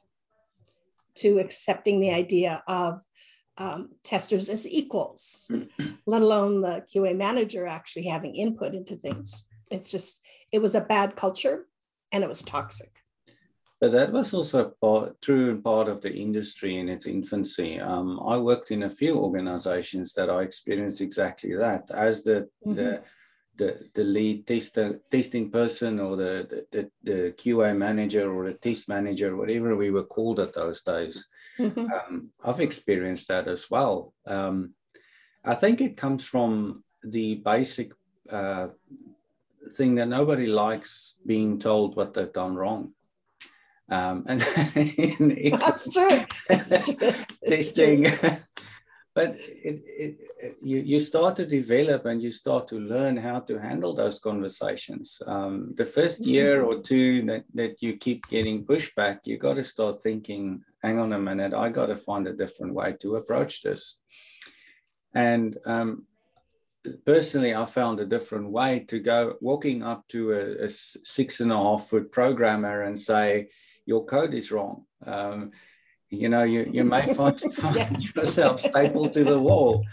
to 1.15 1.39
accepting 1.39 1.99
the 1.99 2.11
idea 2.11 2.63
of 2.67 3.01
um, 3.57 3.89
testers 4.03 4.49
as 4.49 4.67
equals, 4.67 5.49
let 6.05 6.21
alone 6.21 6.61
the 6.61 6.83
QA 6.93 7.15
manager 7.15 7.67
actually 7.67 8.05
having 8.05 8.35
input 8.35 8.73
into 8.73 8.95
things. 8.95 9.47
It's 9.69 9.91
just, 9.91 10.21
it 10.51 10.61
was 10.61 10.75
a 10.75 10.81
bad 10.81 11.15
culture 11.15 11.67
and 12.11 12.23
it 12.23 12.29
was 12.29 12.41
toxic. 12.41 12.91
But 13.79 13.91
that 13.91 14.11
was 14.11 14.33
also 14.33 14.73
part, 14.81 15.21
true 15.21 15.51
and 15.51 15.63
part 15.63 15.87
of 15.87 16.01
the 16.01 16.13
industry 16.13 16.77
in 16.77 16.87
its 16.87 17.05
infancy. 17.05 17.79
Um, 17.79 18.19
I 18.25 18.37
worked 18.37 18.71
in 18.71 18.83
a 18.83 18.89
few 18.89 19.17
organizations 19.17 20.13
that 20.13 20.29
I 20.29 20.41
experienced 20.41 21.01
exactly 21.01 21.53
that. 21.55 21.91
As 21.91 22.23
the, 22.23 22.47
mm-hmm. 22.65 22.75
the 22.75 23.03
the, 23.55 23.79
the 23.93 24.03
lead 24.03 24.47
tester, 24.47 24.99
testing 25.11 25.49
person 25.49 25.99
or 25.99 26.15
the, 26.15 26.65
the, 26.71 26.89
the 27.03 27.31
QA 27.37 27.75
manager 27.75 28.33
or 28.33 28.45
the 28.45 28.53
test 28.53 28.89
manager, 28.89 29.35
whatever 29.35 29.75
we 29.75 29.91
were 29.91 30.03
called 30.03 30.39
at 30.39 30.53
those 30.53 30.81
days. 30.81 31.27
Mm-hmm. 31.59 31.85
Um, 31.91 32.29
I've 32.43 32.59
experienced 32.59 33.27
that 33.27 33.47
as 33.47 33.69
well. 33.69 34.13
Um, 34.25 34.73
I 35.45 35.55
think 35.55 35.81
it 35.81 35.97
comes 35.97 36.25
from 36.25 36.83
the 37.03 37.35
basic 37.35 37.91
uh, 38.29 38.67
thing 39.73 39.95
that 39.95 40.07
nobody 40.07 40.47
likes 40.47 41.17
being 41.25 41.59
told 41.59 41.95
what 41.95 42.13
they've 42.13 42.33
done 42.33 42.55
wrong. 42.55 42.93
Um, 43.89 44.23
and 44.27 44.39
that's 44.41 45.91
true. 45.93 46.25
That's 46.49 46.85
true. 46.85 47.11
testing 47.47 48.07
but 49.15 49.35
it, 49.37 49.83
it, 49.85 50.57
you, 50.61 50.79
you 50.79 50.99
start 50.99 51.35
to 51.35 51.45
develop 51.45 52.05
and 52.05 52.21
you 52.21 52.31
start 52.31 52.67
to 52.67 52.79
learn 52.79 53.15
how 53.15 53.39
to 53.41 53.59
handle 53.59 53.93
those 53.93 54.19
conversations. 54.19 55.21
Um, 55.27 55.73
the 55.75 55.85
first 55.85 56.21
mm-hmm. 56.21 56.31
year 56.31 56.63
or 56.63 56.81
two 56.81 57.21
that, 57.25 57.43
that 57.53 57.81
you 57.81 57.97
keep 57.97 58.27
getting 58.27 58.65
pushback, 58.65 59.19
you 59.25 59.37
got 59.37 59.55
to 59.55 59.63
start 59.63 60.01
thinking, 60.01 60.63
hang 60.81 60.99
on 60.99 61.13
a 61.13 61.19
minute, 61.19 61.53
I 61.53 61.69
got 61.69 61.87
to 61.87 61.95
find 61.95 62.27
a 62.27 62.33
different 62.33 62.73
way 62.73 62.95
to 63.01 63.15
approach 63.17 63.61
this. 63.61 63.99
And 65.13 65.57
um, 65.65 66.07
personally, 67.05 67.53
I 67.53 67.65
found 67.65 67.99
a 67.99 68.05
different 68.05 68.49
way 68.49 68.79
to 68.87 68.99
go 68.99 69.35
walking 69.41 69.83
up 69.83 70.07
to 70.09 70.31
a, 70.31 70.65
a 70.65 70.69
six 70.69 71.39
and 71.39 71.51
a 71.51 71.57
half 71.57 71.83
foot 71.85 72.11
programmer 72.11 72.81
and 72.81 72.97
say, 72.97 73.49
your 73.85 74.05
code 74.05 74.33
is 74.33 74.51
wrong. 74.51 74.85
Um, 75.05 75.51
you 76.13 76.29
know, 76.29 76.43
you, 76.43 76.69
you 76.71 76.83
may 76.83 77.13
find, 77.13 77.39
find 77.39 78.15
yourself 78.15 78.59
stapled 78.59 79.13
to 79.13 79.23
the 79.23 79.39
wall. 79.39 79.85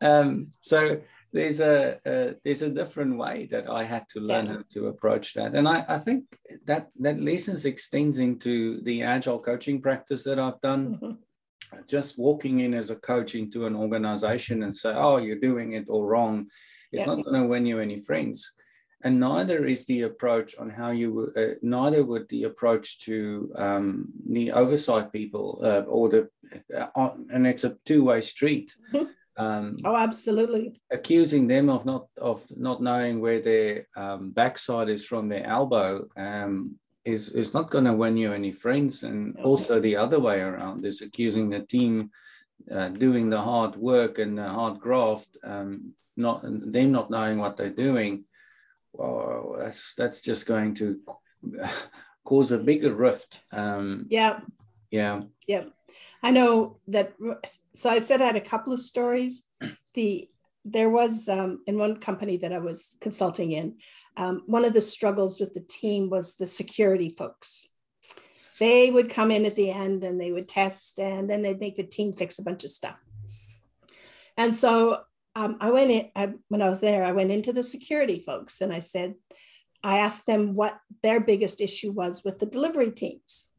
Um, 0.00 0.50
so 0.60 1.00
there's 1.32 1.60
a, 1.60 2.00
there's 2.44 2.62
a 2.62 2.74
different 2.74 3.16
way 3.16 3.46
that 3.50 3.70
I 3.70 3.84
had 3.84 4.08
to 4.10 4.20
learn 4.20 4.46
yeah. 4.46 4.52
how 4.52 4.62
to 4.70 4.88
approach 4.88 5.34
that, 5.34 5.54
and 5.54 5.68
I, 5.68 5.84
I 5.88 5.98
think 5.98 6.24
that 6.66 6.88
that 6.98 7.20
lessons 7.20 7.64
extends 7.64 8.18
into 8.18 8.80
the 8.82 9.02
agile 9.02 9.38
coaching 9.38 9.80
practice 9.80 10.24
that 10.24 10.38
I've 10.38 10.60
done. 10.60 10.94
Mm-hmm. 10.94 11.12
Just 11.86 12.18
walking 12.18 12.60
in 12.60 12.74
as 12.74 12.90
a 12.90 12.96
coach 12.96 13.36
into 13.36 13.66
an 13.66 13.76
organization 13.76 14.64
and 14.64 14.74
say, 14.74 14.92
"Oh, 14.96 15.18
you're 15.18 15.38
doing 15.38 15.74
it 15.74 15.88
all 15.88 16.04
wrong," 16.04 16.48
it's 16.90 17.06
yeah. 17.06 17.14
not 17.14 17.24
going 17.24 17.40
to 17.40 17.46
win 17.46 17.64
you 17.64 17.78
any 17.78 18.00
friends 18.00 18.52
and 19.02 19.18
neither 19.18 19.64
is 19.64 19.86
the 19.86 20.02
approach 20.02 20.54
on 20.58 20.68
how 20.70 20.90
you 20.90 21.32
uh, 21.36 21.54
neither 21.62 22.04
would 22.04 22.28
the 22.28 22.44
approach 22.44 22.98
to 23.00 23.52
um, 23.56 24.08
the 24.28 24.52
oversight 24.52 25.12
people 25.12 25.60
uh, 25.62 25.82
or 25.88 26.08
the 26.08 26.28
uh, 26.76 27.10
and 27.30 27.46
it's 27.46 27.64
a 27.64 27.76
two-way 27.84 28.20
street. 28.20 28.74
Um, 29.36 29.76
oh 29.86 29.96
absolutely. 29.96 30.74
accusing 30.90 31.46
them 31.46 31.70
of 31.70 31.86
not 31.86 32.08
of 32.18 32.44
not 32.58 32.82
knowing 32.82 33.20
where 33.20 33.40
their 33.40 33.86
um, 33.96 34.32
backside 34.32 34.90
is 34.90 35.06
from 35.06 35.30
their 35.30 35.46
elbow 35.46 36.06
um, 36.14 36.74
is 37.06 37.32
is 37.32 37.54
not 37.54 37.70
going 37.70 37.86
to 37.86 37.94
win 37.94 38.18
you 38.18 38.34
any 38.34 38.52
friends. 38.52 39.02
And 39.02 39.34
okay. 39.36 39.42
also 39.42 39.80
the 39.80 39.96
other 39.96 40.20
way 40.20 40.40
around 40.40 40.84
is 40.84 41.00
accusing 41.00 41.48
the 41.48 41.60
team 41.60 42.10
uh, 42.70 42.88
doing 42.88 43.30
the 43.30 43.40
hard 43.40 43.76
work 43.76 44.18
and 44.18 44.36
the 44.36 44.48
hard 44.48 44.78
graft 44.78 45.38
um, 45.42 45.94
not 46.18 46.42
them 46.42 46.92
not 46.92 47.10
knowing 47.10 47.38
what 47.38 47.56
they're 47.56 47.70
doing 47.70 48.24
well, 48.92 49.56
that's 49.58 49.94
that's 49.94 50.20
just 50.20 50.46
going 50.46 50.74
to 50.74 51.00
cause 52.24 52.52
a 52.52 52.58
bigger 52.58 52.92
rift. 52.94 53.42
Um, 53.52 54.06
yeah. 54.08 54.40
Yeah. 54.90 55.22
Yeah. 55.46 55.64
I 56.22 56.30
know 56.30 56.78
that. 56.88 57.14
So 57.74 57.90
I 57.90 58.00
said 58.00 58.20
I 58.20 58.26
had 58.26 58.36
a 58.36 58.40
couple 58.40 58.72
of 58.72 58.80
stories. 58.80 59.48
The 59.92 60.28
there 60.64 60.88
was 60.88 61.28
um, 61.28 61.64
in 61.66 61.76
one 61.76 61.96
company 61.96 62.36
that 62.36 62.52
I 62.52 62.58
was 62.58 62.96
consulting 63.00 63.50
in. 63.50 63.78
Um, 64.16 64.42
one 64.46 64.64
of 64.64 64.72
the 64.72 64.82
struggles 64.82 65.40
with 65.40 65.52
the 65.52 65.62
team 65.62 66.10
was 66.10 66.36
the 66.36 66.46
security 66.46 67.08
folks. 67.08 67.66
They 68.60 68.90
would 68.90 69.10
come 69.10 69.32
in 69.32 69.46
at 69.46 69.56
the 69.56 69.70
end 69.70 70.04
and 70.04 70.20
they 70.20 70.30
would 70.30 70.46
test, 70.46 71.00
and 71.00 71.28
then 71.28 71.42
they'd 71.42 71.58
make 71.58 71.76
the 71.76 71.82
team 71.82 72.12
fix 72.12 72.38
a 72.38 72.44
bunch 72.44 72.62
of 72.62 72.70
stuff. 72.70 73.02
And 74.36 74.54
so 74.54 75.00
um, 75.36 75.56
I 75.60 75.70
went 75.70 75.90
in 75.90 76.10
I, 76.16 76.32
when 76.48 76.62
I 76.62 76.68
was 76.68 76.80
there. 76.80 77.04
I 77.04 77.12
went 77.12 77.30
into 77.30 77.52
the 77.52 77.62
security 77.62 78.20
folks 78.20 78.60
and 78.60 78.72
I 78.72 78.80
said, 78.80 79.14
I 79.82 79.98
asked 79.98 80.26
them 80.26 80.54
what 80.54 80.78
their 81.02 81.20
biggest 81.20 81.60
issue 81.60 81.92
was 81.92 82.22
with 82.24 82.38
the 82.38 82.46
delivery 82.46 82.90
teams, 82.90 83.50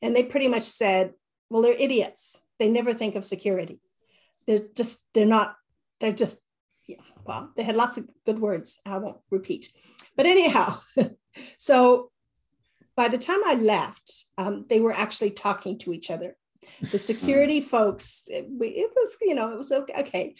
and 0.00 0.14
they 0.14 0.22
pretty 0.22 0.46
much 0.46 0.62
said, 0.62 1.14
"Well, 1.50 1.62
they're 1.62 1.72
idiots. 1.72 2.40
They 2.58 2.68
never 2.68 2.94
think 2.94 3.16
of 3.16 3.24
security. 3.24 3.80
They're 4.46 4.66
just 4.76 5.06
they're 5.14 5.26
not. 5.26 5.56
They're 6.00 6.12
just 6.12 6.42
yeah, 6.86 7.00
well. 7.24 7.50
They 7.56 7.64
had 7.64 7.74
lots 7.74 7.96
of 7.96 8.08
good 8.24 8.38
words. 8.38 8.80
I 8.86 8.98
won't 8.98 9.18
repeat, 9.30 9.72
but 10.16 10.26
anyhow, 10.26 10.78
so 11.58 12.12
by 12.94 13.08
the 13.08 13.18
time 13.18 13.40
I 13.44 13.54
left, 13.54 14.26
um, 14.36 14.64
they 14.68 14.78
were 14.78 14.92
actually 14.92 15.30
talking 15.30 15.78
to 15.78 15.92
each 15.92 16.08
other 16.08 16.36
the 16.90 16.98
security 16.98 17.60
folks 17.60 18.24
it, 18.28 18.46
it, 18.60 18.90
was 18.94 19.16
you 19.22 19.34
know 19.34 19.50
it 19.50 19.56
was 19.56 19.72
okay 19.72 19.94
okay 19.98 20.34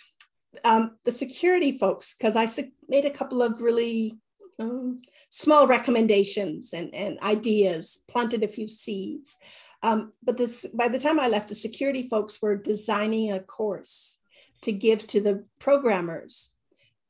um, 0.65 0.97
the 1.05 1.13
security 1.13 1.79
folks, 1.79 2.15
because 2.15 2.37
I 2.37 2.47
made 2.89 3.05
a 3.05 3.11
couple 3.11 3.43
of 3.43 3.61
really 3.61 4.19
um, 4.59 5.01
small 5.31 5.67
recommendations 5.67 6.73
and, 6.73 6.95
and 6.95 7.19
ideas, 7.21 8.03
planted 8.11 8.43
a 8.43 8.49
few 8.49 8.69
seeds. 8.69 9.37
Um, 9.83 10.13
but 10.23 10.37
this, 10.37 10.67
by 10.67 10.89
the 10.89 10.99
time 10.99 11.21
I 11.21 11.29
left, 11.29 11.49
the 11.49 11.55
security 11.55 12.09
folks 12.09 12.43
were 12.43 12.57
designing 12.57 13.33
a 13.33 13.41
course 13.41 14.21
to 14.63 14.73
give 14.73 15.07
to 15.09 15.21
the 15.21 15.45
programmers 15.61 16.55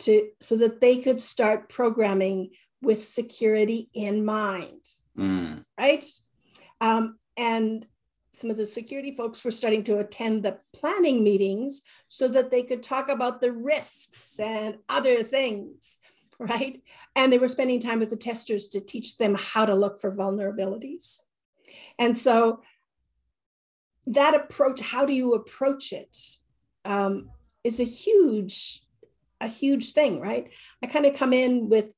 to 0.01 0.29
so 0.41 0.57
that 0.57 0.81
they 0.81 0.99
could 0.99 1.21
start 1.21 1.71
programming 1.71 2.51
with 2.83 3.05
security 3.05 3.89
in 3.95 4.25
mind. 4.25 4.85
Mm. 5.17 5.65
Right. 5.79 6.05
Um, 6.81 7.19
and 7.37 7.87
some 8.33 8.51
of 8.51 8.57
the 8.57 8.67
security 8.67 9.15
folks 9.17 9.45
were 9.45 9.51
starting 9.51 9.83
to 9.85 9.99
attend 9.99 10.43
the 10.43 10.59
planning 10.73 11.25
meetings 11.25 11.83
so 12.09 12.29
that 12.29 12.51
they 12.51 12.63
could 12.63 12.83
talk 12.83 13.09
about 13.09 13.41
the 13.41 13.53
risks 13.53 14.39
and 14.39 14.77
other 14.89 15.23
things, 15.23 15.99
right? 16.39 16.83
And 17.17 17.33
they 17.33 17.39
were 17.39 17.49
spending 17.49 17.81
time 17.81 18.01
with 18.01 18.11
the 18.11 18.17
testers 18.17 18.69
to 18.69 18.81
teach 18.81 19.19
them 19.19 19.37
how 19.39 19.67
to 19.67 19.75
look 19.75 19.99
for 19.99 20.15
vulnerabilities. 20.15 21.21
And 21.99 22.17
so 22.17 22.63
that 24.07 24.35
approach, 24.35 24.81
how 24.81 25.05
do 25.05 25.13
you 25.13 25.35
approach 25.35 25.93
it, 25.93 26.17
um, 26.85 27.31
is 27.65 27.81
a 27.81 27.85
huge, 27.85 28.83
a 29.41 29.49
huge 29.49 29.93
thing, 29.93 30.21
right? 30.21 30.53
I 30.83 30.87
kind 30.87 31.07
of 31.07 31.17
come 31.17 31.33
in 31.33 31.69
with 31.69 31.91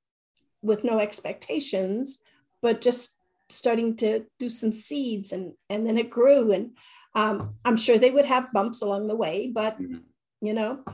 with 0.62 0.84
no 0.84 0.98
expectations, 0.98 2.20
but 2.60 2.82
just 2.82 3.16
starting 3.50 3.96
to 3.96 4.24
do 4.38 4.48
some 4.48 4.72
seeds 4.72 5.32
and 5.32 5.52
and 5.68 5.86
then 5.86 5.98
it 5.98 6.10
grew 6.10 6.52
and 6.52 6.70
um, 7.14 7.54
i'm 7.64 7.76
sure 7.76 7.98
they 7.98 8.10
would 8.10 8.24
have 8.24 8.52
bumps 8.52 8.82
along 8.82 9.06
the 9.06 9.16
way 9.16 9.50
but 9.52 9.80
mm-hmm. 9.80 9.98
you 10.40 10.54
know 10.54 10.84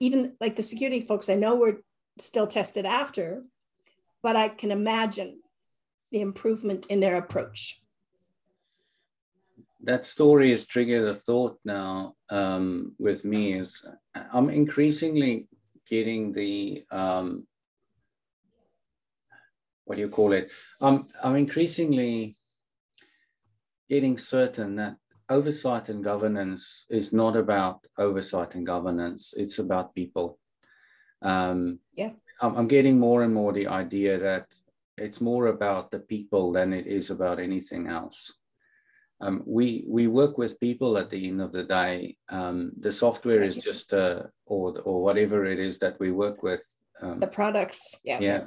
even 0.00 0.34
like 0.40 0.56
the 0.56 0.62
security 0.62 1.00
folks 1.00 1.28
i 1.28 1.34
know 1.34 1.56
were 1.56 1.82
still 2.18 2.46
tested 2.46 2.86
after 2.86 3.42
but 4.22 4.36
i 4.36 4.48
can 4.48 4.70
imagine 4.70 5.40
the 6.12 6.20
improvement 6.20 6.86
in 6.86 7.00
their 7.00 7.16
approach 7.16 7.80
that 9.80 10.04
story 10.04 10.50
has 10.50 10.66
triggered 10.66 11.06
a 11.06 11.14
thought 11.14 11.58
now 11.64 12.14
um, 12.30 12.94
with 12.98 13.24
me 13.24 13.52
is 13.52 13.86
i'm 14.32 14.50
increasingly 14.50 15.48
getting 15.88 16.32
the 16.32 16.84
um, 16.90 17.46
what 19.88 19.96
do 19.96 20.02
you 20.02 20.08
call 20.08 20.32
it? 20.32 20.52
I'm, 20.82 21.06
I'm 21.24 21.36
increasingly 21.36 22.36
getting 23.88 24.18
certain 24.18 24.76
that 24.76 24.96
oversight 25.30 25.88
and 25.88 26.04
governance 26.04 26.84
is 26.90 27.12
not 27.12 27.36
about 27.36 27.86
oversight 27.96 28.54
and 28.54 28.66
governance, 28.66 29.32
it's 29.36 29.58
about 29.58 29.94
people. 29.94 30.38
Um, 31.22 31.78
yeah. 31.94 32.10
I'm, 32.40 32.54
I'm 32.54 32.68
getting 32.68 32.98
more 32.98 33.22
and 33.22 33.32
more 33.32 33.52
the 33.52 33.66
idea 33.66 34.18
that 34.18 34.54
it's 34.98 35.20
more 35.20 35.46
about 35.46 35.90
the 35.90 36.00
people 36.00 36.52
than 36.52 36.72
it 36.72 36.86
is 36.86 37.10
about 37.10 37.40
anything 37.40 37.86
else. 37.86 38.38
Um, 39.20 39.42
we 39.46 39.84
we 39.88 40.06
work 40.06 40.38
with 40.38 40.60
people 40.60 40.96
at 40.96 41.10
the 41.10 41.26
end 41.26 41.40
of 41.40 41.50
the 41.50 41.64
day. 41.64 42.16
Um, 42.28 42.70
the 42.78 42.92
software 42.92 43.42
is 43.42 43.56
just 43.56 43.92
uh, 43.92 44.24
or 44.46 44.78
or 44.82 45.02
whatever 45.02 45.44
it 45.44 45.58
is 45.58 45.80
that 45.80 45.98
we 45.98 46.12
work 46.12 46.44
with. 46.44 46.62
Um, 47.02 47.18
the 47.18 47.26
products, 47.26 48.00
yeah. 48.04 48.20
Yeah, 48.20 48.44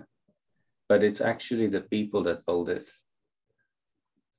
but 0.92 1.04
it's 1.04 1.22
actually 1.22 1.68
the 1.68 1.80
people 1.80 2.22
that 2.22 2.46
build 2.46 2.68
it. 2.68 2.84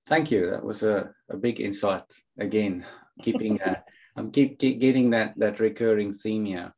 Thank 0.07 0.31
you. 0.31 0.51
That 0.51 0.63
was 0.63 0.83
a, 0.83 1.11
a 1.31 1.37
big 1.39 1.61
insight. 1.61 2.05
Again, 2.39 2.85
keeping 3.23 3.59
uh, 3.63 3.81
I'm 4.17 4.31
keep, 4.31 4.59
keep 4.59 4.79
getting 4.79 5.09
that 5.17 5.33
that 5.39 5.61
recurring 5.61 6.13
theme 6.13 6.45
here. 6.45 6.75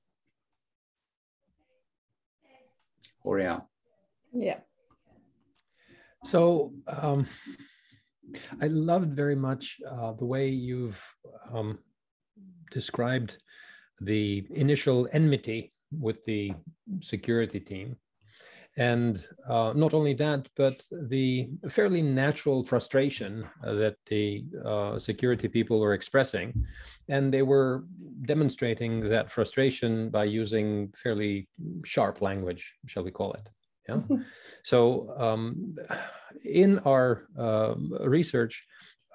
Horia. 3.25 3.65
Yeah. 4.33 4.61
So 6.23 6.73
um, 6.87 7.27
I 8.63 8.69
loved 8.69 9.11
very 9.17 9.35
much 9.35 9.81
uh, 9.91 10.13
the 10.13 10.25
way 10.35 10.51
you've 10.51 11.03
um, 11.53 11.81
described 12.71 13.39
the 14.01 14.47
initial 14.55 15.09
enmity 15.13 15.73
with 15.91 16.23
the 16.23 16.53
security 17.01 17.59
team 17.59 17.97
and 18.77 19.25
uh, 19.49 19.73
not 19.75 19.95
only 19.95 20.15
that, 20.15 20.49
but 20.57 20.83
the 20.91 21.49
fairly 21.71 22.03
natural 22.03 22.65
frustration 22.65 23.47
uh, 23.65 23.75
that 23.75 23.97
the 24.07 24.45
uh, 24.65 24.99
security 24.99 25.49
people 25.49 25.79
were 25.79 25.95
expressing. 25.95 26.67
And 27.09 27.33
they 27.33 27.43
were 27.43 27.85
demonstrating 28.23 29.09
that 29.09 29.31
frustration 29.31 30.11
by 30.11 30.25
using 30.25 30.93
fairly 31.01 31.49
sharp 31.85 32.21
language, 32.21 32.75
shall 32.87 33.05
we 33.05 33.13
call 33.13 33.33
it. 33.35 33.49
Yeah. 33.89 34.01
so 34.65 35.15
um, 35.19 35.77
in 36.45 36.81
our 36.81 37.29
um, 37.39 37.97
research, 38.01 38.65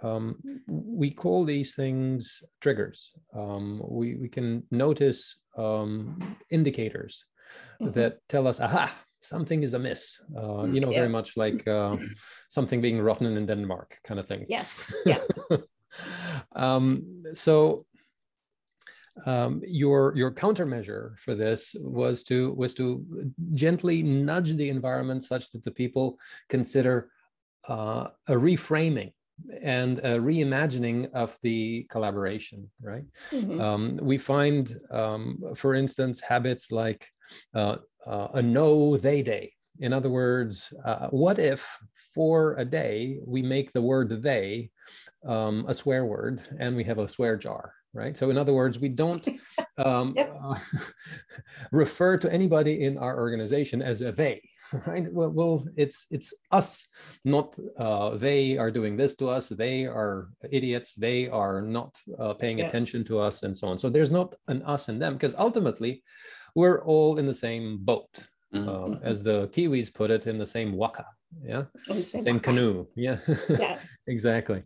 um, 0.01 0.38
we 0.68 1.12
call 1.12 1.43
these 1.43 1.76
things 1.76 2.41
triggers. 2.62 3.12
Um, 3.36 3.82
we, 3.84 4.16
we 4.16 4.30
can 4.30 4.64
notice 4.72 5.38
um, 5.57 6.38
indicators 6.49 7.26
mm-hmm. 7.82 7.91
that 7.99 8.20
tell 8.30 8.47
us, 8.47 8.62
aha, 8.62 8.95
something 9.22 9.64
is 9.64 9.74
amiss. 9.74 10.22
Uh, 10.36 10.64
you 10.66 10.80
know, 10.80 10.90
yeah. 10.90 11.00
very 11.00 11.10
much 11.10 11.38
like 11.38 11.68
uh, 11.68 11.98
something 12.50 12.82
being 12.82 13.02
rotten 13.02 13.28
in 13.38 13.46
Denmark, 13.46 13.98
kind 14.04 14.20
of 14.20 14.28
thing. 14.28 14.46
Yes. 14.48 14.94
Yeah. 15.06 15.24
um, 16.56 17.24
so 17.34 17.86
um, 19.26 19.62
your 19.66 20.14
your 20.16 20.32
countermeasure 20.32 21.18
for 21.20 21.36
this 21.36 21.76
was 21.80 22.24
to 22.26 22.54
was 22.54 22.74
to 22.76 23.06
gently 23.54 24.04
nudge 24.04 24.56
the 24.56 24.70
environment 24.70 25.24
such 25.24 25.52
that 25.52 25.64
the 25.64 25.72
people 25.72 26.18
consider 26.48 27.12
uh, 27.68 28.08
a 28.28 28.34
reframing 28.34 29.12
and 29.62 30.00
a 30.00 30.20
reimagining 30.20 31.12
of 31.14 31.38
the 31.42 31.86
collaboration 31.90 32.70
right 32.82 33.06
mm-hmm. 33.32 33.60
um, 33.60 33.98
we 34.02 34.18
find 34.18 34.80
um, 34.92 35.42
for 35.56 35.76
instance 35.76 36.22
habits 36.22 36.72
like 36.72 37.08
uh, 37.56 37.78
uh, 38.10 38.28
a 38.34 38.41
no 38.41 38.97
they 38.97 39.22
day. 39.22 39.53
In 39.80 39.93
other 39.93 40.10
words, 40.10 40.74
uh, 40.84 41.07
what 41.07 41.39
if 41.39 41.66
for 42.16 42.55
a 42.57 42.66
day 42.66 43.20
we 43.26 43.41
make 43.41 43.72
the 43.72 43.82
word 43.82 44.22
they 44.24 44.72
um, 45.26 45.66
a 45.68 45.74
swear 45.74 46.05
word 46.05 46.41
and 46.60 46.76
we 46.76 46.84
have 46.84 46.97
a 46.97 47.07
swear 47.07 47.38
jar, 47.38 47.74
right? 47.93 48.18
So, 48.18 48.30
in 48.30 48.38
other 48.38 48.53
words, 48.53 48.80
we 48.80 48.89
don't 48.89 49.26
um, 49.78 50.16
uh, 50.18 50.55
refer 51.72 52.18
to 52.18 52.34
anybody 52.34 52.84
in 52.84 52.97
our 52.97 53.20
organization 53.20 53.82
as 53.82 54.01
a 54.01 54.12
they, 54.12 54.41
right 54.86 55.12
well, 55.12 55.30
well 55.30 55.66
it's 55.78 56.05
it's 56.12 56.34
us 56.51 56.88
not 57.26 57.55
uh, 57.80 58.18
they 58.18 58.57
are 58.57 58.72
doing 58.72 58.97
this 58.97 59.16
to 59.16 59.28
us 59.28 59.49
they 59.49 59.86
are 59.86 60.30
idiots 60.51 60.93
they 60.93 61.28
are 61.28 61.62
not 61.62 61.97
uh, 62.20 62.34
paying 62.34 62.60
yeah. 62.60 62.68
attention 62.68 63.03
to 63.03 63.20
us 63.20 63.43
and 63.43 63.57
so 63.57 63.68
on 63.68 63.80
so 63.80 63.89
there's 63.89 64.12
not 64.12 64.36
an 64.47 64.62
us 64.64 64.89
and 64.89 65.01
them 65.01 65.14
because 65.14 65.34
ultimately 65.38 66.03
we're 66.56 66.84
all 66.84 67.18
in 67.18 67.26
the 67.26 67.34
same 67.34 67.80
boat, 67.82 68.10
mm-hmm. 68.54 68.70
uh, 68.70 68.97
as 69.04 69.24
the 69.24 69.47
Kiwis 69.50 69.93
put 69.93 70.12
it, 70.12 70.28
in 70.28 70.38
the 70.38 70.45
same 70.45 70.74
waka. 70.74 71.06
Yeah, 71.43 71.66
same, 71.86 72.04
same 72.04 72.39
canoe. 72.39 72.88
Yeah, 72.95 73.18
yeah. 73.50 73.78
exactly. 74.08 74.64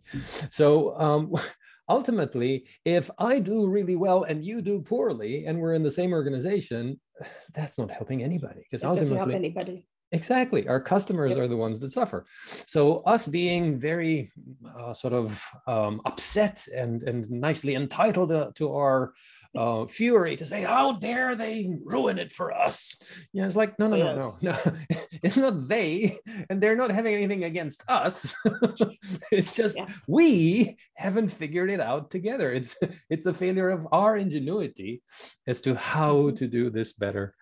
So 0.50 0.98
um, 0.98 1.34
ultimately, 1.88 2.66
if 2.84 3.10
I 3.18 3.38
do 3.38 3.66
really 3.66 3.96
well 3.96 4.24
and 4.24 4.44
you 4.44 4.62
do 4.62 4.80
poorly, 4.80 5.46
and 5.46 5.60
we're 5.60 5.74
in 5.74 5.82
the 5.82 5.90
same 5.90 6.12
organization, 6.12 7.00
that's 7.54 7.78
not 7.78 7.90
helping 7.90 8.22
anybody 8.22 8.62
because 8.62 8.82
ultimately, 8.82 9.00
doesn't 9.00 9.16
help 9.16 9.30
anybody. 9.30 9.86
Exactly. 10.14 10.68
Our 10.68 10.80
customers 10.80 11.30
yep. 11.30 11.40
are 11.40 11.48
the 11.48 11.56
ones 11.56 11.80
that 11.80 11.92
suffer. 11.92 12.24
So 12.66 12.98
us 13.00 13.26
being 13.26 13.80
very 13.80 14.30
uh, 14.78 14.94
sort 14.94 15.12
of 15.12 15.42
um, 15.66 16.00
upset 16.04 16.64
and, 16.74 17.02
and 17.02 17.28
nicely 17.28 17.74
entitled 17.74 18.28
to, 18.28 18.52
to 18.54 18.72
our 18.74 19.12
uh, 19.56 19.86
fury 19.86 20.36
to 20.36 20.44
say, 20.44 20.62
"How 20.62 20.92
dare 20.92 21.36
they 21.36 21.70
ruin 21.84 22.18
it 22.18 22.32
for 22.32 22.52
us?" 22.52 22.96
Yeah, 23.32 23.46
it's 23.46 23.56
like, 23.56 23.78
no, 23.78 23.88
no, 23.88 23.96
yes. 23.96 24.42
no, 24.42 24.52
no, 24.52 24.58
no. 24.90 24.98
it's 25.22 25.36
not 25.36 25.68
they, 25.68 26.18
and 26.50 26.62
they're 26.62 26.76
not 26.76 26.90
having 26.90 27.14
anything 27.14 27.44
against 27.44 27.84
us. 27.88 28.34
it's 29.30 29.54
just 29.54 29.76
yeah. 29.76 29.86
we 30.06 30.76
haven't 30.94 31.30
figured 31.30 31.70
it 31.70 31.80
out 31.80 32.10
together. 32.10 32.52
It's 32.52 32.76
it's 33.10 33.26
a 33.26 33.34
failure 33.34 33.70
of 33.70 33.86
our 33.92 34.16
ingenuity 34.16 35.02
as 35.46 35.60
to 35.62 35.74
how 35.74 36.14
mm-hmm. 36.14 36.36
to 36.36 36.46
do 36.48 36.70
this 36.70 36.92
better 36.92 37.34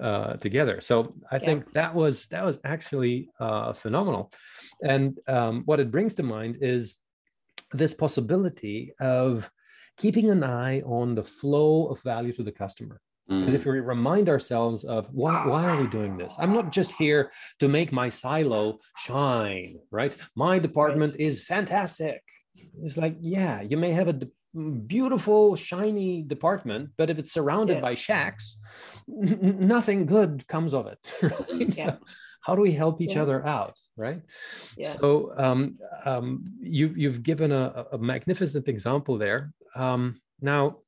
uh, 0.00 0.34
together. 0.34 0.80
So 0.80 1.14
I 1.30 1.36
yeah. 1.36 1.46
think 1.46 1.72
that 1.72 1.94
was 1.94 2.26
that 2.26 2.44
was 2.44 2.58
actually 2.64 3.30
uh, 3.40 3.72
phenomenal, 3.72 4.32
and 4.82 5.18
um, 5.28 5.62
what 5.64 5.80
it 5.80 5.90
brings 5.90 6.14
to 6.16 6.22
mind 6.22 6.58
is 6.60 6.94
this 7.72 7.94
possibility 7.94 8.92
of 9.00 9.50
keeping 9.96 10.30
an 10.30 10.42
eye 10.42 10.80
on 10.82 11.14
the 11.14 11.22
flow 11.22 11.86
of 11.86 12.00
value 12.02 12.32
to 12.34 12.42
the 12.42 12.52
customer. 12.52 13.00
Because 13.28 13.54
if 13.54 13.64
mm. 13.64 13.72
we 13.72 13.80
remind 13.80 14.28
ourselves 14.28 14.84
of 14.84 15.06
why, 15.12 15.46
why 15.46 15.64
are 15.64 15.80
we 15.80 15.86
doing 15.86 16.18
this? 16.18 16.34
I'm 16.38 16.52
not 16.52 16.72
just 16.72 16.92
here 16.92 17.30
to 17.60 17.68
make 17.68 17.92
my 17.92 18.08
silo 18.08 18.78
shine, 18.96 19.78
right? 19.90 20.14
My 20.34 20.58
department 20.58 21.16
is 21.18 21.40
fantastic. 21.40 22.20
It's 22.82 22.96
like, 22.96 23.16
yeah, 23.20 23.62
you 23.62 23.76
may 23.76 23.92
have 23.92 24.08
a 24.08 24.12
de- 24.12 24.28
beautiful, 24.86 25.56
shiny 25.56 26.22
department, 26.22 26.90
but 26.98 27.10
if 27.10 27.18
it's 27.18 27.32
surrounded 27.32 27.74
yeah. 27.74 27.80
by 27.80 27.94
shacks, 27.94 28.58
n- 29.08 29.56
nothing 29.60 30.04
good 30.04 30.46
comes 30.48 30.74
of 30.74 30.86
it. 30.86 30.98
Right? 31.22 31.76
Yeah. 31.76 31.84
So 31.84 31.98
how 32.42 32.56
do 32.56 32.60
we 32.60 32.72
help 32.72 33.00
each 33.00 33.14
yeah. 33.14 33.22
other 33.22 33.46
out 33.46 33.78
right 33.96 34.20
yeah. 34.76 34.88
so 34.88 35.32
um, 35.36 35.78
um, 36.04 36.44
you, 36.60 36.92
you've 36.96 37.22
given 37.22 37.52
a, 37.52 37.86
a 37.92 37.98
magnificent 37.98 38.66
example 38.66 39.16
there 39.16 39.52
um, 39.74 40.20
now 40.40 40.78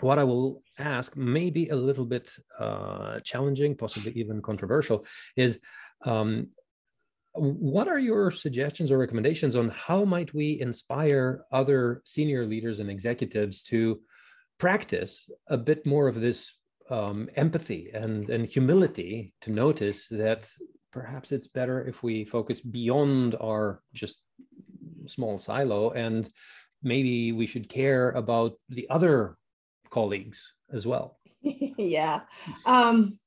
what 0.00 0.18
i 0.18 0.24
will 0.24 0.62
ask 0.78 1.16
may 1.16 1.50
be 1.50 1.68
a 1.68 1.76
little 1.76 2.04
bit 2.04 2.30
uh, 2.58 3.18
challenging 3.20 3.74
possibly 3.74 4.12
even 4.12 4.40
controversial 4.42 5.04
is 5.36 5.58
um, 6.04 6.48
what 7.34 7.88
are 7.88 7.98
your 7.98 8.30
suggestions 8.30 8.90
or 8.90 8.98
recommendations 8.98 9.56
on 9.56 9.68
how 9.70 10.04
might 10.04 10.32
we 10.34 10.60
inspire 10.60 11.44
other 11.52 12.02
senior 12.04 12.46
leaders 12.46 12.80
and 12.80 12.90
executives 12.90 13.62
to 13.62 14.00
practice 14.58 15.30
a 15.48 15.56
bit 15.56 15.86
more 15.86 16.08
of 16.08 16.20
this 16.20 16.54
um, 16.90 17.28
empathy 17.36 17.90
and, 17.94 18.28
and 18.30 18.46
humility 18.46 19.32
to 19.40 19.50
notice 19.50 20.08
that 20.08 20.48
perhaps 20.92 21.32
it's 21.32 21.46
better 21.46 21.86
if 21.86 22.02
we 22.02 22.24
focus 22.24 22.60
beyond 22.60 23.36
our 23.40 23.82
just 23.92 24.18
small 25.06 25.38
silo 25.38 25.90
and 25.90 26.30
maybe 26.82 27.32
we 27.32 27.46
should 27.46 27.68
care 27.68 28.10
about 28.10 28.54
the 28.68 28.88
other 28.90 29.36
colleagues 29.90 30.52
as 30.72 30.86
well 30.86 31.18
yeah 31.42 32.20
um, 32.66 33.18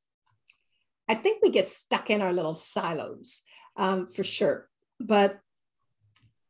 i 1.08 1.16
think 1.16 1.42
we 1.42 1.50
get 1.50 1.68
stuck 1.68 2.10
in 2.10 2.22
our 2.22 2.34
little 2.34 2.54
silos 2.54 3.42
um, 3.76 4.06
for 4.06 4.24
sure. 4.24 4.70
But 5.00 5.40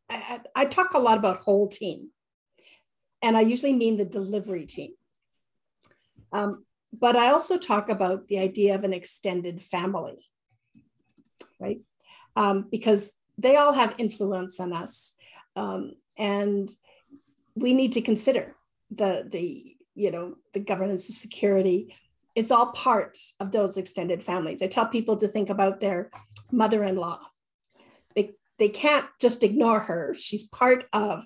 I, 0.09 0.41
I 0.55 0.65
talk 0.65 0.93
a 0.93 0.99
lot 0.99 1.17
about 1.17 1.37
whole 1.37 1.67
team, 1.67 2.09
and 3.21 3.37
I 3.37 3.41
usually 3.41 3.73
mean 3.73 3.97
the 3.97 4.05
delivery 4.05 4.65
team. 4.65 4.91
Um, 6.33 6.65
but 6.91 7.15
I 7.15 7.29
also 7.29 7.57
talk 7.57 7.89
about 7.89 8.27
the 8.27 8.39
idea 8.39 8.75
of 8.75 8.83
an 8.83 8.93
extended 8.93 9.61
family, 9.61 10.19
right? 11.59 11.79
Um, 12.35 12.67
because 12.69 13.13
they 13.37 13.55
all 13.55 13.73
have 13.73 13.95
influence 13.97 14.59
on 14.59 14.73
us, 14.73 15.15
um, 15.55 15.93
and 16.17 16.69
we 17.55 17.73
need 17.73 17.93
to 17.93 18.01
consider 18.01 18.55
the 18.89 19.27
the 19.29 19.75
you 19.95 20.11
know 20.11 20.35
the 20.53 20.59
governance 20.59 21.09
of 21.09 21.15
security. 21.15 21.95
It's 22.35 22.51
all 22.51 22.67
part 22.67 23.17
of 23.39 23.51
those 23.51 23.77
extended 23.77 24.23
families. 24.23 24.61
I 24.61 24.67
tell 24.67 24.87
people 24.87 25.17
to 25.17 25.27
think 25.27 25.49
about 25.49 25.81
their 25.81 26.09
mother-in-law. 26.49 27.19
They, 28.15 28.31
they 28.57 28.69
can't 28.69 29.05
just 29.19 29.43
ignore 29.43 29.81
her. 29.81 30.15
She's 30.17 30.47
part 30.47 30.85
of 30.93 31.23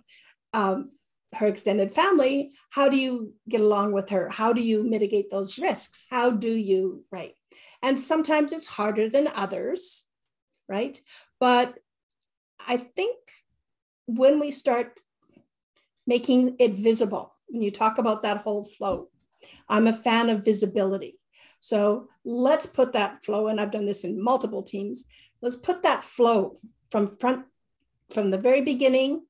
um, 0.54 0.92
her 1.36 1.46
extended 1.46 1.92
family. 1.92 2.54
How 2.72 2.90
do 2.90 2.98
you 2.98 3.34
get 3.48 3.62
along 3.62 3.92
with 3.92 4.10
her? 4.10 4.30
How 4.30 4.52
do 4.52 4.64
you 4.64 4.84
mitigate 4.84 5.30
those 5.30 5.60
risks? 5.60 6.06
How 6.10 6.32
do 6.32 6.52
you, 6.52 7.04
right? 7.12 7.36
And 7.84 8.00
sometimes 8.00 8.52
it's 8.52 8.68
harder 8.68 9.08
than 9.08 9.28
others, 9.28 10.06
right? 10.68 11.00
But 11.40 11.76
I 12.68 12.78
think 12.78 13.18
when 14.08 14.40
we 14.40 14.50
start 14.52 15.00
making 16.08 16.56
it 16.60 16.74
visible, 16.74 17.36
when 17.48 17.62
you 17.62 17.72
talk 17.72 17.98
about 17.98 18.22
that 18.24 18.38
whole 18.38 18.64
flow, 18.64 19.10
I'm 19.70 19.88
a 19.88 19.94
fan 19.94 20.30
of 20.30 20.46
visibility. 20.46 21.16
So 21.60 22.10
let's 22.24 22.66
put 22.66 22.94
that 22.94 23.24
flow, 23.24 23.48
and 23.48 23.60
I've 23.60 23.72
done 23.72 23.86
this 23.86 24.04
in 24.04 24.22
multiple 24.22 24.64
teams. 24.64 25.06
Let's 25.42 25.56
put 25.56 25.84
that 25.84 26.04
flow 26.04 26.58
from 26.92 27.18
front, 27.18 27.46
from 28.14 28.32
the 28.32 28.38
very 28.38 28.62
beginning 28.62 29.26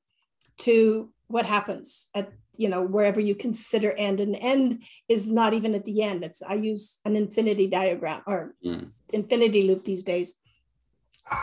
to 0.58 1.12
what 1.28 1.46
happens 1.46 2.08
at 2.14 2.32
you 2.56 2.68
know 2.68 2.82
wherever 2.82 3.20
you 3.20 3.34
consider 3.34 3.92
end 3.92 4.20
and 4.20 4.36
end 4.36 4.82
is 5.08 5.30
not 5.30 5.54
even 5.54 5.74
at 5.74 5.84
the 5.84 6.02
end 6.02 6.24
it's 6.24 6.42
i 6.42 6.54
use 6.54 6.98
an 7.04 7.16
infinity 7.16 7.66
diagram 7.66 8.22
or 8.26 8.54
mm. 8.64 8.90
infinity 9.12 9.62
loop 9.62 9.84
these 9.84 10.02
days 10.02 10.34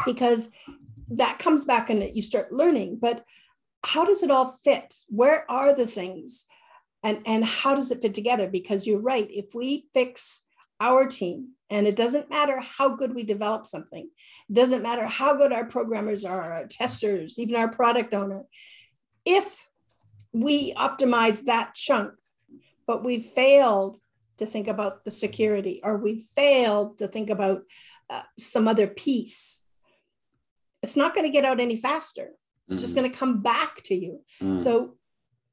because 0.06 0.52
that 1.10 1.38
comes 1.38 1.66
back 1.66 1.90
and 1.90 2.16
you 2.16 2.22
start 2.22 2.52
learning 2.52 2.98
but 3.00 3.24
how 3.86 4.06
does 4.06 4.24
it 4.24 4.32
all 4.32 4.52
fit 4.64 4.94
where 5.08 5.50
are 5.52 5.76
the 5.76 5.88
things 5.88 6.46
and 7.04 7.20
and 7.26 7.44
how 7.44 7.76
does 7.76 7.92
it 7.92 8.02
fit 8.02 8.14
together 8.14 8.48
because 8.48 8.88
you're 8.88 9.00
right 9.00 9.28
if 9.30 9.54
we 9.54 9.88
fix 9.94 10.46
our 10.84 11.08
team. 11.08 11.50
And 11.70 11.88
it 11.88 11.96
doesn't 11.96 12.30
matter 12.30 12.60
how 12.60 12.90
good 12.90 13.16
we 13.16 13.24
develop 13.24 13.66
something, 13.66 14.10
it 14.50 14.54
doesn't 14.54 14.84
matter 14.84 15.08
how 15.08 15.36
good 15.36 15.52
our 15.52 15.66
programmers 15.66 16.24
are, 16.26 16.52
our 16.52 16.68
testers, 16.68 17.40
even 17.40 17.56
our 17.56 17.72
product 17.72 18.14
owner. 18.14 18.44
If 19.26 19.68
we 20.34 20.74
optimize 20.76 21.46
that 21.46 21.74
chunk, 21.74 22.14
but 22.86 23.04
we 23.04 23.20
failed 23.20 23.98
to 24.38 24.46
think 24.46 24.68
about 24.68 25.06
the 25.06 25.12
security 25.12 25.80
or 25.84 25.98
we 25.98 26.24
failed 26.36 26.98
to 26.98 27.08
think 27.08 27.30
about 27.30 27.64
uh, 28.10 28.24
some 28.38 28.68
other 28.68 28.88
piece, 28.88 29.64
it's 30.84 30.98
not 30.98 31.16
going 31.16 31.26
to 31.26 31.32
get 31.32 31.46
out 31.46 31.62
any 31.62 31.78
faster. 31.78 32.32
It's 32.68 32.78
mm-hmm. 32.78 32.82
just 32.82 32.96
going 32.96 33.12
to 33.12 33.18
come 33.18 33.42
back 33.42 33.84
to 33.86 33.96
you. 33.96 34.22
Mm-hmm. 34.42 34.58
So 34.58 34.96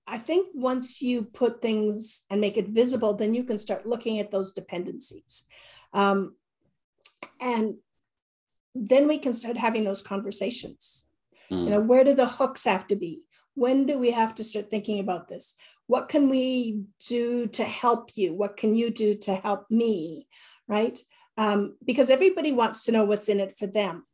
I 0.07 0.19
think 0.19 0.49
once 0.55 1.01
you 1.01 1.25
put 1.25 1.63
things 1.63 2.25
and 2.31 2.41
make 2.41 2.57
it 2.57 2.69
visible, 2.69 3.15
then 3.15 3.33
you 3.33 3.45
can 3.45 3.59
start 3.59 3.87
looking 3.87 4.19
at 4.19 4.31
those 4.31 4.53
dependencies. 4.53 5.47
Um, 5.93 6.35
and 7.41 7.75
then 8.75 9.09
we 9.09 9.19
can 9.19 9.33
start 9.33 9.57
having 9.57 9.85
those 9.85 10.03
conversations. 10.03 11.09
Mm. 11.51 11.65
You 11.65 11.71
know, 11.71 11.81
where 11.81 12.05
do 12.05 12.15
the 12.15 12.27
hooks 12.27 12.65
have 12.65 12.87
to 12.89 12.97
be? 12.97 13.23
When 13.55 13.87
do 13.87 13.99
we 13.99 14.13
have 14.13 14.35
to 14.37 14.45
start 14.45 14.71
thinking 14.71 15.01
about 15.01 15.29
this? 15.29 15.55
What 15.87 16.09
can 16.09 16.29
we 16.29 16.83
do 17.09 17.47
to 17.49 17.65
help 17.65 18.11
you? 18.17 18.35
What 18.35 18.57
can 18.57 18.75
you 18.75 18.91
do 18.91 19.17
to 19.17 19.35
help 19.35 19.71
me? 19.71 20.27
Right? 20.69 20.99
Um, 21.37 21.77
because 21.85 22.11
everybody 22.11 22.53
wants 22.53 22.85
to 22.85 22.93
know 22.93 23.05
what's 23.05 23.29
in 23.29 23.41
it 23.41 23.57
for 23.57 23.67
them. 23.67 24.07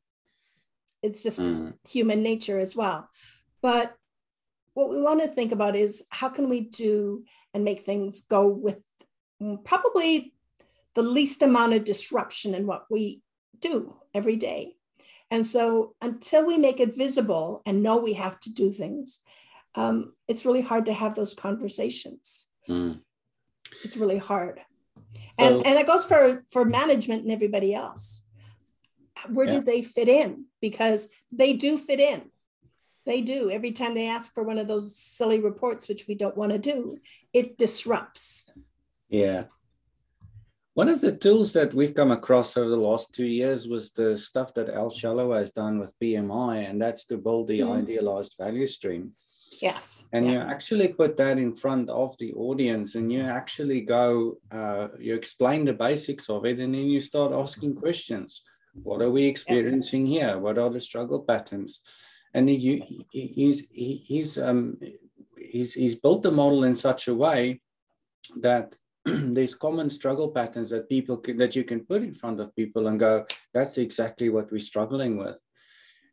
It's 1.07 1.23
just 1.23 1.41
mm. 1.41 1.73
human 1.89 2.23
nature 2.23 2.59
as 2.59 2.77
well. 2.77 3.09
But 3.63 3.97
what 4.75 4.91
we 4.91 5.01
want 5.01 5.23
to 5.23 5.29
think 5.29 5.53
about 5.53 5.75
is 5.75 6.05
how 6.11 6.29
can 6.29 6.51
we 6.51 6.61
do 6.61 7.25
and 7.55 7.65
make 7.65 7.85
things 7.85 8.27
go 8.27 8.47
with 8.47 8.85
probably 9.65 10.35
the 10.95 11.03
least 11.03 11.43
amount 11.43 11.73
of 11.73 11.85
disruption 11.85 12.55
in 12.55 12.67
what 12.67 12.85
we 12.91 13.23
do 13.61 13.97
every 14.13 14.37
day. 14.37 14.75
And 15.31 15.47
so 15.47 15.95
until 16.03 16.47
we 16.47 16.59
make 16.59 16.81
it 16.81 16.97
visible 16.97 17.63
and 17.65 17.83
know 17.83 17.99
we 17.99 18.15
have 18.15 18.39
to 18.41 18.53
do 18.53 18.71
things, 18.71 19.21
um, 19.75 20.13
it's 20.29 20.45
really 20.45 20.63
hard 20.63 20.87
to 20.87 20.93
have 20.93 21.15
those 21.15 21.35
conversations. 21.35 22.47
Mm. 22.69 23.01
It's 23.83 23.97
really 23.97 24.19
hard. 24.19 24.61
So, 25.39 25.47
and, 25.47 25.67
and 25.67 25.79
it 25.79 25.87
goes 25.87 26.05
for, 26.05 26.45
for 26.51 26.65
management 26.65 27.23
and 27.23 27.33
everybody 27.33 27.75
else. 27.75 28.26
Where 29.31 29.47
yeah. 29.47 29.55
do 29.55 29.61
they 29.63 29.83
fit 29.83 30.09
in? 30.09 30.47
Because 30.61 31.09
they 31.33 31.53
do 31.55 31.77
fit 31.77 32.01
in. 32.01 32.31
They 33.05 33.21
do. 33.21 33.51
Every 33.51 33.73
time 33.73 33.95
they 33.95 34.09
ask 34.09 34.35
for 34.35 34.43
one 34.43 34.59
of 34.59 34.67
those 34.67 34.97
silly 34.97 35.39
reports, 35.39 35.89
which 35.89 36.07
we 36.09 36.15
don't 36.15 36.37
want 36.37 36.53
to 36.53 36.59
do, 36.59 36.99
it 37.33 37.57
disrupts. 37.57 38.51
Yeah. 39.09 39.45
One 40.75 40.89
of 40.91 41.01
the 41.01 41.17
tools 41.17 41.55
that 41.55 41.73
we've 41.73 41.95
come 41.95 42.11
across 42.11 42.57
over 42.57 42.69
the 42.69 42.77
last 42.77 43.15
two 43.15 43.25
years 43.25 43.67
was 43.67 43.93
the 43.93 44.17
stuff 44.17 44.53
that 44.55 44.69
Al 44.69 44.91
Shalloway 44.91 45.39
has 45.39 45.51
done 45.51 45.79
with 45.79 45.99
BMI, 46.03 46.69
and 46.69 46.83
that's 46.83 47.07
to 47.07 47.17
build 47.17 47.47
the 47.47 47.61
mm. 47.61 47.79
idealized 47.79 48.35
value 48.39 48.67
stream. 48.67 49.13
Yes. 49.63 50.07
And 50.13 50.27
yeah. 50.27 50.33
you 50.33 50.39
actually 50.41 50.89
put 50.89 51.17
that 51.17 51.39
in 51.39 51.55
front 51.55 51.89
of 51.89 52.17
the 52.19 52.35
audience 52.35 52.95
and 52.95 53.11
you 53.11 53.23
actually 53.23 53.81
go, 53.81 54.37
uh, 54.51 54.89
you 54.99 55.15
explain 55.15 55.65
the 55.65 55.73
basics 55.73 56.29
of 56.29 56.45
it, 56.45 56.59
and 56.61 56.75
then 56.75 56.87
you 56.87 57.01
start 57.01 57.33
asking 57.33 57.77
questions. 57.77 58.43
What 58.83 59.03
are 59.03 59.11
we 59.11 59.27
experiencing 59.27 60.07
here? 60.07 60.39
What 60.39 60.59
are 60.59 60.71
the 60.71 60.81
struggle 60.81 61.21
patterns? 61.21 61.83
and 62.37 62.51
he, 62.51 63.07
he's 63.11 63.67
he's 63.71 64.39
um, 64.39 64.79
he's 65.39 65.73
he's 65.73 65.95
built 65.95 66.23
the 66.23 66.31
model 66.31 66.65
in 66.65 66.77
such 66.77 67.09
a 67.09 67.15
way 67.15 67.63
that 68.43 68.75
there's 69.05 69.55
common 69.55 69.89
struggle 69.89 70.31
patterns 70.31 70.69
that 70.71 70.89
people 70.89 71.17
can, 71.17 71.39
that 71.39 71.57
you 71.57 71.65
can 71.65 71.81
put 71.87 72.03
in 72.03 72.13
front 72.13 72.39
of 72.39 72.55
people 72.55 72.89
and 72.89 73.01
go, 73.01 73.25
that's 73.55 73.79
exactly 73.79 74.29
what 74.29 74.53
we're 74.53 74.59
struggling 74.59 75.17
with. 75.17 75.41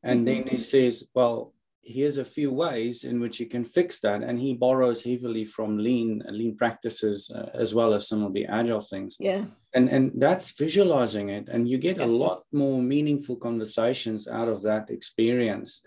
And 0.01 0.27
then 0.27 0.47
he 0.47 0.59
says, 0.59 1.07
well, 1.15 1.53
here's 1.81 2.17
a 2.17 2.25
few 2.25 2.51
ways 2.53 3.03
in 3.03 3.19
which 3.19 3.39
you 3.39 3.45
can 3.45 3.65
fix 3.65 3.99
that. 3.99 4.21
And 4.21 4.39
he 4.39 4.53
borrows 4.53 5.03
heavily 5.03 5.43
from 5.43 5.77
lean 5.77 6.23
lean 6.29 6.55
practices 6.55 7.31
uh, 7.35 7.49
as 7.53 7.75
well 7.75 7.93
as 7.93 8.07
some 8.07 8.23
of 8.23 8.33
the 8.33 8.45
agile 8.45 8.81
things. 8.81 9.17
Yeah. 9.19 9.45
And 9.75 9.89
and 9.89 10.11
that's 10.21 10.51
visualizing 10.51 11.29
it, 11.29 11.49
and 11.49 11.67
you 11.67 11.79
get 11.79 11.97
yes. 11.97 12.09
a 12.09 12.13
lot 12.13 12.41
more 12.51 12.81
meaningful 12.81 13.37
conversations 13.37 14.27
out 14.27 14.47
of 14.47 14.61
that 14.63 14.91
experience 14.91 15.81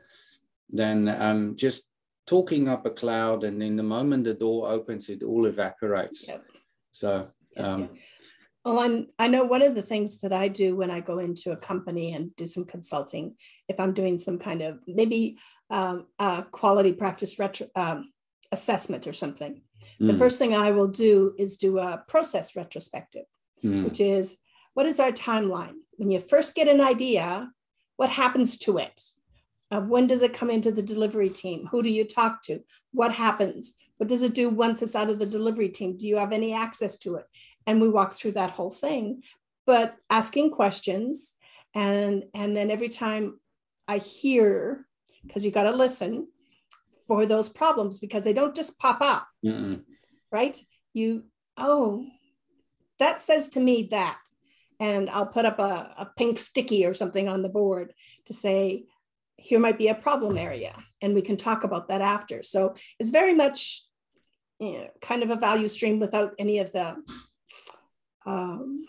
than 0.71 1.09
um, 1.09 1.57
just 1.57 1.89
talking 2.27 2.69
up 2.69 2.85
a 2.87 2.91
cloud 2.91 3.45
and 3.45 3.61
then 3.63 3.77
the 3.77 3.83
moment 3.83 4.25
the 4.25 4.35
door 4.35 4.69
opens 4.69 5.09
it 5.09 5.23
all 5.23 5.47
evaporates 5.47 6.29
yep. 6.29 6.45
so 6.91 7.29
um, 7.57 7.89
well 8.65 8.81
I'm, 8.81 9.07
i 9.19 9.29
know 9.29 9.45
one 9.45 9.63
of 9.63 9.75
the 9.75 9.83
things 9.83 10.21
that 10.21 10.33
i 10.33 10.49
do 10.49 10.77
when 10.77 10.91
i 10.91 11.01
go 11.01 11.19
into 11.19 11.53
a 11.53 11.57
company 11.57 12.15
and 12.15 12.35
do 12.37 12.47
some 12.47 12.65
consulting 12.65 13.37
if 13.69 13.79
i'm 13.79 13.95
doing 13.95 14.19
some 14.19 14.39
kind 14.39 14.63
of 14.63 14.81
maybe 14.87 15.39
um, 15.69 16.07
quality 16.53 16.93
practice 16.93 17.39
retro, 17.39 17.67
um, 17.75 18.13
assessment 18.53 19.07
or 19.07 19.13
something 19.13 19.63
mm. 20.01 20.07
the 20.07 20.19
first 20.19 20.39
thing 20.39 20.55
i 20.55 20.73
will 20.73 20.89
do 20.89 21.33
is 21.39 21.57
do 21.57 21.79
a 21.79 22.03
process 22.09 22.57
retrospective 22.57 23.27
mm. 23.67 23.85
which 23.85 24.01
is 24.01 24.39
what 24.75 24.87
is 24.87 25.01
our 25.01 25.13
timeline 25.13 25.75
when 25.97 26.11
you 26.11 26.21
first 26.21 26.55
get 26.55 26.69
an 26.69 26.81
idea, 26.81 27.51
what 27.97 28.11
happens 28.11 28.59
to 28.59 28.79
it? 28.79 29.01
Uh, 29.71 29.81
when 29.81 30.07
does 30.07 30.23
it 30.23 30.35
come 30.35 30.51
into 30.51 30.71
the 30.71 30.83
delivery 30.83 31.29
team? 31.29 31.67
Who 31.71 31.83
do 31.83 31.91
you 31.91 32.05
talk 32.05 32.43
to? 32.45 32.61
What 32.93 33.13
happens? 33.13 33.75
What 33.97 34.09
does 34.09 34.23
it 34.23 34.35
do 34.35 34.49
once 34.49 34.83
it's 34.83 34.95
out 34.95 35.11
of 35.11 35.19
the 35.19 35.27
delivery 35.27 35.71
team? 35.71 35.97
Do 35.97 36.07
you 36.07 36.17
have 36.17 36.33
any 36.33 36.55
access 36.55 36.99
to 36.99 37.17
it? 37.17 37.25
And 37.67 37.81
we 37.81 37.89
walk 37.89 38.15
through 38.15 38.33
that 38.33 38.51
whole 38.51 38.71
thing, 38.71 39.23
but 39.67 39.97
asking 40.11 40.53
questions. 40.53 41.33
And, 41.75 42.25
and 42.35 42.57
then 42.57 42.71
every 42.71 42.89
time 42.89 43.41
I 43.89 43.99
hear, 43.99 44.87
because 45.27 45.45
you 45.45 45.51
got 45.51 45.65
to 45.65 45.73
listen 45.73 46.29
for 47.09 47.27
those 47.27 47.49
problems 47.49 47.99
because 47.99 48.25
they 48.25 48.33
don't 48.33 48.55
just 48.55 48.79
pop 48.79 48.99
up, 49.01 49.27
mm 49.45 49.83
right? 50.33 50.61
You, 50.93 51.25
oh, 51.57 52.05
that 52.99 53.21
says 53.21 53.51
to 53.51 53.61
me 53.61 53.89
that. 53.91 54.19
And 54.79 55.09
I'll 55.09 55.27
put 55.27 55.47
up 55.47 55.59
a, 55.59 55.95
a 55.97 56.11
pink 56.19 56.39
sticky 56.39 56.85
or 56.85 56.93
something 56.93 57.29
on 57.29 57.43
the 57.43 57.49
board 57.49 57.95
to 58.27 58.35
say, 58.35 58.85
here 59.37 59.59
might 59.59 59.79
be 59.79 59.89
a 59.89 59.95
problem 59.95 60.37
area 60.39 60.75
and 61.03 61.15
we 61.15 61.23
can 61.23 61.37
talk 61.37 61.65
about 61.65 61.89
that 61.89 62.01
after 62.01 62.43
so 62.43 62.75
it's 62.99 63.11
very 63.11 63.35
much 63.35 63.83
you 64.59 64.73
know, 64.73 64.89
kind 65.01 65.23
of 65.23 65.31
a 65.31 65.37
value 65.37 65.69
stream 65.69 66.01
without 66.01 66.35
any 66.39 66.59
of 66.59 66.73
the 66.73 66.97
um, 68.25 68.85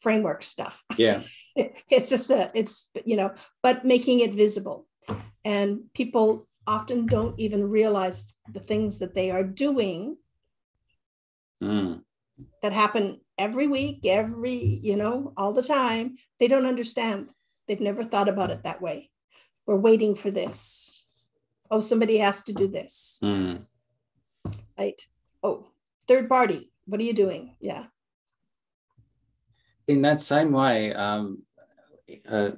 framework 0.00 0.42
stuff 0.42 0.84
yeah 0.96 1.20
it's 1.88 2.10
just 2.10 2.30
a 2.30 2.50
it's 2.54 2.90
you 3.04 3.16
know 3.16 3.32
but 3.62 3.84
making 3.84 4.20
it 4.20 4.34
visible 4.34 4.86
and 5.44 5.80
people 5.94 6.48
often 6.66 7.06
don't 7.06 7.38
even 7.38 7.68
realize 7.68 8.34
the 8.52 8.60
things 8.60 8.98
that 8.98 9.14
they 9.14 9.30
are 9.30 9.44
doing 9.44 10.16
mm. 11.62 12.00
That 12.62 12.72
happen 12.72 13.18
every 13.38 13.66
week 13.66 14.00
every 14.04 14.80
you 14.82 14.96
know 14.96 15.32
all 15.36 15.52
the 15.52 15.62
time 15.62 16.16
they 16.38 16.48
don't 16.48 16.66
understand 16.66 17.30
they've 17.66 17.80
never 17.80 18.04
thought 18.04 18.28
about 18.28 18.50
it 18.50 18.62
that 18.62 18.82
way 18.82 19.10
we're 19.66 19.76
waiting 19.76 20.14
for 20.14 20.30
this. 20.30 21.26
Oh, 21.70 21.80
somebody 21.80 22.18
has 22.18 22.42
to 22.44 22.52
do 22.52 22.68
this. 22.68 23.18
Mm. 23.22 23.64
Right. 24.78 25.00
Oh, 25.42 25.68
third 26.08 26.28
party. 26.28 26.70
What 26.86 27.00
are 27.00 27.04
you 27.04 27.12
doing? 27.12 27.54
Yeah. 27.60 27.84
In 29.86 30.02
that 30.02 30.20
same 30.20 30.52
way, 30.52 30.92
um, 30.94 31.42
uh, 32.28 32.50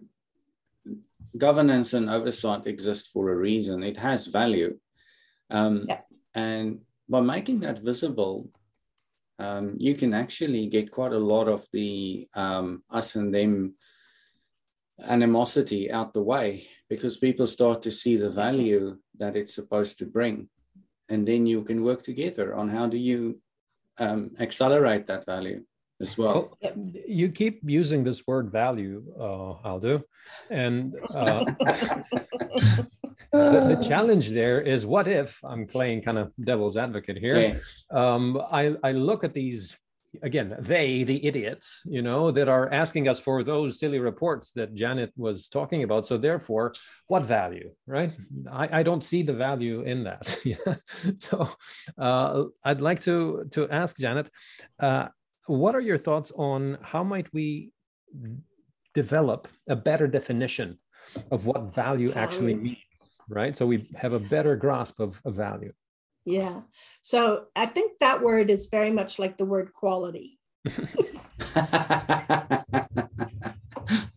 governance 1.37 1.95
and 1.95 2.11
oversight 2.11 2.67
exist 2.67 3.11
for 3.13 3.31
a 3.31 3.37
reason. 3.37 3.83
It 3.83 3.99
has 3.99 4.27
value. 4.27 4.79
Um, 5.51 5.87
yeah. 5.89 6.01
And 6.35 6.81
by 7.09 7.21
making 7.21 7.61
that 7.61 7.79
visible, 7.79 8.49
um, 9.39 9.75
you 9.77 9.95
can 9.95 10.15
actually 10.15 10.67
get 10.67 10.91
quite 10.91 11.13
a 11.13 11.19
lot 11.19 11.49
of 11.49 11.67
the 11.73 12.27
um, 12.35 12.83
us 12.91 13.17
and 13.17 13.35
them 13.35 13.75
animosity 15.09 15.91
out 15.91 16.15
the 16.15 16.23
way 16.23 16.67
because 16.89 17.19
people 17.19 17.47
start 17.47 17.83
to 17.83 17.91
see 17.91 18.17
the 18.17 18.31
value 18.31 18.97
that 19.19 19.35
it's 19.35 19.55
supposed 19.55 19.99
to 19.99 20.07
bring 20.07 20.49
and 21.09 21.27
then 21.27 21.47
you 21.47 21.63
can 21.65 21.83
work 21.83 22.03
together 22.03 22.55
on 22.55 22.69
how 22.69 22.87
do 22.87 22.97
you 22.97 23.41
um, 23.99 24.31
accelerate 24.41 25.07
that 25.07 25.27
value 25.27 25.63
as 26.01 26.19
well. 26.19 26.57
well. 26.63 26.77
You 27.07 27.29
keep 27.31 27.61
using 27.65 28.05
this 28.05 28.27
word 28.27 28.51
value, 28.51 29.05
uh, 29.19 29.53
Aldo, 29.65 30.03
and 30.51 30.95
uh, 31.11 31.45
the, 33.39 33.77
the, 33.77 33.85
challenge 33.89 34.31
there 34.31 34.61
is 34.61 34.87
what 34.87 35.07
if 35.07 35.39
I'm 35.45 35.67
playing 35.67 36.03
kind 36.03 36.19
of 36.19 36.33
devil's 36.43 36.77
advocate 36.77 37.19
here. 37.19 37.41
Yes. 37.41 37.87
Um, 37.91 38.41
I, 38.51 38.75
I 38.83 38.93
look 38.93 39.25
at 39.25 39.35
these 39.35 39.77
again, 40.23 40.55
they, 40.61 41.05
the 41.05 41.25
idiots, 41.27 41.83
you 41.85 42.03
know, 42.03 42.31
that 42.31 42.49
are 42.49 42.73
asking 42.73 43.09
us 43.09 43.21
for 43.21 43.43
those 43.43 43.79
silly 43.79 43.99
reports 43.99 44.53
that 44.53 44.75
Janet 44.75 45.13
was 45.17 45.49
talking 45.49 45.83
about. 45.83 46.07
So 46.07 46.17
therefore, 46.17 46.75
what 47.09 47.23
value, 47.25 47.71
right? 47.87 48.13
I, 48.51 48.81
I 48.81 48.83
don't 48.83 49.05
see 49.05 49.23
the 49.23 49.33
value 49.33 49.83
in 49.83 50.05
that. 50.05 50.81
so 51.19 51.49
uh, 51.99 52.45
I'd 52.65 52.81
like 52.81 53.01
to 53.03 53.47
to 53.53 53.69
ask 53.71 53.97
Janet, 53.97 54.31
uh, 54.81 55.09
what 55.47 55.75
are 55.75 55.81
your 55.81 55.99
thoughts 55.99 56.33
on 56.37 56.79
how 56.83 57.05
might 57.05 57.33
we 57.33 57.73
develop 58.95 59.49
a 59.69 59.77
better 59.77 60.07
definition 60.07 60.79
of 61.31 61.47
what 61.47 61.75
value 61.75 62.13
actually 62.13 62.55
means, 62.55 62.79
right? 63.29 63.57
So 63.57 63.67
we 63.67 63.83
have 63.97 64.13
a 64.13 64.21
better 64.21 64.57
grasp 64.57 65.01
of, 65.01 65.21
of 65.25 65.35
value. 65.35 65.73
Yeah. 66.25 66.61
So 67.03 67.47
I 67.55 67.67
think 67.67 67.93
that 68.01 68.23
word 68.23 68.51
is 68.51 68.69
very 68.69 68.91
much 68.91 69.19
like 69.19 69.37
the 69.37 69.45
word 69.45 69.73
quality. 69.73 70.39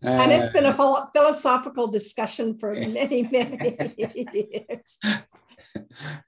and 0.01 0.31
it's 0.31 0.49
been 0.49 0.65
a 0.65 0.73
philosophical 0.73 1.87
discussion 1.87 2.57
for 2.57 2.73
many, 2.73 3.23
many 3.23 3.93
years. 3.97 4.97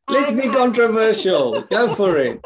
Let's 0.07 0.31
be 0.31 0.49
controversial. 0.49 1.61
Go 1.61 1.93
for 1.93 2.17
it. 2.17 2.43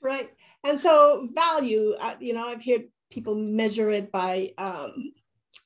right. 0.00 0.30
And 0.64 0.78
so, 0.78 1.28
value, 1.34 1.94
uh, 1.98 2.14
you 2.20 2.32
know, 2.32 2.46
I've 2.46 2.64
heard 2.64 2.84
people 3.10 3.34
measure 3.34 3.90
it 3.90 4.10
by, 4.10 4.52
um, 4.56 5.12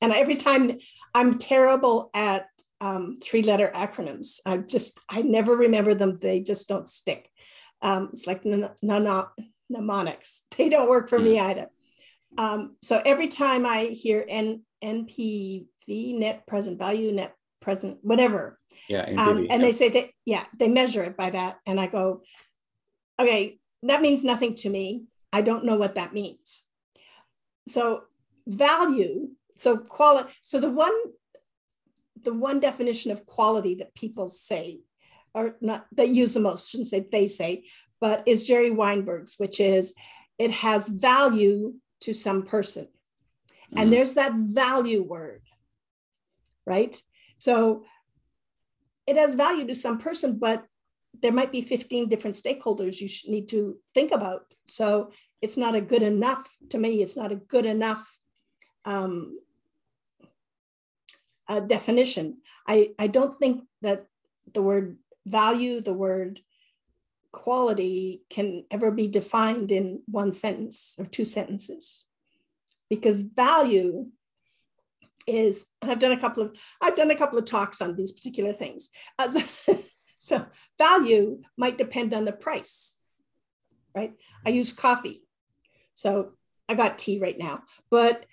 and 0.00 0.12
every 0.12 0.36
time 0.36 0.78
I'm 1.14 1.38
terrible 1.38 2.10
at 2.14 2.48
um, 2.80 3.16
three 3.22 3.42
letter 3.42 3.70
acronyms. 3.74 4.40
I 4.46 4.58
just, 4.58 5.00
I 5.08 5.22
never 5.22 5.56
remember 5.56 5.94
them. 5.94 6.18
They 6.20 6.40
just 6.40 6.68
don't 6.68 6.88
stick. 6.88 7.30
Um, 7.82 8.10
it's 8.12 8.26
like 8.26 8.44
mnemonics. 8.44 10.46
They 10.56 10.68
don't 10.68 10.88
work 10.88 11.08
for 11.08 11.18
me 11.18 11.38
hmm. 11.38 11.44
either. 11.44 11.66
Um, 12.36 12.76
so 12.82 13.00
every 13.04 13.28
time 13.28 13.64
I 13.64 13.84
hear 13.84 14.24
N, 14.28 14.62
NPV, 14.82 15.66
net 15.88 16.46
present 16.46 16.78
value, 16.78 17.12
net 17.12 17.34
present, 17.60 17.98
whatever. 18.02 18.58
Yeah. 18.88 19.04
um, 19.18 19.38
and 19.38 19.48
yeah. 19.48 19.58
they 19.58 19.72
say 19.72 19.88
that, 19.90 20.10
yeah, 20.24 20.44
they 20.58 20.68
measure 20.68 21.04
it 21.04 21.16
by 21.16 21.30
that. 21.30 21.58
And 21.66 21.80
I 21.80 21.86
go, 21.86 22.22
okay, 23.18 23.58
that 23.82 24.00
means 24.00 24.24
nothing 24.24 24.54
to 24.56 24.70
me. 24.70 25.04
I 25.32 25.42
don't 25.42 25.64
know 25.64 25.76
what 25.76 25.96
that 25.96 26.14
means. 26.14 26.64
So 27.68 28.04
value, 28.46 29.28
so 29.56 29.76
quality, 29.76 30.32
so 30.42 30.60
the 30.60 30.70
one 30.70 30.92
the 32.24 32.34
one 32.34 32.60
definition 32.60 33.10
of 33.10 33.26
quality 33.26 33.76
that 33.76 33.94
people 33.94 34.28
say, 34.28 34.80
or 35.34 35.56
not 35.60 35.86
they 35.92 36.06
use 36.06 36.34
the 36.34 36.40
most, 36.40 36.70
shouldn't 36.70 36.88
say 36.88 37.06
they 37.10 37.26
say, 37.26 37.64
but 38.00 38.22
is 38.26 38.44
Jerry 38.44 38.70
Weinberg's, 38.70 39.34
which 39.38 39.60
is 39.60 39.94
it 40.38 40.50
has 40.50 40.88
value 40.88 41.74
to 42.00 42.14
some 42.14 42.42
person. 42.44 42.88
Mm. 43.74 43.82
And 43.82 43.92
there's 43.92 44.14
that 44.14 44.32
value 44.34 45.02
word, 45.02 45.42
right? 46.66 46.96
So 47.38 47.84
it 49.06 49.16
has 49.16 49.34
value 49.34 49.66
to 49.66 49.74
some 49.74 49.98
person, 49.98 50.38
but 50.38 50.64
there 51.20 51.32
might 51.32 51.50
be 51.50 51.62
15 51.62 52.08
different 52.08 52.36
stakeholders 52.36 53.00
you 53.00 53.08
need 53.30 53.48
to 53.48 53.78
think 53.94 54.12
about. 54.12 54.42
So 54.66 55.12
it's 55.40 55.56
not 55.56 55.74
a 55.74 55.80
good 55.80 56.02
enough, 56.02 56.46
to 56.70 56.78
me, 56.78 57.02
it's 57.02 57.16
not 57.16 57.32
a 57.32 57.36
good 57.36 57.66
enough 57.66 58.18
um, 58.84 59.38
uh, 61.49 61.61
definition. 61.61 62.38
I, 62.66 62.90
I 62.99 63.07
don't 63.07 63.38
think 63.38 63.64
that 63.82 64.07
the 64.53 64.62
word 64.62 64.99
value, 65.26 65.80
the 65.80 65.94
word 65.94 66.40
quality 67.32 68.22
can 68.30 68.64
ever 68.70 68.90
be 68.90 69.07
defined 69.07 69.70
in 69.70 70.03
one 70.07 70.32
sentence 70.32 70.96
or 70.99 71.07
two 71.07 71.24
sentences. 71.24 72.07
Because 72.90 73.20
value 73.20 74.07
is 75.26 75.66
and 75.82 75.90
i've 75.90 75.99
done 75.99 76.12
a 76.12 76.18
couple 76.18 76.42
of 76.42 76.57
i've 76.80 76.96
done 76.96 77.11
a 77.11 77.14
couple 77.14 77.38
of 77.38 77.44
talks 77.44 77.82
on 77.82 77.94
these 77.94 78.12
particular 78.12 78.55
things. 78.55 78.88
So, 79.30 79.42
so 80.18 80.46
value 80.78 81.42
might 81.59 81.76
depend 81.76 82.14
on 82.14 82.24
the 82.24 82.32
price 82.32 82.99
right? 83.94 84.14
I 84.46 84.51
use 84.51 84.72
coffee. 84.72 85.22
So 85.94 86.32
i 86.68 86.74
got 86.74 86.99
tea 86.99 87.18
right 87.18 87.38
now. 87.38 87.62
But 87.90 88.24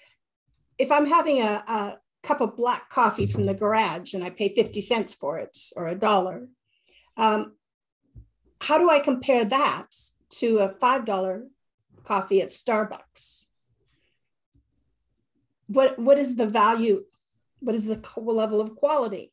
if 0.77 0.91
i'm 0.91 1.05
having 1.05 1.41
a, 1.41 1.63
a, 1.67 1.97
cup 2.25 2.41
of 2.41 2.55
black 2.55 2.89
coffee 2.89 3.25
from 3.25 3.45
the 3.45 3.53
garage 3.53 4.13
and 4.13 4.23
I 4.23 4.29
pay 4.29 4.49
50 4.49 4.81
cents 4.81 5.13
for 5.13 5.37
it 5.37 5.57
or 5.75 5.87
a 5.87 5.95
dollar. 5.95 6.47
Um, 7.17 7.55
how 8.59 8.77
do 8.77 8.89
I 8.89 8.99
compare 8.99 9.45
that 9.45 9.87
to 10.31 10.59
a 10.59 10.73
$5 10.73 11.43
coffee 12.03 12.41
at 12.41 12.49
Starbucks? 12.49 13.45
What, 15.67 15.99
what 15.99 16.17
is 16.17 16.35
the 16.35 16.47
value? 16.47 17.05
What 17.59 17.75
is 17.75 17.87
the 17.87 18.01
level 18.17 18.61
of 18.61 18.75
quality? 18.75 19.31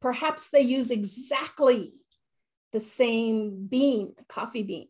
Perhaps 0.00 0.50
they 0.50 0.62
use 0.62 0.90
exactly 0.90 1.92
the 2.72 2.80
same 2.80 3.66
bean, 3.68 4.14
coffee 4.28 4.62
bean. 4.62 4.88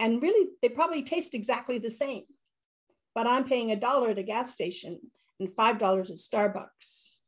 And 0.00 0.22
really, 0.22 0.50
they 0.62 0.68
probably 0.68 1.02
taste 1.02 1.34
exactly 1.34 1.78
the 1.78 1.90
same 1.90 2.24
but 3.18 3.26
I'm 3.26 3.48
paying 3.48 3.72
a 3.72 3.76
dollar 3.76 4.10
at 4.10 4.18
a 4.18 4.22
gas 4.22 4.54
station 4.54 5.00
and 5.38 5.48
$5 5.48 6.10
at 6.10 6.16
Starbucks. 6.16 7.18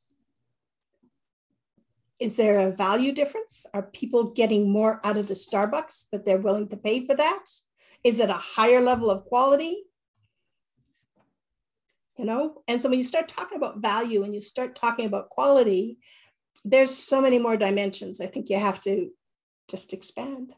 Is 2.18 2.36
there 2.36 2.58
a 2.58 2.72
value 2.72 3.12
difference? 3.12 3.66
Are 3.72 3.82
people 3.82 4.32
getting 4.32 4.70
more 4.70 5.00
out 5.04 5.16
of 5.16 5.26
the 5.26 5.34
Starbucks 5.34 6.10
that 6.12 6.26
they're 6.26 6.38
willing 6.38 6.68
to 6.68 6.76
pay 6.76 7.06
for 7.06 7.16
that? 7.16 7.44
Is 8.04 8.20
it 8.20 8.30
a 8.30 8.34
higher 8.34 8.80
level 8.80 9.10
of 9.10 9.24
quality? 9.24 9.84
you 12.20 12.26
know 12.26 12.62
and 12.68 12.78
so 12.78 12.90
when 12.90 12.98
you 12.98 13.04
start 13.04 13.28
talking 13.28 13.56
about 13.56 13.80
value 13.80 14.22
and 14.22 14.34
you 14.34 14.42
start 14.42 14.74
talking 14.74 15.06
about 15.06 15.30
quality 15.30 15.96
there's 16.66 16.94
so 16.94 17.20
many 17.20 17.38
more 17.38 17.56
dimensions 17.56 18.20
i 18.20 18.26
think 18.26 18.50
you 18.50 18.58
have 18.58 18.80
to 18.80 19.10
just 19.68 19.94
expand 19.94 20.52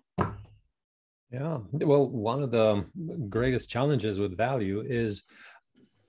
yeah 1.30 1.58
well 1.70 2.10
one 2.10 2.42
of 2.42 2.50
the 2.50 2.84
greatest 3.28 3.70
challenges 3.70 4.18
with 4.18 4.36
value 4.36 4.82
is 4.84 5.22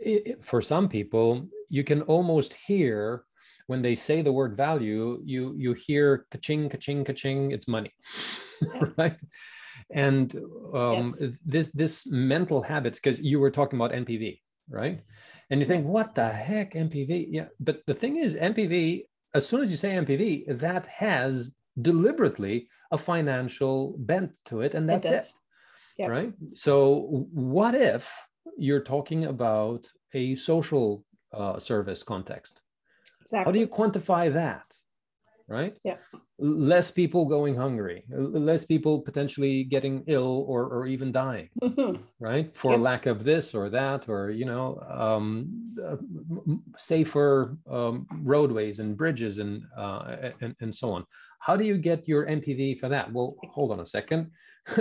it, 0.06 0.46
for 0.46 0.62
some 0.62 0.88
people 0.88 1.48
you 1.70 1.84
can 1.84 2.02
almost 2.04 2.54
hear 2.54 3.26
when 3.68 3.82
they 3.82 3.96
say 3.96 4.22
the 4.22 4.32
word 4.32 4.56
value 4.56 5.20
you 5.24 5.56
you 5.58 5.74
hear 5.74 6.26
ka-ching 6.32 6.70
ka-ching 6.70 7.04
ka-ching 7.04 7.52
it's 7.52 7.68
money 7.68 7.92
yeah. 8.62 8.84
right 8.98 9.20
and 9.92 10.36
um, 10.74 11.04
yes. 11.04 11.24
this 11.46 11.70
this 11.74 12.06
mental 12.08 12.62
habit 12.62 12.94
because 12.96 13.20
you 13.22 13.40
were 13.40 13.52
talking 13.52 13.78
about 13.80 13.92
npv 13.92 14.40
right 14.70 15.02
and 15.50 15.60
you 15.60 15.68
think 15.68 15.86
what 15.86 16.16
the 16.16 16.30
heck 16.30 16.74
npv 16.74 17.28
yeah 17.30 17.48
but 17.60 17.82
the 17.88 17.94
thing 17.94 18.18
is 18.18 18.36
npv 18.36 19.04
as 19.34 19.48
soon 19.48 19.62
as 19.62 19.72
you 19.72 19.78
say 19.78 19.92
npv 19.92 20.60
that 20.60 20.88
has 20.88 21.52
deliberately 21.82 22.68
a 22.92 22.98
financial 22.98 23.96
bent 23.98 24.32
to 24.46 24.62
it 24.62 24.74
and 24.74 24.88
that's 24.88 25.06
it, 25.06 25.14
it 25.14 25.26
yep. 25.98 26.10
right 26.10 26.34
so 26.54 27.28
what 27.32 27.76
if 27.76 28.10
you're 28.58 28.84
talking 28.84 29.26
about 29.26 29.88
a 30.14 30.36
social 30.36 31.04
uh, 31.34 31.60
service 31.60 32.04
context. 32.04 32.62
Exactly. 33.22 33.46
how 33.46 33.52
do 33.52 33.60
you 33.60 33.68
quantify 33.68 34.32
that 34.34 34.66
right? 35.48 35.78
Yeah. 35.84 35.98
Less 36.40 36.92
people 36.92 37.26
going 37.26 37.56
hungry 37.56 38.04
less 38.10 38.66
people 38.66 39.02
potentially 39.02 39.64
getting 39.64 40.04
ill 40.08 40.46
or, 40.48 40.64
or 40.66 40.88
even 40.88 41.12
dying 41.12 41.50
mm-hmm. 41.62 42.02
right? 42.20 42.56
For 42.56 42.72
yep. 42.72 42.80
lack 42.80 43.06
of 43.06 43.24
this 43.24 43.54
or 43.54 43.70
that 43.70 44.10
or 44.10 44.32
you 44.32 44.46
know 44.46 44.80
um, 44.90 45.76
uh, 45.84 45.96
safer 46.78 47.58
um, 47.70 48.08
roadways 48.24 48.80
and 48.80 48.98
bridges 48.98 49.40
and, 49.40 49.64
uh, 49.78 50.32
and 50.42 50.56
and 50.60 50.74
so 50.74 50.92
on. 50.92 51.06
How 51.40 51.56
do 51.56 51.66
you 51.66 51.78
get 51.78 52.08
your 52.08 52.26
NPV 52.26 52.80
for 52.80 52.90
that? 52.90 53.12
Well 53.12 53.36
hold 53.52 53.72
on 53.72 53.80
a 53.80 53.88
second 53.88 54.32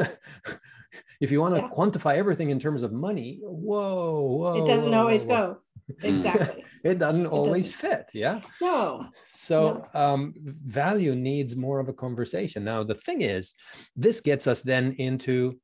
if 1.20 1.30
you 1.30 1.40
want 1.40 1.54
to 1.54 1.60
yeah. 1.60 1.68
quantify 1.68 2.16
everything 2.16 2.50
in 2.50 2.58
terms 2.58 2.82
of 2.82 2.92
money 2.92 3.40
whoa 3.42 4.20
whoa 4.20 4.62
it 4.62 4.66
doesn't 4.66 4.94
always 4.94 5.24
whoa. 5.24 5.54
go 5.54 5.58
exactly 6.02 6.64
it 6.84 6.98
doesn't 6.98 7.26
always 7.26 7.72
doesn't. 7.72 7.80
fit 7.80 8.10
yeah 8.12 8.40
no 8.60 9.06
so 9.30 9.86
no. 9.94 10.00
Um, 10.00 10.34
value 10.36 11.14
needs 11.14 11.56
more 11.56 11.78
of 11.80 11.88
a 11.88 11.92
conversation 11.92 12.64
now 12.64 12.82
the 12.82 12.94
thing 12.94 13.22
is 13.22 13.54
this 13.96 14.20
gets 14.20 14.46
us 14.46 14.62
then 14.62 14.94
into 14.98 15.58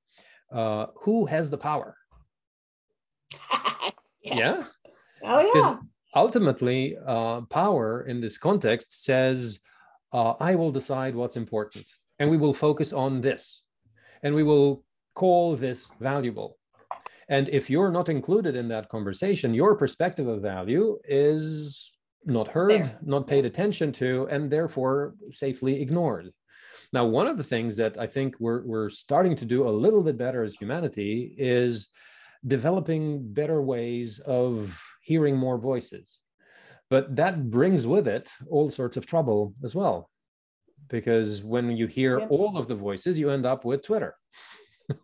uh, 0.53 0.87
who 1.03 1.27
has 1.27 1.51
the 1.51 1.59
power 1.59 1.97
yes. 4.23 4.79
yeah 5.23 5.31
oh 5.31 5.53
yeah 5.55 5.77
ultimately 6.14 6.97
uh, 7.07 7.43
power 7.43 8.07
in 8.07 8.21
this 8.21 8.39
context 8.39 9.05
says 9.05 9.59
uh, 10.12 10.35
i 10.41 10.55
will 10.55 10.73
decide 10.73 11.14
what's 11.14 11.37
important 11.37 11.85
and 12.19 12.31
we 12.31 12.37
will 12.37 12.55
focus 12.55 12.93
on 12.93 13.21
this 13.21 13.62
and 14.23 14.35
we 14.35 14.43
will 14.43 14.85
call 15.14 15.57
this 15.57 15.91
valuable 16.01 16.59
and 17.29 17.49
if 17.51 17.69
you're 17.69 17.91
not 17.91 18.09
included 18.09 18.57
in 18.57 18.69
that 18.69 18.89
conversation, 18.89 19.53
your 19.53 19.77
perspective 19.77 20.27
of 20.27 20.41
value 20.41 20.99
is 21.07 21.93
not 22.25 22.49
heard, 22.49 22.71
there. 22.71 22.99
not 23.03 23.27
paid 23.27 23.45
attention 23.45 23.93
to, 23.93 24.27
and 24.31 24.51
therefore 24.51 25.14
safely 25.33 25.83
ignored. 25.83 26.33
Now, 26.93 27.05
one 27.05 27.27
of 27.27 27.37
the 27.37 27.45
things 27.45 27.77
that 27.77 28.01
I 28.01 28.07
think 28.07 28.37
we're, 28.41 28.64
we're 28.64 28.89
starting 28.89 29.37
to 29.37 29.45
do 29.45 29.69
a 29.69 29.71
little 29.71 30.03
bit 30.03 30.16
better 30.16 30.43
as 30.43 30.55
humanity 30.55 31.35
is 31.37 31.89
developing 32.47 33.33
better 33.35 33.61
ways 33.61 34.21
of 34.21 34.81
hearing 35.03 35.37
more 35.37 35.59
voices. 35.59 36.19
But 36.89 37.16
that 37.16 37.51
brings 37.51 37.87
with 37.87 38.09
it 38.09 38.31
all 38.49 38.71
sorts 38.71 38.97
of 38.97 39.05
trouble 39.05 39.55
as 39.62 39.75
well. 39.75 40.09
Because 40.89 41.43
when 41.43 41.76
you 41.76 41.86
hear 41.86 42.18
yep. 42.18 42.30
all 42.30 42.57
of 42.57 42.68
the 42.68 42.74
voices, 42.74 43.18
you 43.18 43.30
end 43.30 43.47
up 43.47 43.64
with 43.64 43.84
Twitter. 43.84 44.16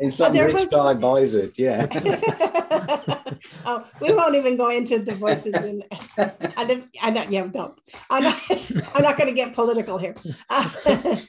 and 0.00 0.12
some 0.12 0.32
rich 0.32 0.54
was... 0.54 0.70
guy 0.70 0.94
buys 0.94 1.34
it, 1.34 1.58
yeah. 1.58 1.86
oh, 3.66 3.84
we 4.00 4.12
won't 4.12 4.34
even 4.34 4.56
go 4.56 4.70
into 4.70 4.98
divorces. 4.98 5.54
And 5.54 5.84
I 6.56 6.64
live, 6.64 6.88
I 7.00 7.10
not, 7.10 7.30
yeah, 7.30 7.46
no, 7.52 7.74
I'm 8.10 8.22
not, 8.22 8.40
I'm 8.94 9.02
not 9.02 9.16
going 9.18 9.28
to 9.28 9.34
get 9.34 9.54
political 9.54 9.98
here. 9.98 10.14
that 10.48 11.28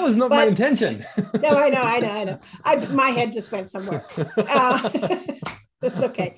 was 0.00 0.16
not 0.16 0.30
but, 0.30 0.36
my 0.36 0.46
intention. 0.46 1.04
no, 1.40 1.50
I 1.50 1.68
know, 1.68 1.82
I 1.82 2.00
know, 2.00 2.10
I 2.10 2.24
know. 2.24 2.40
I, 2.64 2.76
my 2.86 3.10
head 3.10 3.32
just 3.32 3.52
went 3.52 3.70
somewhere. 3.70 4.04
Uh, 4.36 4.90
it's 5.82 6.02
okay. 6.02 6.36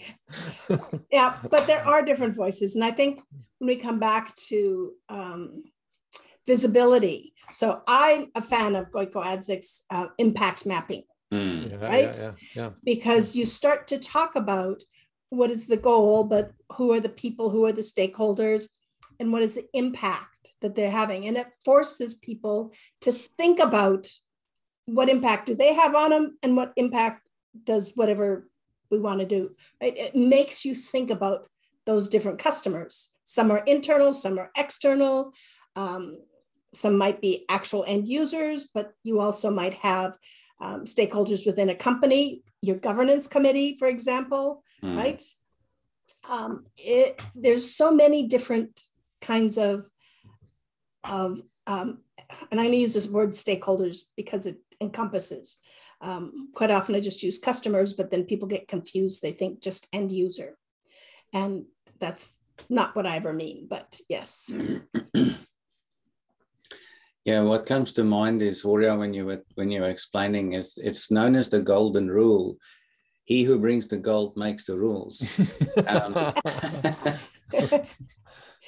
Yeah, 1.10 1.36
but 1.50 1.66
there 1.66 1.84
are 1.86 2.04
different 2.04 2.36
voices, 2.36 2.74
and 2.74 2.84
I 2.84 2.90
think 2.90 3.20
when 3.58 3.68
we 3.68 3.76
come 3.76 3.98
back 3.98 4.34
to 4.48 4.92
um, 5.08 5.64
visibility. 6.46 7.34
So 7.52 7.82
I'm 7.86 8.26
a 8.34 8.42
fan 8.42 8.76
of 8.76 8.90
Gojko 8.90 9.22
Adzic's 9.22 9.82
uh, 9.90 10.06
impact 10.18 10.66
mapping, 10.66 11.02
mm. 11.32 11.70
yeah, 11.70 11.76
right? 11.76 12.16
Yeah, 12.16 12.32
yeah, 12.54 12.70
because 12.84 13.34
you 13.34 13.44
start 13.44 13.88
to 13.88 13.98
talk 13.98 14.36
about 14.36 14.82
what 15.30 15.50
is 15.50 15.66
the 15.66 15.76
goal, 15.76 16.24
but 16.24 16.52
who 16.76 16.92
are 16.92 17.00
the 17.00 17.08
people, 17.08 17.50
who 17.50 17.64
are 17.66 17.72
the 17.72 17.82
stakeholders, 17.82 18.68
and 19.18 19.32
what 19.32 19.42
is 19.42 19.54
the 19.54 19.66
impact 19.74 20.54
that 20.62 20.74
they're 20.74 20.90
having. 20.90 21.26
And 21.26 21.36
it 21.36 21.46
forces 21.64 22.14
people 22.14 22.72
to 23.02 23.12
think 23.12 23.60
about 23.60 24.08
what 24.86 25.08
impact 25.08 25.46
do 25.46 25.54
they 25.54 25.74
have 25.74 25.94
on 25.94 26.10
them 26.10 26.38
and 26.42 26.56
what 26.56 26.72
impact 26.76 27.26
does 27.64 27.92
whatever 27.94 28.48
we 28.90 28.98
want 28.98 29.20
to 29.20 29.26
do. 29.26 29.54
Right? 29.80 29.96
It 29.96 30.14
makes 30.14 30.64
you 30.64 30.74
think 30.74 31.10
about 31.10 31.48
those 31.86 32.08
different 32.08 32.38
customers. 32.38 33.10
Some 33.24 33.50
are 33.50 33.62
internal, 33.66 34.12
some 34.12 34.38
are 34.38 34.50
external. 34.56 35.32
Um, 35.76 36.18
some 36.74 36.96
might 36.96 37.20
be 37.20 37.44
actual 37.48 37.84
end 37.86 38.06
users, 38.06 38.68
but 38.72 38.92
you 39.02 39.20
also 39.20 39.50
might 39.50 39.74
have 39.74 40.16
um, 40.60 40.84
stakeholders 40.84 41.46
within 41.46 41.70
a 41.70 41.74
company, 41.74 42.42
your 42.62 42.76
governance 42.76 43.26
committee, 43.26 43.76
for 43.78 43.88
example, 43.88 44.62
mm. 44.82 44.96
right? 44.96 45.22
Um, 46.28 46.66
it, 46.76 47.20
there's 47.34 47.74
so 47.74 47.92
many 47.92 48.28
different 48.28 48.80
kinds 49.20 49.58
of, 49.58 49.86
of 51.02 51.40
um, 51.66 51.98
and 52.50 52.60
I'm 52.60 52.66
going 52.66 52.72
to 52.72 52.76
use 52.76 52.94
this 52.94 53.08
word 53.08 53.30
stakeholders 53.30 54.02
because 54.16 54.46
it 54.46 54.58
encompasses. 54.80 55.58
Um, 56.00 56.48
quite 56.54 56.70
often 56.70 56.94
I 56.94 57.00
just 57.00 57.22
use 57.22 57.38
customers, 57.38 57.92
but 57.92 58.10
then 58.10 58.24
people 58.24 58.48
get 58.48 58.68
confused. 58.68 59.22
They 59.22 59.32
think 59.32 59.60
just 59.60 59.86
end 59.92 60.10
user. 60.10 60.56
And 61.32 61.66
that's 61.98 62.38
not 62.68 62.96
what 62.96 63.06
I 63.06 63.16
ever 63.16 63.32
mean, 63.32 63.66
but 63.68 64.00
yes. 64.08 64.52
Yeah, 67.24 67.42
what 67.42 67.66
comes 67.66 67.92
to 67.92 68.04
mind 68.04 68.40
is 68.40 68.62
Horia 68.62 68.96
when 68.98 69.12
you 69.12 69.26
were 69.26 69.44
when 69.54 69.70
you 69.70 69.82
were 69.82 69.90
explaining 69.90 70.54
is 70.54 70.78
it's 70.82 71.10
known 71.10 71.36
as 71.36 71.50
the 71.50 71.60
golden 71.60 72.08
rule. 72.08 72.56
He 73.24 73.44
who 73.44 73.58
brings 73.58 73.86
the 73.86 73.98
gold 73.98 74.36
makes 74.36 74.64
the 74.64 74.76
rules. 74.76 75.22
Um, 75.86 76.14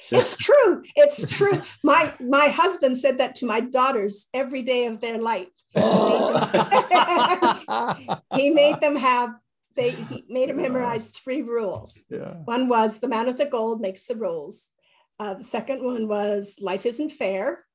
so. 0.03 0.19
It's 0.19 0.37
true. 0.47 0.83
It's 0.95 1.31
true. 1.31 1.59
My 1.83 2.13
my 2.19 2.47
husband 2.47 2.97
said 2.97 3.19
that 3.19 3.35
to 3.37 3.45
my 3.45 3.61
daughters 3.61 4.27
every 4.33 4.61
day 4.61 4.85
of 4.85 4.99
their 4.99 5.17
life. 5.17 5.47
he 8.35 8.49
made 8.51 8.79
them 8.81 8.95
have 8.95 9.31
they 9.75 9.91
he 9.91 10.23
made 10.29 10.49
them 10.49 10.57
memorize 10.57 11.09
three 11.09 11.41
rules. 11.41 12.03
Yeah. 12.09 12.35
One 12.45 12.67
was 12.67 12.99
the 12.99 13.07
man 13.07 13.27
with 13.27 13.37
the 13.37 13.45
gold 13.45 13.81
makes 13.81 14.05
the 14.05 14.15
rules. 14.15 14.69
Uh, 15.19 15.35
the 15.35 15.43
second 15.43 15.83
one 15.83 16.07
was 16.07 16.57
life 16.61 16.85
isn't 16.85 17.11
fair. 17.11 17.65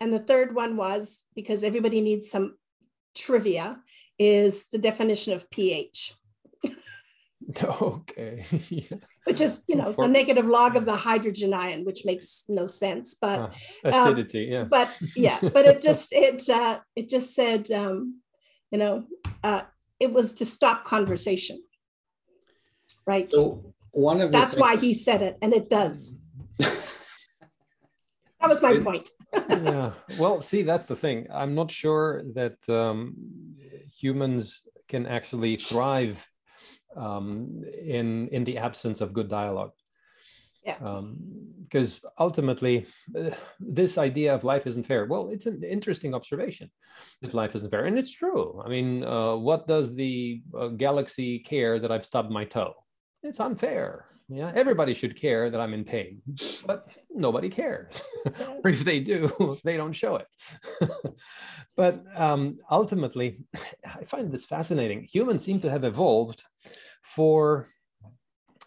And 0.00 0.12
the 0.12 0.18
third 0.18 0.54
one 0.54 0.76
was 0.76 1.22
because 1.34 1.62
everybody 1.62 2.00
needs 2.00 2.30
some 2.30 2.56
trivia 3.14 3.78
is 4.18 4.66
the 4.72 4.78
definition 4.78 5.32
of 5.32 5.50
pH. 5.50 6.14
okay. 7.64 8.44
Which 9.24 9.40
is, 9.40 9.64
you 9.68 9.76
know, 9.80 9.92
For... 9.92 10.02
the 10.02 10.12
negative 10.12 10.46
log 10.46 10.76
of 10.76 10.84
the 10.84 10.96
hydrogen 10.96 11.52
ion, 11.52 11.84
which 11.84 12.04
makes 12.04 12.44
no 12.48 12.66
sense, 12.66 13.16
but 13.20 13.40
uh, 13.40 13.50
acidity, 13.84 14.46
um, 14.48 14.52
yeah. 14.52 14.64
But 14.64 14.98
yeah, 15.16 15.38
but 15.40 15.66
it 15.66 15.80
just 15.82 16.12
it 16.12 16.48
uh, 16.48 16.80
it 16.96 17.08
just 17.08 17.34
said, 17.34 17.70
um, 17.70 18.20
you 18.70 18.78
know, 18.78 19.04
uh, 19.42 19.62
it 20.00 20.12
was 20.12 20.32
to 20.34 20.46
stop 20.46 20.84
conversation, 20.84 21.62
right? 23.06 23.30
So 23.30 23.74
one 23.92 24.20
of 24.20 24.32
that's 24.32 24.54
things... 24.54 24.60
why 24.60 24.76
he 24.76 24.94
said 24.94 25.22
it, 25.22 25.36
and 25.42 25.52
it 25.52 25.68
does. 25.68 26.18
that 26.58 28.48
was 28.48 28.62
my 28.62 28.78
point. 28.78 29.08
yeah. 29.48 29.92
Well, 30.18 30.40
see, 30.40 30.62
that's 30.62 30.86
the 30.86 30.96
thing. 30.96 31.26
I'm 31.32 31.54
not 31.54 31.70
sure 31.70 32.22
that 32.34 32.56
um, 32.68 33.14
humans 33.98 34.62
can 34.88 35.06
actually 35.06 35.56
thrive 35.56 36.26
um, 36.96 37.64
in 37.84 38.28
in 38.28 38.44
the 38.44 38.58
absence 38.58 39.00
of 39.00 39.12
good 39.12 39.28
dialogue. 39.28 39.72
Yeah. 40.64 40.78
Because 40.78 42.00
um, 42.04 42.10
ultimately, 42.18 42.86
uh, 43.18 43.30
this 43.60 43.98
idea 43.98 44.34
of 44.34 44.44
life 44.44 44.66
isn't 44.66 44.86
fair. 44.86 45.04
Well, 45.04 45.28
it's 45.30 45.44
an 45.44 45.62
interesting 45.62 46.14
observation 46.14 46.70
that 47.20 47.34
life 47.34 47.54
isn't 47.54 47.70
fair, 47.70 47.84
and 47.84 47.98
it's 47.98 48.12
true. 48.12 48.62
I 48.64 48.68
mean, 48.68 49.04
uh, 49.04 49.36
what 49.36 49.68
does 49.68 49.94
the 49.94 50.42
uh, 50.58 50.68
galaxy 50.68 51.40
care 51.40 51.78
that 51.78 51.92
I've 51.92 52.06
stubbed 52.06 52.30
my 52.30 52.46
toe? 52.46 52.72
It's 53.22 53.40
unfair. 53.40 54.06
Yeah, 54.28 54.50
everybody 54.54 54.94
should 54.94 55.20
care 55.20 55.50
that 55.50 55.60
I'm 55.60 55.74
in 55.74 55.84
pain, 55.84 56.22
but 56.66 56.88
nobody 57.10 57.50
cares. 57.50 58.02
or 58.64 58.70
if 58.70 58.82
they 58.82 59.00
do, 59.00 59.58
they 59.64 59.76
don't 59.76 59.92
show 59.92 60.16
it. 60.16 60.26
but 61.76 62.02
um, 62.16 62.58
ultimately, 62.70 63.40
I 63.84 64.04
find 64.04 64.32
this 64.32 64.46
fascinating. 64.46 65.06
Humans 65.12 65.44
seem 65.44 65.58
to 65.60 65.70
have 65.70 65.84
evolved 65.84 66.42
for 67.02 67.68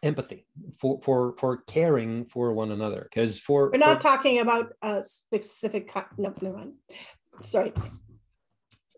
empathy 0.03 0.45
for 0.79 1.01
for 1.01 1.35
for 1.39 1.63
caring 1.65 2.25
for 2.25 2.53
one 2.53 2.71
another 2.71 3.07
because 3.09 3.39
for 3.39 3.71
we're 3.71 3.79
not 3.79 3.97
for, 3.97 4.03
talking 4.03 4.37
about 4.37 4.71
a 4.83 5.01
specific 5.01 5.91
no 6.19 6.31
never 6.39 6.55
mind 6.55 6.73
sorry 7.41 7.73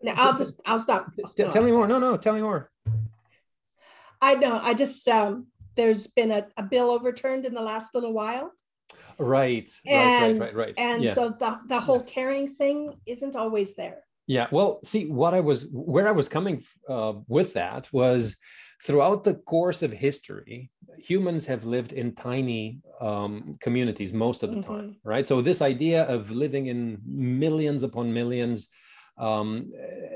now 0.02 0.12
i'll 0.18 0.36
just 0.36 0.60
i'll 0.66 0.78
stop 0.78 1.06
tell, 1.38 1.50
tell 1.54 1.62
me 1.62 1.72
more 1.72 1.88
no 1.88 1.98
no 1.98 2.18
tell 2.18 2.34
me 2.34 2.42
more 2.42 2.70
i 4.20 4.34
know 4.34 4.60
i 4.62 4.74
just 4.74 5.08
um 5.08 5.46
there's 5.76 6.06
been 6.08 6.30
a, 6.30 6.46
a 6.56 6.62
bill 6.62 6.90
overturned 6.90 7.46
in 7.46 7.54
the 7.54 7.62
last 7.62 7.94
little 7.94 8.12
while 8.12 8.52
right 9.18 9.68
and, 9.86 10.40
right 10.40 10.52
right 10.52 10.56
right, 10.56 10.66
right. 10.66 10.74
and 10.78 11.02
yeah. 11.02 11.14
so 11.14 11.30
the, 11.30 11.60
the 11.68 11.80
whole 11.80 12.02
caring 12.02 12.54
thing 12.54 12.94
isn't 13.06 13.36
always 13.36 13.74
there 13.74 13.98
yeah 14.26 14.46
well 14.50 14.80
see 14.84 15.06
what 15.06 15.34
i 15.34 15.40
was 15.40 15.66
where 15.72 16.08
i 16.08 16.12
was 16.12 16.28
coming 16.28 16.64
uh, 16.88 17.12
with 17.28 17.52
that 17.54 17.92
was 17.92 18.36
throughout 18.82 19.24
the 19.24 19.34
course 19.34 19.82
of 19.82 19.92
history, 19.92 20.70
humans 20.98 21.46
have 21.46 21.64
lived 21.64 21.92
in 21.92 22.14
tiny 22.14 22.80
um, 23.00 23.56
communities 23.60 24.12
most 24.12 24.42
of 24.42 24.50
the 24.50 24.60
mm-hmm. 24.60 24.72
time, 24.72 24.96
right? 25.04 25.26
So 25.26 25.40
this 25.42 25.62
idea 25.62 26.04
of 26.04 26.30
living 26.30 26.66
in 26.66 26.98
millions 27.06 27.82
upon 27.82 28.12
millions, 28.12 28.68
um, 29.18 29.70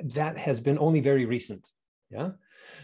that 0.05 0.39
has 0.39 0.61
been 0.61 0.79
only 0.79 1.01
very 1.01 1.27
recent. 1.27 1.69
Yeah. 2.11 2.31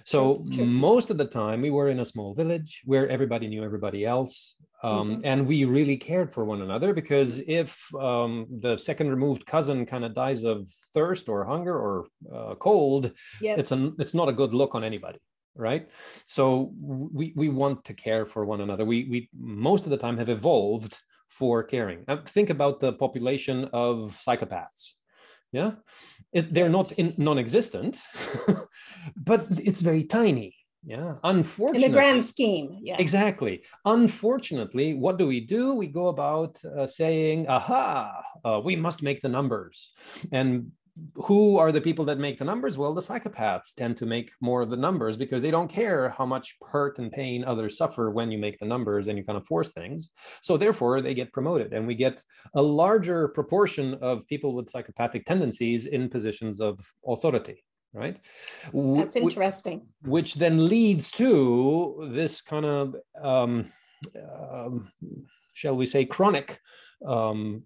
So 0.05 0.37
true, 0.37 0.57
true. 0.57 0.67
most 0.67 1.11
of 1.11 1.19
the 1.19 1.25
time, 1.25 1.63
we 1.63 1.71
were 1.71 1.89
in 1.89 2.01
a 2.01 2.05
small 2.05 2.35
village 2.35 2.81
where 2.85 3.09
everybody 3.09 3.47
knew 3.49 3.65
everybody 3.65 4.05
else. 4.05 4.55
Um, 4.83 5.11
mm-hmm. 5.11 5.21
And 5.25 5.47
we 5.47 5.67
really 5.67 5.99
cared 5.99 6.33
for 6.33 6.45
one 6.47 6.63
another 6.63 6.95
because 6.95 7.39
if 7.47 7.79
um, 7.95 8.47
the 8.61 8.79
second 8.79 9.11
removed 9.11 9.45
cousin 9.45 9.85
kind 9.85 10.05
of 10.05 10.15
dies 10.15 10.45
of 10.45 10.67
thirst 10.95 11.29
or 11.29 11.45
hunger 11.45 11.77
or 11.77 12.07
uh, 12.35 12.55
cold, 12.55 13.13
yep. 13.43 13.59
it's 13.59 13.73
a, 13.73 13.93
it's 13.99 14.15
not 14.15 14.31
a 14.31 14.33
good 14.33 14.55
look 14.55 14.75
on 14.75 14.83
anybody 14.83 15.19
right 15.57 15.89
so 16.25 16.73
we 16.79 17.33
we 17.35 17.49
want 17.49 17.85
to 17.85 17.93
care 17.93 18.25
for 18.25 18.45
one 18.45 18.61
another 18.61 18.85
we 18.85 19.09
we 19.11 19.29
most 19.37 19.85
of 19.85 19.91
the 19.91 19.97
time 19.97 20.17
have 20.17 20.29
evolved 20.29 20.99
for 21.29 21.63
caring 21.63 22.05
think 22.27 22.51
about 22.51 22.81
the 22.81 22.93
population 22.93 23.69
of 23.73 24.19
psychopaths 24.25 24.93
yeah? 25.53 25.73
It, 26.33 26.55
they're 26.55 26.69
not 26.69 26.93
in, 26.93 27.13
non-existent 27.19 27.99
but 29.17 29.47
it's 29.51 29.81
very 29.81 30.05
tiny. 30.05 30.57
Yeah? 30.85 31.17
Unfortunately 31.25 31.85
in 31.85 31.91
the 31.91 31.97
grand 31.97 32.25
scheme 32.25 32.79
yeah. 32.83 32.97
Exactly. 32.99 33.63
Unfortunately 33.85 34.95
what 34.95 35.19
do 35.19 35.27
we 35.27 35.41
do? 35.41 35.75
We 35.75 35.87
go 35.87 36.09
about 36.09 36.59
uh, 36.65 36.87
saying 36.87 37.49
aha! 37.49 38.23
Uh, 38.45 38.61
we 38.65 38.77
must 38.77 39.03
make 39.03 39.21
the 39.21 39.29
numbers. 39.29 39.93
And 40.33 40.73
who 41.15 41.59
are 41.59 41.73
the 41.73 41.81
people 41.81 42.05
that 42.07 42.19
make 42.19 42.39
the 42.39 42.45
numbers? 42.45 42.79
Well, 42.79 42.95
the 42.95 43.01
psychopaths 43.01 43.75
tend 43.77 43.97
to 43.99 44.07
make 44.07 44.31
more 44.41 44.63
of 44.63 44.71
the 44.71 44.77
numbers 44.77 45.17
because 45.17 45.43
they 45.43 45.51
don't 45.51 45.69
care 45.69 46.11
how 46.11 46.27
much 46.27 46.57
hurt 46.67 46.99
and 46.99 47.11
pain 47.11 47.45
others 47.45 47.77
suffer 47.77 48.11
when 48.11 48.31
you 48.31 48.39
make 48.39 48.59
the 48.59 48.67
numbers 48.67 49.09
and 49.09 49.19
you 49.19 49.25
kind 49.25 49.37
of 49.37 49.47
force 49.47 49.73
things. 49.73 50.11
So 50.43 50.57
therefore, 50.57 51.01
they 51.01 51.15
get 51.15 51.33
promoted, 51.33 51.73
and 51.73 51.87
we 51.87 51.95
get 51.95 52.23
a 52.55 52.63
larger 52.63 53.29
proportion 53.29 53.95
of 53.95 54.27
people 54.27 54.55
with 54.55 54.71
psychopathic 54.71 55.27
tendencies 55.27 55.87
in 55.87 56.09
positions 56.09 56.61
of 56.61 56.79
authority. 57.07 57.65
Right. 57.93 58.19
That's 58.73 59.17
interesting. 59.17 59.89
Which 60.05 60.37
then 60.37 60.69
leads 60.69 61.11
to 61.13 62.09
this 62.13 62.41
kind 62.41 62.65
of, 62.65 62.95
um, 63.21 63.73
um, 64.17 64.93
shall 65.55 65.77
we 65.77 65.87
say, 65.87 66.05
chronic 66.05 66.61
um, 67.05 67.65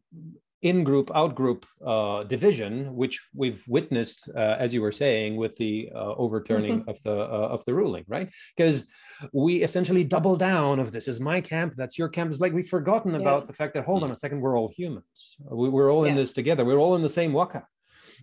in-group, 0.65 1.11
out-group 1.15 1.67
uh, 1.87 2.25
division, 2.25 2.95
which 2.97 3.21
we've 3.35 3.63
witnessed, 3.69 4.29
uh, 4.35 4.57
as 4.59 4.73
you 4.75 4.81
were 4.81 4.93
saying, 4.93 5.37
with 5.37 5.55
the 5.57 5.91
uh, 5.95 6.15
overturning 6.17 6.81
mm-hmm. 6.81 6.91
of 6.91 7.01
the 7.03 7.17
uh, 7.17 7.55
of 7.55 7.65
the 7.67 7.75
ruling, 7.75 8.05
right? 8.09 8.29
Because 8.57 8.89
we 9.33 9.63
essentially 9.63 10.03
double 10.03 10.37
down 10.37 10.81
of 10.81 10.91
this 10.91 11.07
is 11.07 11.21
my 11.21 11.41
camp, 11.41 11.75
that's 11.77 11.99
your 11.99 12.09
camp. 12.09 12.31
It's 12.31 12.41
like 12.41 12.53
we've 12.53 12.67
forgotten 12.67 13.13
yeah. 13.13 13.21
about 13.21 13.47
the 13.47 13.53
fact 13.53 13.75
that 13.75 13.85
hold 13.85 14.03
on 14.03 14.11
a 14.11 14.17
second, 14.17 14.41
we're 14.41 14.59
all 14.59 14.69
humans. 14.69 15.37
We, 15.39 15.69
are 15.69 15.91
all 15.91 16.05
yeah. 16.05 16.13
in 16.13 16.17
this 16.17 16.33
together. 16.33 16.65
We're 16.65 16.79
all 16.79 16.97
in 16.97 17.03
the 17.03 17.09
same 17.21 17.33
waka 17.33 17.65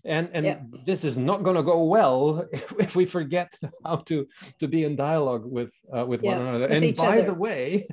and 0.05 0.29
and 0.33 0.45
yeah. 0.45 0.59
this 0.85 1.03
is 1.03 1.17
not 1.17 1.43
going 1.43 1.55
to 1.55 1.63
go 1.63 1.83
well 1.83 2.47
if, 2.51 2.71
if, 2.79 2.95
we 2.95 3.05
forget 3.05 3.57
how 3.85 3.97
to 3.97 4.27
to 4.59 4.67
be 4.67 4.83
in 4.83 4.95
dialogue 4.95 5.45
with 5.45 5.73
uh, 5.95 6.05
with 6.05 6.23
yeah, 6.23 6.37
one 6.37 6.47
another. 6.47 6.67
with 6.67 6.83
and 6.83 6.95
by 6.97 7.19
other. 7.19 7.27
the 7.27 7.33
way 7.33 7.87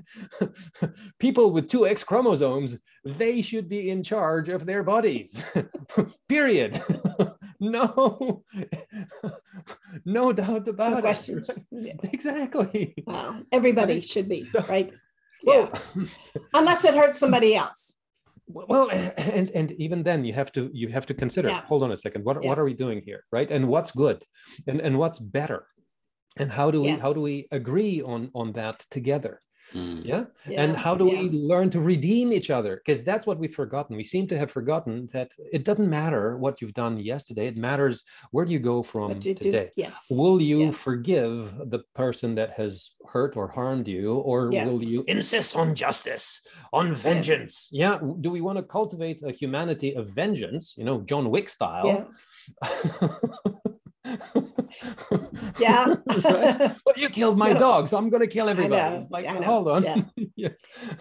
people 1.18 1.52
with 1.52 1.68
two 1.68 1.86
x 1.86 2.04
chromosomes 2.04 2.78
they 3.04 3.42
should 3.42 3.68
be 3.68 3.90
in 3.90 4.02
charge 4.02 4.48
of 4.48 4.66
their 4.66 4.82
bodies. 4.82 5.44
Period. 6.28 6.82
No 7.60 8.44
no 10.04 10.32
doubt 10.32 10.68
about 10.68 10.90
no 10.92 10.98
it. 10.98 11.02
questions. 11.02 11.58
Exactly. 12.02 12.94
Wow 13.06 13.42
everybody 13.52 13.92
I 13.92 13.96
mean, 13.96 14.02
should 14.02 14.28
be 14.28 14.42
so, 14.42 14.64
right? 14.68 14.92
yeah. 15.42 15.68
Unless 16.54 16.84
it 16.84 16.94
hurts 16.94 17.18
somebody 17.18 17.54
else 17.56 17.97
well 18.48 18.90
and 19.16 19.50
and 19.50 19.72
even 19.72 20.02
then 20.02 20.24
you 20.24 20.32
have 20.32 20.50
to 20.52 20.70
you 20.72 20.88
have 20.88 21.06
to 21.06 21.14
consider 21.14 21.48
yeah. 21.48 21.62
hold 21.62 21.82
on 21.82 21.92
a 21.92 21.96
second 21.96 22.24
what, 22.24 22.42
yeah. 22.42 22.48
what 22.48 22.58
are 22.58 22.64
we 22.64 22.74
doing 22.74 23.00
here 23.04 23.24
right 23.30 23.50
and 23.50 23.66
what's 23.68 23.92
good 23.92 24.24
and 24.66 24.80
and 24.80 24.98
what's 24.98 25.18
better 25.18 25.66
and 26.36 26.50
how 26.50 26.70
do 26.70 26.80
we 26.82 26.88
yes. 26.88 27.00
how 27.00 27.12
do 27.12 27.22
we 27.22 27.46
agree 27.50 28.02
on 28.02 28.30
on 28.34 28.52
that 28.52 28.84
together 28.90 29.40
Mm. 29.74 30.04
Yeah? 30.04 30.24
yeah? 30.48 30.62
And 30.62 30.76
how 30.76 30.94
do 30.94 31.06
yeah. 31.06 31.22
we 31.22 31.30
learn 31.30 31.70
to 31.70 31.80
redeem 31.80 32.32
each 32.32 32.50
other? 32.50 32.76
Because 32.76 33.04
that's 33.04 33.26
what 33.26 33.38
we've 33.38 33.54
forgotten. 33.54 33.96
We 33.96 34.04
seem 34.04 34.26
to 34.28 34.38
have 34.38 34.50
forgotten 34.50 35.08
that 35.12 35.32
it 35.52 35.64
doesn't 35.64 35.88
matter 35.88 36.36
what 36.38 36.60
you've 36.60 36.74
done 36.74 36.98
yesterday. 36.98 37.46
It 37.46 37.56
matters 37.56 38.04
where 38.30 38.44
do 38.44 38.52
you 38.52 38.58
go 38.58 38.82
from 38.82 39.12
you 39.12 39.34
today. 39.34 39.66
Do? 39.66 39.70
Yes. 39.76 40.06
Will 40.10 40.40
you 40.40 40.66
yeah. 40.66 40.70
forgive 40.70 41.54
the 41.66 41.80
person 41.94 42.34
that 42.36 42.52
has 42.52 42.92
hurt 43.06 43.36
or 43.36 43.48
harmed 43.48 43.88
you? 43.88 44.14
Or 44.14 44.48
will 44.50 44.82
you 44.82 45.04
insist 45.06 45.56
on 45.56 45.74
justice, 45.74 46.40
on 46.72 46.94
vengeance? 46.94 47.68
Yeah. 47.70 47.98
Do 48.20 48.30
we 48.30 48.40
want 48.40 48.58
to 48.58 48.62
cultivate 48.62 49.22
a 49.22 49.32
humanity 49.32 49.94
of 49.94 50.08
vengeance, 50.08 50.74
you 50.76 50.84
know, 50.84 51.00
John 51.02 51.30
Wick 51.30 51.48
style? 51.48 52.08
yeah. 55.58 55.94
right? 56.24 56.76
Well, 56.84 56.94
you 56.96 57.10
killed 57.10 57.38
my 57.38 57.52
no. 57.52 57.58
dog, 57.58 57.88
so 57.88 57.96
I'm 57.96 58.10
going 58.10 58.22
to 58.22 58.26
kill 58.26 58.48
everybody. 58.48 58.96
It's 58.96 59.10
like, 59.10 59.26
hold 59.26 59.68
on. 59.68 59.82
Yeah. 59.82 60.02
yeah. 60.36 60.48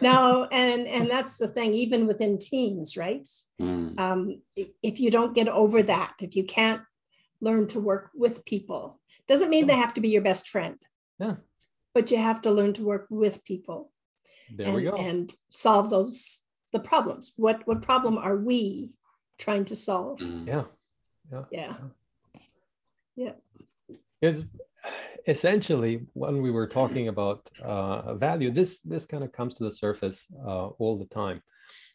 No, 0.02 0.48
and 0.52 0.88
and 0.88 1.08
that's 1.08 1.38
the 1.38 1.48
thing. 1.48 1.74
Even 1.74 2.08
within 2.08 2.38
teams, 2.38 2.98
right? 2.98 3.28
Mm. 3.62 4.00
Um, 4.00 4.42
if 4.84 5.00
you 5.00 5.12
don't 5.12 5.36
get 5.36 5.48
over 5.48 5.84
that, 5.84 6.16
if 6.22 6.36
you 6.36 6.44
can't 6.44 6.82
learn 7.42 7.68
to 7.68 7.80
work 7.80 8.12
with 8.14 8.46
people, 8.46 9.00
doesn't 9.28 9.50
mean 9.50 9.68
yeah. 9.68 9.76
they 9.76 9.82
have 9.82 9.94
to 9.96 10.02
be 10.02 10.10
your 10.10 10.22
best 10.22 10.50
friend. 10.50 10.78
Yeah. 11.20 11.36
But 11.94 12.12
you 12.12 12.18
have 12.18 12.42
to 12.42 12.52
learn 12.52 12.74
to 12.74 12.84
work 12.84 13.08
with 13.10 13.46
people. 13.46 13.92
There 14.56 14.68
and, 14.68 14.76
we 14.76 14.84
go. 14.84 14.96
And 14.96 15.34
solve 15.50 15.90
those 15.90 16.42
the 16.74 16.80
problems. 16.80 17.34
What 17.38 17.66
what 17.66 17.82
problem 17.82 18.18
are 18.18 18.38
we 18.38 18.92
trying 19.38 19.66
to 19.66 19.76
solve? 19.76 20.20
Mm. 20.20 20.48
Yeah. 20.48 20.64
Yeah. 21.32 21.44
Yeah. 21.52 21.76
Yeah. 23.16 23.32
Because 24.20 24.46
essentially, 25.28 26.06
when 26.14 26.42
we 26.42 26.52
were 26.52 26.68
talking 26.68 27.08
about 27.14 27.50
uh, 27.64 28.16
value, 28.16 28.52
this 28.52 28.82
this 28.82 29.06
kind 29.06 29.24
of 29.24 29.32
comes 29.32 29.54
to 29.56 29.64
the 29.64 29.72
surface 29.72 30.26
uh, 30.46 30.68
all 30.68 30.98
the 30.98 31.14
time. 31.14 31.42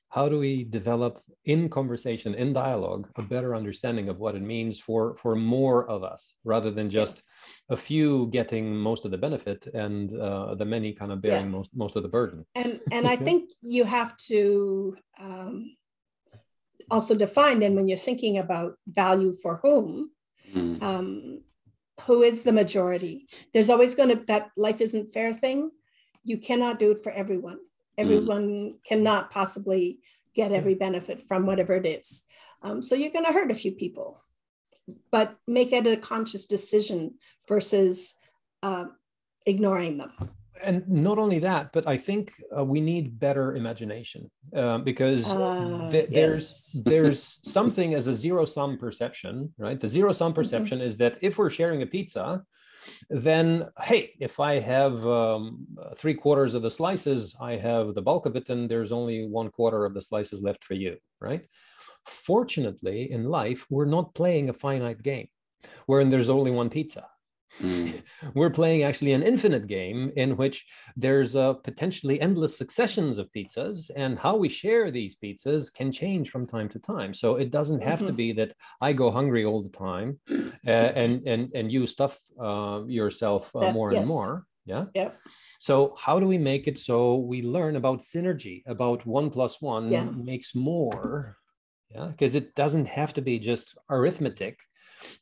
How 0.08 0.28
do 0.28 0.38
we 0.38 0.64
develop 0.64 1.22
in 1.46 1.70
conversation, 1.70 2.34
in 2.34 2.52
dialogue, 2.52 3.08
a 3.16 3.22
better 3.22 3.56
understanding 3.56 4.10
of 4.10 4.18
what 4.18 4.34
it 4.34 4.42
means 4.42 4.78
for 4.78 5.16
for 5.16 5.34
more 5.34 5.88
of 5.88 6.04
us, 6.04 6.34
rather 6.44 6.70
than 6.70 6.90
just 6.90 7.22
a 7.70 7.76
few 7.76 8.26
getting 8.26 8.76
most 8.76 9.06
of 9.06 9.10
the 9.10 9.16
benefit 9.16 9.66
and 9.68 10.14
uh, 10.14 10.54
the 10.54 10.66
many 10.66 10.92
kind 10.92 11.12
of 11.12 11.22
bearing 11.22 11.46
yeah. 11.46 11.56
most 11.56 11.70
most 11.74 11.96
of 11.96 12.02
the 12.02 12.10
burden? 12.10 12.44
And 12.54 12.80
and 12.92 13.08
I 13.08 13.16
think 13.26 13.50
you 13.62 13.84
have 13.84 14.16
to. 14.28 14.96
Um, 15.18 15.76
also 16.90 17.14
define 17.14 17.60
then 17.60 17.74
when 17.74 17.88
you're 17.88 17.96
thinking 17.96 18.36
about 18.36 18.74
value 18.86 19.32
for 19.42 19.60
whom 19.62 20.10
mm. 20.52 20.82
um, 20.82 21.40
who 22.01 22.22
is 22.22 22.43
the 22.43 22.53
majority. 22.53 23.26
There's 23.53 23.70
always 23.70 23.95
going 23.95 24.09
to, 24.09 24.24
that 24.26 24.51
life 24.57 24.80
isn't 24.80 25.12
fair 25.12 25.32
thing. 25.32 25.70
You 26.24 26.38
cannot 26.38 26.78
do 26.78 26.90
it 26.93 27.03
for 27.03 27.12
everyone. 27.12 27.59
Everyone 27.99 28.49
mm. 28.49 28.74
cannot 28.86 29.30
possibly 29.30 29.99
get 30.34 30.53
every 30.53 30.74
benefit 30.74 31.20
from 31.20 31.47
whatever 31.47 31.74
it 31.74 31.86
is. 31.86 32.24
Um, 32.62 32.80
so 32.80 32.95
you're 32.95 33.12
going 33.12 33.26
to 33.26 33.32
hurt 33.32 33.51
a 33.51 33.55
few 33.57 33.72
people, 33.72 34.20
but 35.11 35.36
make 35.47 35.72
it 35.72 35.86
a 35.86 35.97
conscious 35.97 36.47
decision 36.47 37.14
versus 37.49 38.14
uh, 38.62 38.86
ignoring 39.45 39.99
them. 39.99 40.12
And 40.62 40.88
not 40.88 41.18
only 41.18 41.38
that, 41.40 41.72
but 41.72 41.86
I 41.86 41.96
think 41.96 42.32
uh, 42.56 42.64
we 42.64 42.80
need 42.80 43.18
better 43.18 43.56
imagination 43.56 44.30
uh, 44.56 44.78
because 44.78 45.30
uh, 45.30 45.88
th- 45.90 46.08
yes. 46.10 46.12
there's 46.14 46.82
there's 46.84 47.38
something 47.42 47.94
as 47.94 48.06
a 48.06 48.14
zero 48.14 48.44
sum 48.44 48.78
perception, 48.78 49.52
right? 49.58 49.78
The 49.78 49.88
zero 49.88 50.12
sum 50.12 50.30
mm-hmm. 50.30 50.36
perception 50.40 50.78
mm-hmm. 50.78 50.86
is 50.86 50.96
that 50.98 51.18
if 51.20 51.38
we're 51.38 51.50
sharing 51.50 51.82
a 51.82 51.86
pizza, 51.86 52.42
then 53.10 53.68
hey, 53.80 54.12
if 54.20 54.40
I 54.40 54.58
have 54.58 55.06
um, 55.06 55.66
three 55.96 56.14
quarters 56.14 56.54
of 56.54 56.62
the 56.62 56.70
slices, 56.70 57.36
I 57.40 57.52
have 57.56 57.94
the 57.94 58.02
bulk 58.02 58.26
of 58.26 58.36
it, 58.36 58.48
and 58.48 58.70
there's 58.70 58.92
only 58.92 59.26
one 59.26 59.50
quarter 59.50 59.84
of 59.84 59.94
the 59.94 60.02
slices 60.02 60.42
left 60.42 60.64
for 60.64 60.74
you, 60.74 60.96
right? 61.20 61.44
Fortunately, 62.06 63.10
in 63.12 63.24
life, 63.24 63.66
we're 63.70 63.84
not 63.84 64.14
playing 64.14 64.48
a 64.48 64.52
finite 64.54 65.02
game 65.02 65.28
wherein 65.86 66.10
there's 66.10 66.30
only 66.30 66.50
one 66.50 66.68
pizza 66.68 67.06
Mm. 67.61 68.03
We're 68.34 68.50
playing 68.50 68.82
actually 68.82 69.12
an 69.12 69.22
infinite 69.22 69.66
game 69.66 70.12
in 70.16 70.36
which 70.36 70.64
there's 70.96 71.36
uh, 71.36 71.55
potentially 71.55 72.20
endless 72.20 72.57
successions 72.57 73.18
of 73.18 73.30
pizzas, 73.32 73.90
and 73.94 74.18
how 74.18 74.36
we 74.36 74.48
share 74.48 74.90
these 74.90 75.16
pizzas 75.16 75.72
can 75.72 75.92
change 75.92 76.30
from 76.30 76.46
time 76.46 76.68
to 76.70 76.78
time. 76.78 77.14
So 77.14 77.36
it 77.36 77.50
doesn't 77.50 77.82
have 77.82 77.98
mm-hmm. 77.98 78.09
to 78.09 78.12
be 78.12 78.32
that 78.32 78.55
I 78.80 78.92
go 78.92 79.11
hungry 79.11 79.44
all 79.44 79.62
the 79.62 79.76
time, 79.76 80.18
uh, 80.66 80.70
and 80.70 81.26
and 81.26 81.50
and 81.55 81.72
you 81.72 81.86
stuff 81.86 82.18
uh, 82.40 82.82
yourself 82.86 83.55
uh, 83.55 83.72
more 83.72 83.92
yes. 83.92 84.00
and 84.00 84.09
more. 84.09 84.46
Yeah. 84.64 84.84
Yeah. 84.94 85.11
So 85.59 85.96
how 85.98 86.20
do 86.20 86.26
we 86.26 86.38
make 86.38 86.68
it 86.68 86.78
so 86.78 87.16
we 87.16 87.42
learn 87.42 87.76
about 87.76 87.98
synergy, 87.98 88.62
about 88.66 89.05
one 89.05 89.30
plus 89.30 89.61
one 89.61 89.90
yeah. 89.90 90.05
makes 90.05 90.55
more? 90.55 91.36
Yeah, 91.90 92.07
because 92.07 92.34
it 92.34 92.55
doesn't 92.55 92.86
have 92.86 93.12
to 93.14 93.22
be 93.22 93.38
just 93.38 93.76
arithmetic 93.90 94.61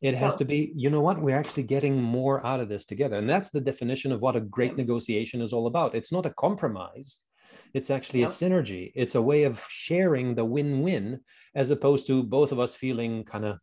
it 0.00 0.14
has 0.14 0.36
to 0.36 0.44
be, 0.44 0.72
you 0.74 0.90
know 0.90 1.00
what, 1.00 1.20
we're 1.20 1.36
actually 1.36 1.62
getting 1.62 2.00
more 2.00 2.44
out 2.44 2.60
of 2.60 2.68
this 2.68 2.86
together. 2.86 3.16
And 3.16 3.28
that's 3.28 3.50
the 3.50 3.60
definition 3.60 4.12
of 4.12 4.20
what 4.20 4.36
a 4.36 4.40
great 4.40 4.76
negotiation 4.76 5.40
is 5.40 5.52
all 5.52 5.66
about. 5.66 5.94
It's 5.94 6.12
not 6.12 6.26
a 6.26 6.34
compromise, 6.34 7.20
it's 7.74 7.90
actually 7.90 8.22
a 8.22 8.26
synergy. 8.26 8.92
It's 8.94 9.14
a 9.14 9.22
way 9.22 9.44
of 9.44 9.64
sharing 9.68 10.34
the 10.34 10.44
win 10.44 10.82
win 10.82 11.20
as 11.54 11.70
opposed 11.70 12.06
to 12.08 12.22
both 12.22 12.52
of 12.52 12.58
us 12.58 12.74
feeling 12.74 13.24
kind 13.24 13.44
of 13.44 13.58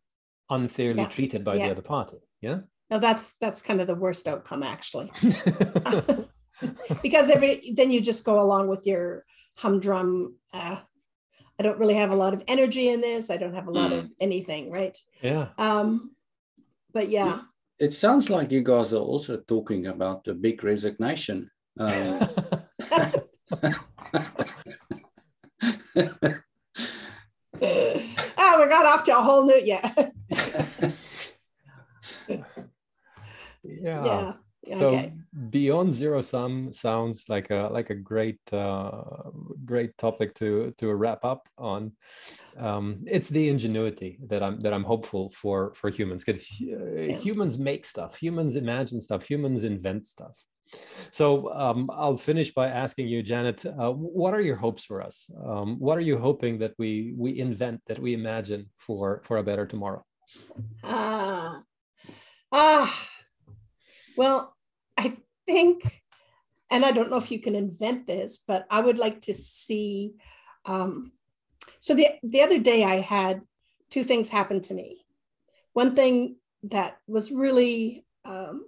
unfairly 0.50 1.02
yeah. 1.02 1.08
treated 1.08 1.44
by 1.44 1.54
yeah. 1.54 1.66
the 1.66 1.72
other 1.72 1.82
party. 1.82 2.18
Yeah. 2.40 2.60
Now 2.90 2.98
that's 2.98 3.34
that's 3.40 3.60
kind 3.60 3.80
of 3.80 3.86
the 3.86 3.94
worst 3.94 4.26
outcome 4.26 4.62
actually. 4.62 5.12
because 7.02 7.30
every 7.30 7.72
then 7.76 7.90
you 7.90 8.00
just 8.00 8.24
go 8.24 8.40
along 8.40 8.68
with 8.68 8.86
your 8.86 9.24
humdrum 9.56 10.36
uh, 10.52 10.76
I 11.58 11.64
don't 11.64 11.78
really 11.78 11.94
have 11.94 12.10
a 12.10 12.16
lot 12.16 12.34
of 12.34 12.42
energy 12.46 12.88
in 12.88 13.00
this. 13.00 13.30
I 13.30 13.36
don't 13.36 13.54
have 13.54 13.66
a 13.66 13.72
lot 13.72 13.90
mm. 13.90 13.98
of 13.98 14.10
anything, 14.20 14.70
right? 14.70 14.96
Yeah. 15.22 15.48
Um, 15.58 16.12
but 16.92 17.10
yeah. 17.10 17.40
It 17.80 17.92
sounds 17.92 18.30
like 18.30 18.52
you 18.52 18.62
guys 18.62 18.92
are 18.92 19.02
also 19.02 19.38
talking 19.38 19.86
about 19.86 20.24
the 20.24 20.34
big 20.34 20.62
resignation. 20.62 21.50
Um, 21.78 22.28
oh, 22.80 22.80
we 28.58 28.68
got 28.68 28.86
off 28.86 29.02
to 29.04 29.18
a 29.18 29.22
whole 29.22 29.44
new 29.44 29.60
yeah. 29.62 29.92
yeah. 32.28 32.44
Yeah. 33.64 34.32
So 34.76 35.10
beyond 35.50 35.94
zero 35.94 36.22
sum 36.22 36.72
sounds 36.72 37.24
like 37.28 37.50
a 37.50 37.68
like 37.72 37.90
a 37.90 37.94
great 37.94 38.40
uh, 38.52 39.30
great 39.64 39.96
topic 39.96 40.34
to 40.36 40.74
to 40.78 40.94
wrap 40.94 41.24
up 41.24 41.48
on. 41.56 41.92
Um, 42.58 43.04
it's 43.06 43.28
the 43.28 43.48
ingenuity 43.48 44.18
that 44.28 44.42
I'm 44.42 44.60
that 44.60 44.72
I'm 44.74 44.84
hopeful 44.84 45.30
for 45.30 45.72
for 45.74 45.90
humans 45.90 46.24
because 46.24 46.44
uh, 46.60 47.14
humans 47.14 47.58
make 47.58 47.86
stuff, 47.86 48.16
humans 48.16 48.56
imagine 48.56 49.00
stuff, 49.00 49.24
humans 49.24 49.64
invent 49.64 50.06
stuff. 50.06 50.34
So 51.12 51.50
um, 51.54 51.88
I'll 51.92 52.18
finish 52.18 52.52
by 52.52 52.68
asking 52.68 53.08
you, 53.08 53.22
Janet, 53.22 53.64
uh, 53.64 53.90
what 53.90 54.34
are 54.34 54.40
your 54.40 54.56
hopes 54.56 54.84
for 54.84 55.00
us? 55.00 55.26
Um, 55.46 55.78
what 55.78 55.96
are 55.96 56.02
you 56.02 56.18
hoping 56.18 56.58
that 56.58 56.74
we 56.78 57.14
we 57.16 57.38
invent, 57.38 57.80
that 57.86 57.98
we 57.98 58.12
imagine 58.12 58.68
for 58.76 59.22
for 59.24 59.38
a 59.38 59.42
better 59.42 59.66
tomorrow? 59.66 60.04
Ah, 60.84 61.62
ah. 62.52 63.08
Well, 64.16 64.54
I 64.98 65.16
think, 65.46 66.02
and 66.70 66.84
I 66.84 66.90
don't 66.90 67.10
know 67.10 67.18
if 67.18 67.30
you 67.30 67.40
can 67.40 67.54
invent 67.54 68.06
this, 68.06 68.42
but 68.46 68.66
I 68.68 68.80
would 68.80 68.98
like 68.98 69.22
to 69.22 69.34
see. 69.34 70.14
Um, 70.66 71.12
so 71.78 71.94
the 71.94 72.08
the 72.22 72.42
other 72.42 72.58
day 72.58 72.84
I 72.84 72.96
had 72.96 73.42
two 73.88 74.02
things 74.02 74.28
happen 74.28 74.60
to 74.62 74.74
me. 74.74 75.06
One 75.72 75.94
thing 75.94 76.36
that 76.64 76.98
was 77.06 77.30
really 77.30 78.04
um, 78.24 78.66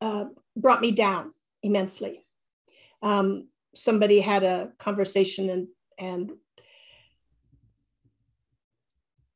uh, 0.00 0.26
brought 0.56 0.80
me 0.80 0.90
down 0.90 1.32
immensely. 1.62 2.26
Um, 3.00 3.48
somebody 3.74 4.20
had 4.20 4.42
a 4.42 4.72
conversation 4.78 5.48
and 5.50 5.68
and 5.98 6.32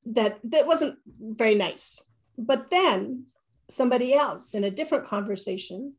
that 0.07 0.41
that 0.45 0.67
wasn't 0.67 0.99
very 1.07 1.55
nice. 1.55 2.03
But 2.37 2.71
then 2.71 3.27
somebody 3.73 4.15
else 4.15 4.55
in 4.55 4.65
a 4.65 4.71
different 4.71 5.07
conversation 5.07 5.95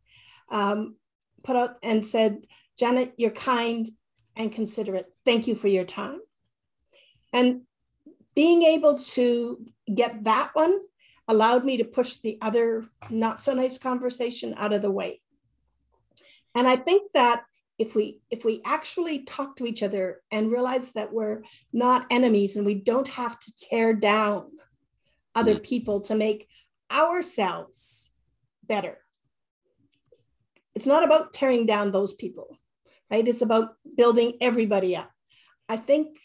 um, 0.50 0.96
put 1.44 1.56
out 1.56 1.78
and 1.84 2.06
said, 2.06 2.46
Janet, 2.78 3.14
you're 3.18 3.32
kind 3.32 3.88
and 4.36 4.52
considerate. 4.52 5.14
Thank 5.26 5.48
you 5.48 5.56
for 5.56 5.68
your 5.68 5.86
time. 5.86 6.20
And 7.32 7.62
being 8.36 8.64
able 8.64 8.96
to 8.96 9.66
get 9.94 10.24
that 10.24 10.52
one 10.54 10.80
allowed 11.28 11.64
me 11.66 11.78
to 11.78 11.86
push 11.86 12.18
the 12.18 12.38
other 12.42 12.86
not 13.10 13.42
so 13.42 13.54
nice 13.54 13.78
conversation 13.78 14.54
out 14.58 14.74
of 14.74 14.82
the 14.82 14.92
way. 14.92 15.22
And 16.56 16.68
I 16.68 16.76
think 16.76 17.12
that 17.14 17.44
if 17.80 17.96
we 17.96 18.20
if 18.30 18.46
we 18.46 18.62
actually 18.66 19.24
talk 19.24 19.56
to 19.56 19.66
each 19.66 19.82
other 19.82 20.22
and 20.32 20.52
realize 20.52 20.92
that 20.92 21.12
we're 21.12 21.44
not 21.72 22.06
enemies 22.12 22.56
and 22.56 22.66
we 22.66 22.76
don't 22.76 23.08
have 23.08 23.40
to 23.40 23.56
tear 23.56 23.94
down 23.94 24.52
other 25.34 25.56
mm. 25.56 25.64
people 25.64 26.02
to 26.02 26.16
make 26.16 26.48
ourselves 26.92 28.12
better. 28.64 28.98
It's 30.76 30.88
not 30.88 31.04
about 31.04 31.34
tearing 31.34 31.66
down 31.66 31.92
those 31.92 32.14
people, 32.14 32.58
right? 33.12 33.28
It's 33.28 33.42
about 33.42 33.76
building 33.96 34.34
everybody 34.42 34.96
up. 34.96 35.12
I 35.70 35.78
think 35.78 36.18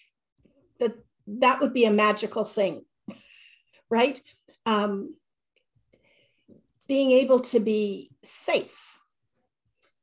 that 0.81 0.95
that 1.27 1.61
would 1.61 1.75
be 1.75 1.85
a 1.85 1.91
magical 1.91 2.45
thing, 2.45 2.85
right? 3.91 4.21
Um, 4.65 5.15
being 6.87 7.13
able 7.13 7.41
to 7.41 7.61
be 7.61 8.11
safe, 8.23 8.99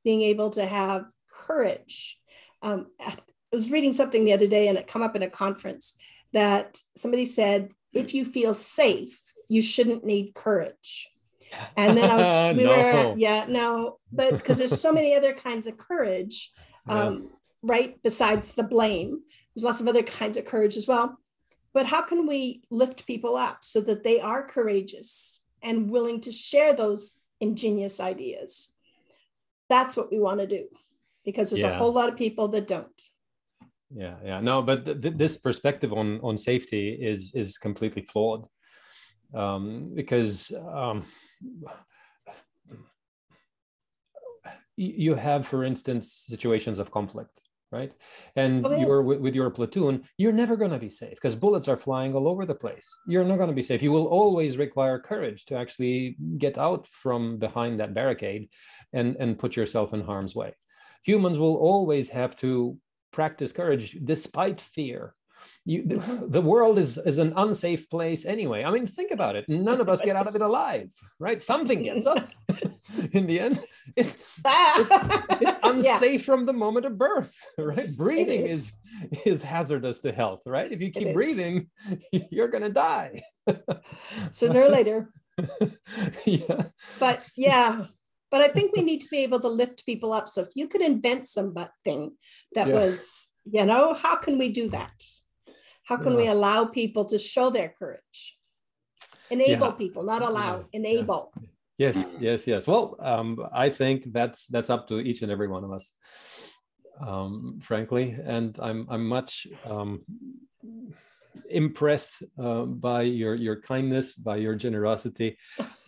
being 0.03 0.21
able 0.21 0.51
to 0.51 0.65
have 0.65 1.05
courage. 1.31 2.19
Um, 2.61 2.87
I 2.99 3.15
was 3.51 3.71
reading 3.71 3.93
something 3.93 4.23
the 4.23 4.33
other 4.33 4.47
day 4.47 4.67
and 4.67 4.77
it 4.77 4.87
come 4.87 5.01
up 5.01 5.15
in 5.15 5.23
a 5.23 5.29
conference 5.29 5.95
that 6.33 6.77
somebody 6.95 7.25
said, 7.25 7.71
if 7.93 8.13
you 8.13 8.25
feel 8.25 8.53
safe, 8.53 9.24
you 9.49 9.61
shouldn't 9.61 10.05
need 10.05 10.33
courage. 10.33 11.09
And 11.77 11.97
then 11.97 12.09
I 12.09 12.15
was, 12.15 12.57
we 12.57 12.65
no. 12.65 12.71
were, 12.71 13.17
yeah, 13.17 13.45
no, 13.47 13.97
but 14.11 14.31
because 14.31 14.57
there's 14.57 14.81
so 14.81 14.91
many 14.91 15.15
other 15.15 15.33
kinds 15.33 15.67
of 15.67 15.77
courage, 15.77 16.51
um, 16.87 17.23
yeah. 17.23 17.29
right? 17.63 18.03
Besides 18.03 18.53
the 18.53 18.63
blame, 18.63 19.21
there's 19.55 19.63
lots 19.63 19.81
of 19.81 19.87
other 19.87 20.03
kinds 20.03 20.37
of 20.37 20.45
courage 20.45 20.77
as 20.77 20.87
well. 20.87 21.17
But 21.73 21.85
how 21.85 22.01
can 22.01 22.25
we 22.27 22.63
lift 22.71 23.05
people 23.05 23.35
up 23.35 23.59
so 23.61 23.81
that 23.81 24.03
they 24.03 24.19
are 24.21 24.47
courageous 24.47 25.45
and 25.61 25.89
willing 25.89 26.21
to 26.21 26.31
share 26.31 26.73
those 26.73 27.19
ingenious 27.41 27.99
ideas? 27.99 28.71
That's 29.69 29.97
what 29.97 30.11
we 30.11 30.19
want 30.19 30.39
to 30.39 30.47
do 30.47 30.67
because 31.25 31.49
there's 31.49 31.63
yeah. 31.63 31.71
a 31.71 31.77
whole 31.77 31.91
lot 31.91 32.07
of 32.07 32.15
people 32.15 32.47
that 32.49 32.67
don't 32.67 33.01
yeah 33.93 34.15
yeah 34.23 34.39
no 34.39 34.61
but 34.61 34.85
th- 34.85 35.01
th- 35.01 35.17
this 35.17 35.37
perspective 35.37 35.91
on 35.93 36.19
on 36.21 36.37
safety 36.37 36.89
is 36.89 37.31
is 37.35 37.57
completely 37.57 38.01
flawed 38.03 38.45
um, 39.35 39.91
because 39.93 40.51
um, 40.73 41.03
you 44.77 45.15
have, 45.15 45.47
for 45.47 45.63
instance, 45.63 46.25
situations 46.27 46.79
of 46.79 46.91
conflict, 46.91 47.41
right? 47.71 47.93
And 48.35 48.65
oh, 48.65 48.77
you're 48.77 49.01
with, 49.01 49.19
with 49.19 49.35
your 49.35 49.49
platoon, 49.49 50.03
you're 50.17 50.31
never 50.31 50.55
going 50.55 50.71
to 50.71 50.79
be 50.79 50.89
safe 50.89 51.15
because 51.15 51.35
bullets 51.35 51.67
are 51.67 51.77
flying 51.77 52.13
all 52.13 52.27
over 52.27 52.45
the 52.45 52.55
place. 52.55 52.87
You're 53.07 53.23
not 53.23 53.37
going 53.37 53.49
to 53.49 53.55
be 53.55 53.63
safe. 53.63 53.81
You 53.81 53.91
will 53.91 54.07
always 54.07 54.57
require 54.57 54.99
courage 54.99 55.45
to 55.45 55.57
actually 55.57 56.17
get 56.37 56.57
out 56.57 56.87
from 56.91 57.37
behind 57.37 57.79
that 57.79 57.93
barricade 57.93 58.49
and, 58.93 59.15
and 59.19 59.39
put 59.39 59.55
yourself 59.55 59.93
in 59.93 60.01
harm's 60.01 60.35
way. 60.35 60.53
Humans 61.03 61.39
will 61.39 61.55
always 61.55 62.09
have 62.09 62.35
to 62.37 62.77
practice 63.11 63.51
courage 63.51 63.97
despite 64.03 64.59
fear 64.59 65.15
you, 65.65 65.83
the 66.27 66.41
world 66.41 66.77
is, 66.77 66.99
is 66.99 67.17
an 67.17 67.33
unsafe 67.35 67.89
place 67.89 68.25
anyway. 68.25 68.63
I 68.63 68.69
mean, 68.69 68.85
think 68.85 69.11
about 69.11 69.35
it. 69.35 69.49
None 69.49 69.81
of 69.81 69.89
us 69.89 69.99
get 69.99 70.15
out 70.15 70.27
of 70.27 70.35
it 70.35 70.41
alive, 70.49 70.89
right? 71.19 71.41
Something 71.41 71.81
gets 71.81 72.05
us 72.05 72.35
in 73.13 73.25
the 73.25 73.39
end. 73.39 73.59
It's, 73.95 74.19
ah! 74.45 75.27
it's, 75.31 75.41
it's 75.41 75.59
unsafe 75.63 76.21
yeah. 76.21 76.25
from 76.25 76.45
the 76.45 76.53
moment 76.53 76.85
of 76.85 76.99
birth, 76.99 77.35
right? 77.57 77.95
Breathing 77.97 78.45
is. 78.45 78.73
is. 79.11 79.21
is 79.25 79.43
hazardous 79.43 80.01
to 80.01 80.11
health, 80.11 80.41
right? 80.45 80.71
If 80.71 80.81
you 80.81 80.91
keep 80.91 81.13
breathing, 81.13 81.67
you're 82.11 82.47
gonna 82.47 82.69
die. 82.69 83.23
Sooner 84.31 84.61
or 84.61 84.69
later. 84.69 85.11
yeah. 86.25 86.65
But 86.99 87.27
yeah, 87.35 87.85
but 88.29 88.41
I 88.41 88.47
think 88.49 88.75
we 88.75 88.83
need 88.83 89.01
to 89.01 89.09
be 89.09 89.23
able 89.23 89.39
to 89.39 89.47
lift 89.47 89.85
people 89.85 90.13
up. 90.13 90.27
So 90.27 90.41
if 90.41 90.49
you 90.55 90.67
could 90.67 90.81
invent 90.81 91.25
something 91.25 92.11
that 92.53 92.67
yeah. 92.67 92.73
was, 92.73 93.33
you 93.45 93.65
know, 93.65 93.93
how 93.93 94.15
can 94.17 94.37
we 94.37 94.49
do 94.49 94.69
that? 94.69 94.93
How 95.85 95.97
can 95.97 96.13
yeah. 96.13 96.17
we 96.17 96.27
allow 96.27 96.65
people 96.65 97.05
to 97.05 97.17
show 97.17 97.49
their 97.49 97.73
courage? 97.77 98.37
Enable 99.29 99.67
yeah. 99.67 99.73
people, 99.73 100.03
not 100.03 100.21
allow, 100.21 100.65
enable. 100.73 101.31
Yes, 101.77 102.15
yes, 102.19 102.47
yes. 102.47 102.67
Well, 102.67 102.95
um, 102.99 103.39
I 103.53 103.69
think 103.69 104.11
that's 104.11 104.47
that's 104.47 104.69
up 104.69 104.87
to 104.87 104.99
each 104.99 105.21
and 105.21 105.31
every 105.31 105.47
one 105.47 105.63
of 105.63 105.71
us, 105.71 105.93
um, 107.05 107.59
frankly. 107.61 108.15
And 108.23 108.57
I'm 108.61 108.87
I'm 108.89 109.05
much 109.07 109.45
um, 109.69 110.01
impressed 111.49 112.23
uh, 112.39 112.63
by 112.63 113.01
your 113.01 113.35
your 113.35 113.61
kindness, 113.61 114.13
by 114.13 114.37
your 114.37 114.55
generosity, 114.55 115.37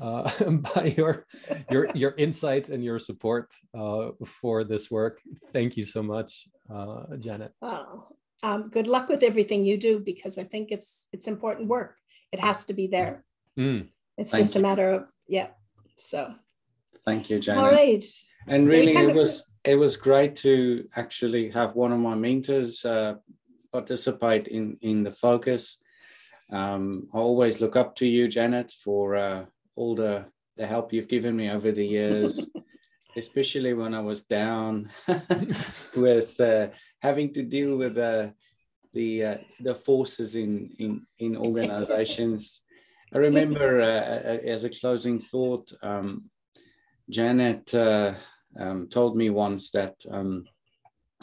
uh, 0.01 0.29
by 0.73 0.93
your 0.97 1.25
your 1.71 1.89
your 1.95 2.13
insight 2.17 2.69
and 2.69 2.83
your 2.83 2.99
support 2.99 3.53
uh, 3.77 4.09
for 4.41 4.63
this 4.63 4.91
work. 4.91 5.21
Thank 5.53 5.77
you 5.77 5.85
so 5.85 6.03
much, 6.03 6.47
uh, 6.69 7.15
Janet. 7.17 7.53
Oh, 7.61 8.07
um, 8.43 8.69
good 8.69 8.87
luck 8.87 9.09
with 9.09 9.23
everything 9.23 9.65
you 9.65 9.77
do 9.77 9.99
because 9.99 10.37
I 10.37 10.43
think 10.43 10.71
it's 10.71 11.07
it's 11.11 11.27
important 11.27 11.69
work. 11.69 11.95
It 12.31 12.39
has 12.39 12.65
to 12.65 12.73
be 12.73 12.87
there. 12.87 13.23
Mm. 13.57 13.87
It's 14.17 14.31
Thank 14.31 14.43
just 14.43 14.55
you. 14.55 14.59
a 14.59 14.63
matter 14.63 14.89
of 14.89 15.05
yeah. 15.27 15.47
So. 15.97 16.33
Thank 17.05 17.29
you, 17.29 17.39
Janet. 17.39 17.63
All 17.63 17.71
right. 17.71 18.03
And 18.47 18.67
really, 18.67 18.95
it 18.95 19.15
was 19.15 19.45
it 19.63 19.75
was 19.75 19.97
great 19.97 20.35
to 20.37 20.87
actually 20.95 21.49
have 21.51 21.75
one 21.75 21.91
of 21.91 21.99
my 21.99 22.15
mentors 22.15 22.85
uh, 22.85 23.15
participate 23.71 24.47
in 24.47 24.77
in 24.81 25.03
the 25.03 25.11
focus. 25.11 25.81
Um, 26.51 27.07
I 27.13 27.17
always 27.17 27.59
look 27.59 27.75
up 27.75 27.95
to 27.97 28.05
you, 28.05 28.27
Janet, 28.27 28.71
for 28.71 29.15
uh, 29.15 29.45
all 29.75 29.95
the 29.95 30.27
the 30.57 30.67
help 30.67 30.91
you've 30.91 31.07
given 31.07 31.35
me 31.35 31.49
over 31.49 31.71
the 31.71 31.85
years, 31.85 32.47
especially 33.15 33.73
when 33.73 33.93
I 33.93 34.01
was 34.01 34.21
down 34.21 34.89
with 35.95 36.39
uh, 36.39 36.67
having 37.01 37.33
to 37.33 37.43
deal 37.43 37.77
with 37.77 37.97
uh, 37.97 38.29
the 38.93 39.23
uh, 39.23 39.37
the 39.61 39.73
forces 39.73 40.35
in 40.35 40.71
in 40.79 41.05
in 41.19 41.35
organizations. 41.35 42.63
I 43.13 43.19
remember 43.19 43.81
uh, 43.81 44.37
as 44.53 44.65
a 44.65 44.69
closing 44.69 45.19
thought, 45.19 45.71
um, 45.81 46.29
Janet 47.09 47.73
uh, 47.73 48.13
um, 48.57 48.87
told 48.87 49.15
me 49.15 49.29
once 49.29 49.71
that 49.71 49.95
um, 50.11 50.45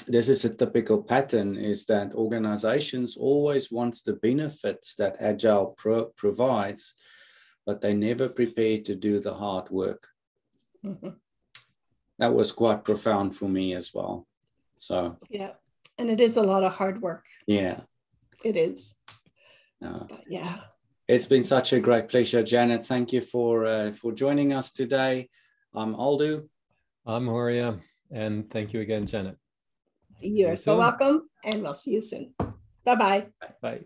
this 0.06 0.28
is 0.28 0.44
a 0.44 0.54
typical 0.54 1.02
pattern 1.02 1.56
is 1.56 1.86
that 1.86 2.14
organizations 2.14 3.16
always 3.16 3.70
want 3.70 3.98
the 4.04 4.14
benefits 4.14 4.94
that 4.96 5.16
agile 5.20 5.74
pro- 5.76 6.10
provides 6.16 6.94
but 7.66 7.80
they 7.80 7.94
never 7.94 8.28
prepare 8.28 8.78
to 8.78 8.94
do 8.94 9.20
the 9.20 9.32
hard 9.32 9.70
work 9.70 10.06
mm-hmm. 10.84 11.10
that 12.18 12.34
was 12.34 12.52
quite 12.52 12.84
profound 12.84 13.34
for 13.34 13.48
me 13.48 13.74
as 13.74 13.92
well 13.94 14.26
so 14.76 15.16
yeah 15.30 15.52
and 15.98 16.10
it 16.10 16.20
is 16.20 16.36
a 16.36 16.42
lot 16.42 16.64
of 16.64 16.74
hard 16.74 17.00
work. 17.00 17.24
Yeah. 17.46 17.80
It 18.44 18.56
is. 18.56 18.98
Uh, 19.84 20.06
yeah. 20.28 20.60
It's 21.08 21.26
been 21.26 21.44
such 21.44 21.72
a 21.72 21.80
great 21.80 22.08
pleasure 22.08 22.42
janet. 22.42 22.82
Thank 22.82 23.12
you 23.12 23.20
for 23.20 23.66
uh, 23.66 23.92
for 23.92 24.12
joining 24.12 24.52
us 24.52 24.72
today. 24.72 25.28
I'm 25.74 25.94
aldo. 25.94 26.48
I'm 27.06 27.26
horia 27.26 27.78
and 28.10 28.50
thank 28.50 28.72
you 28.72 28.80
again 28.80 29.06
janet. 29.06 29.36
You're 30.20 30.56
so 30.56 30.78
welcome, 30.78 31.28
and 31.44 31.62
we'll 31.62 31.74
see 31.74 31.92
you 31.92 32.00
soon. 32.00 32.34
Bye-bye. 32.84 33.26
Bye. 33.60 33.84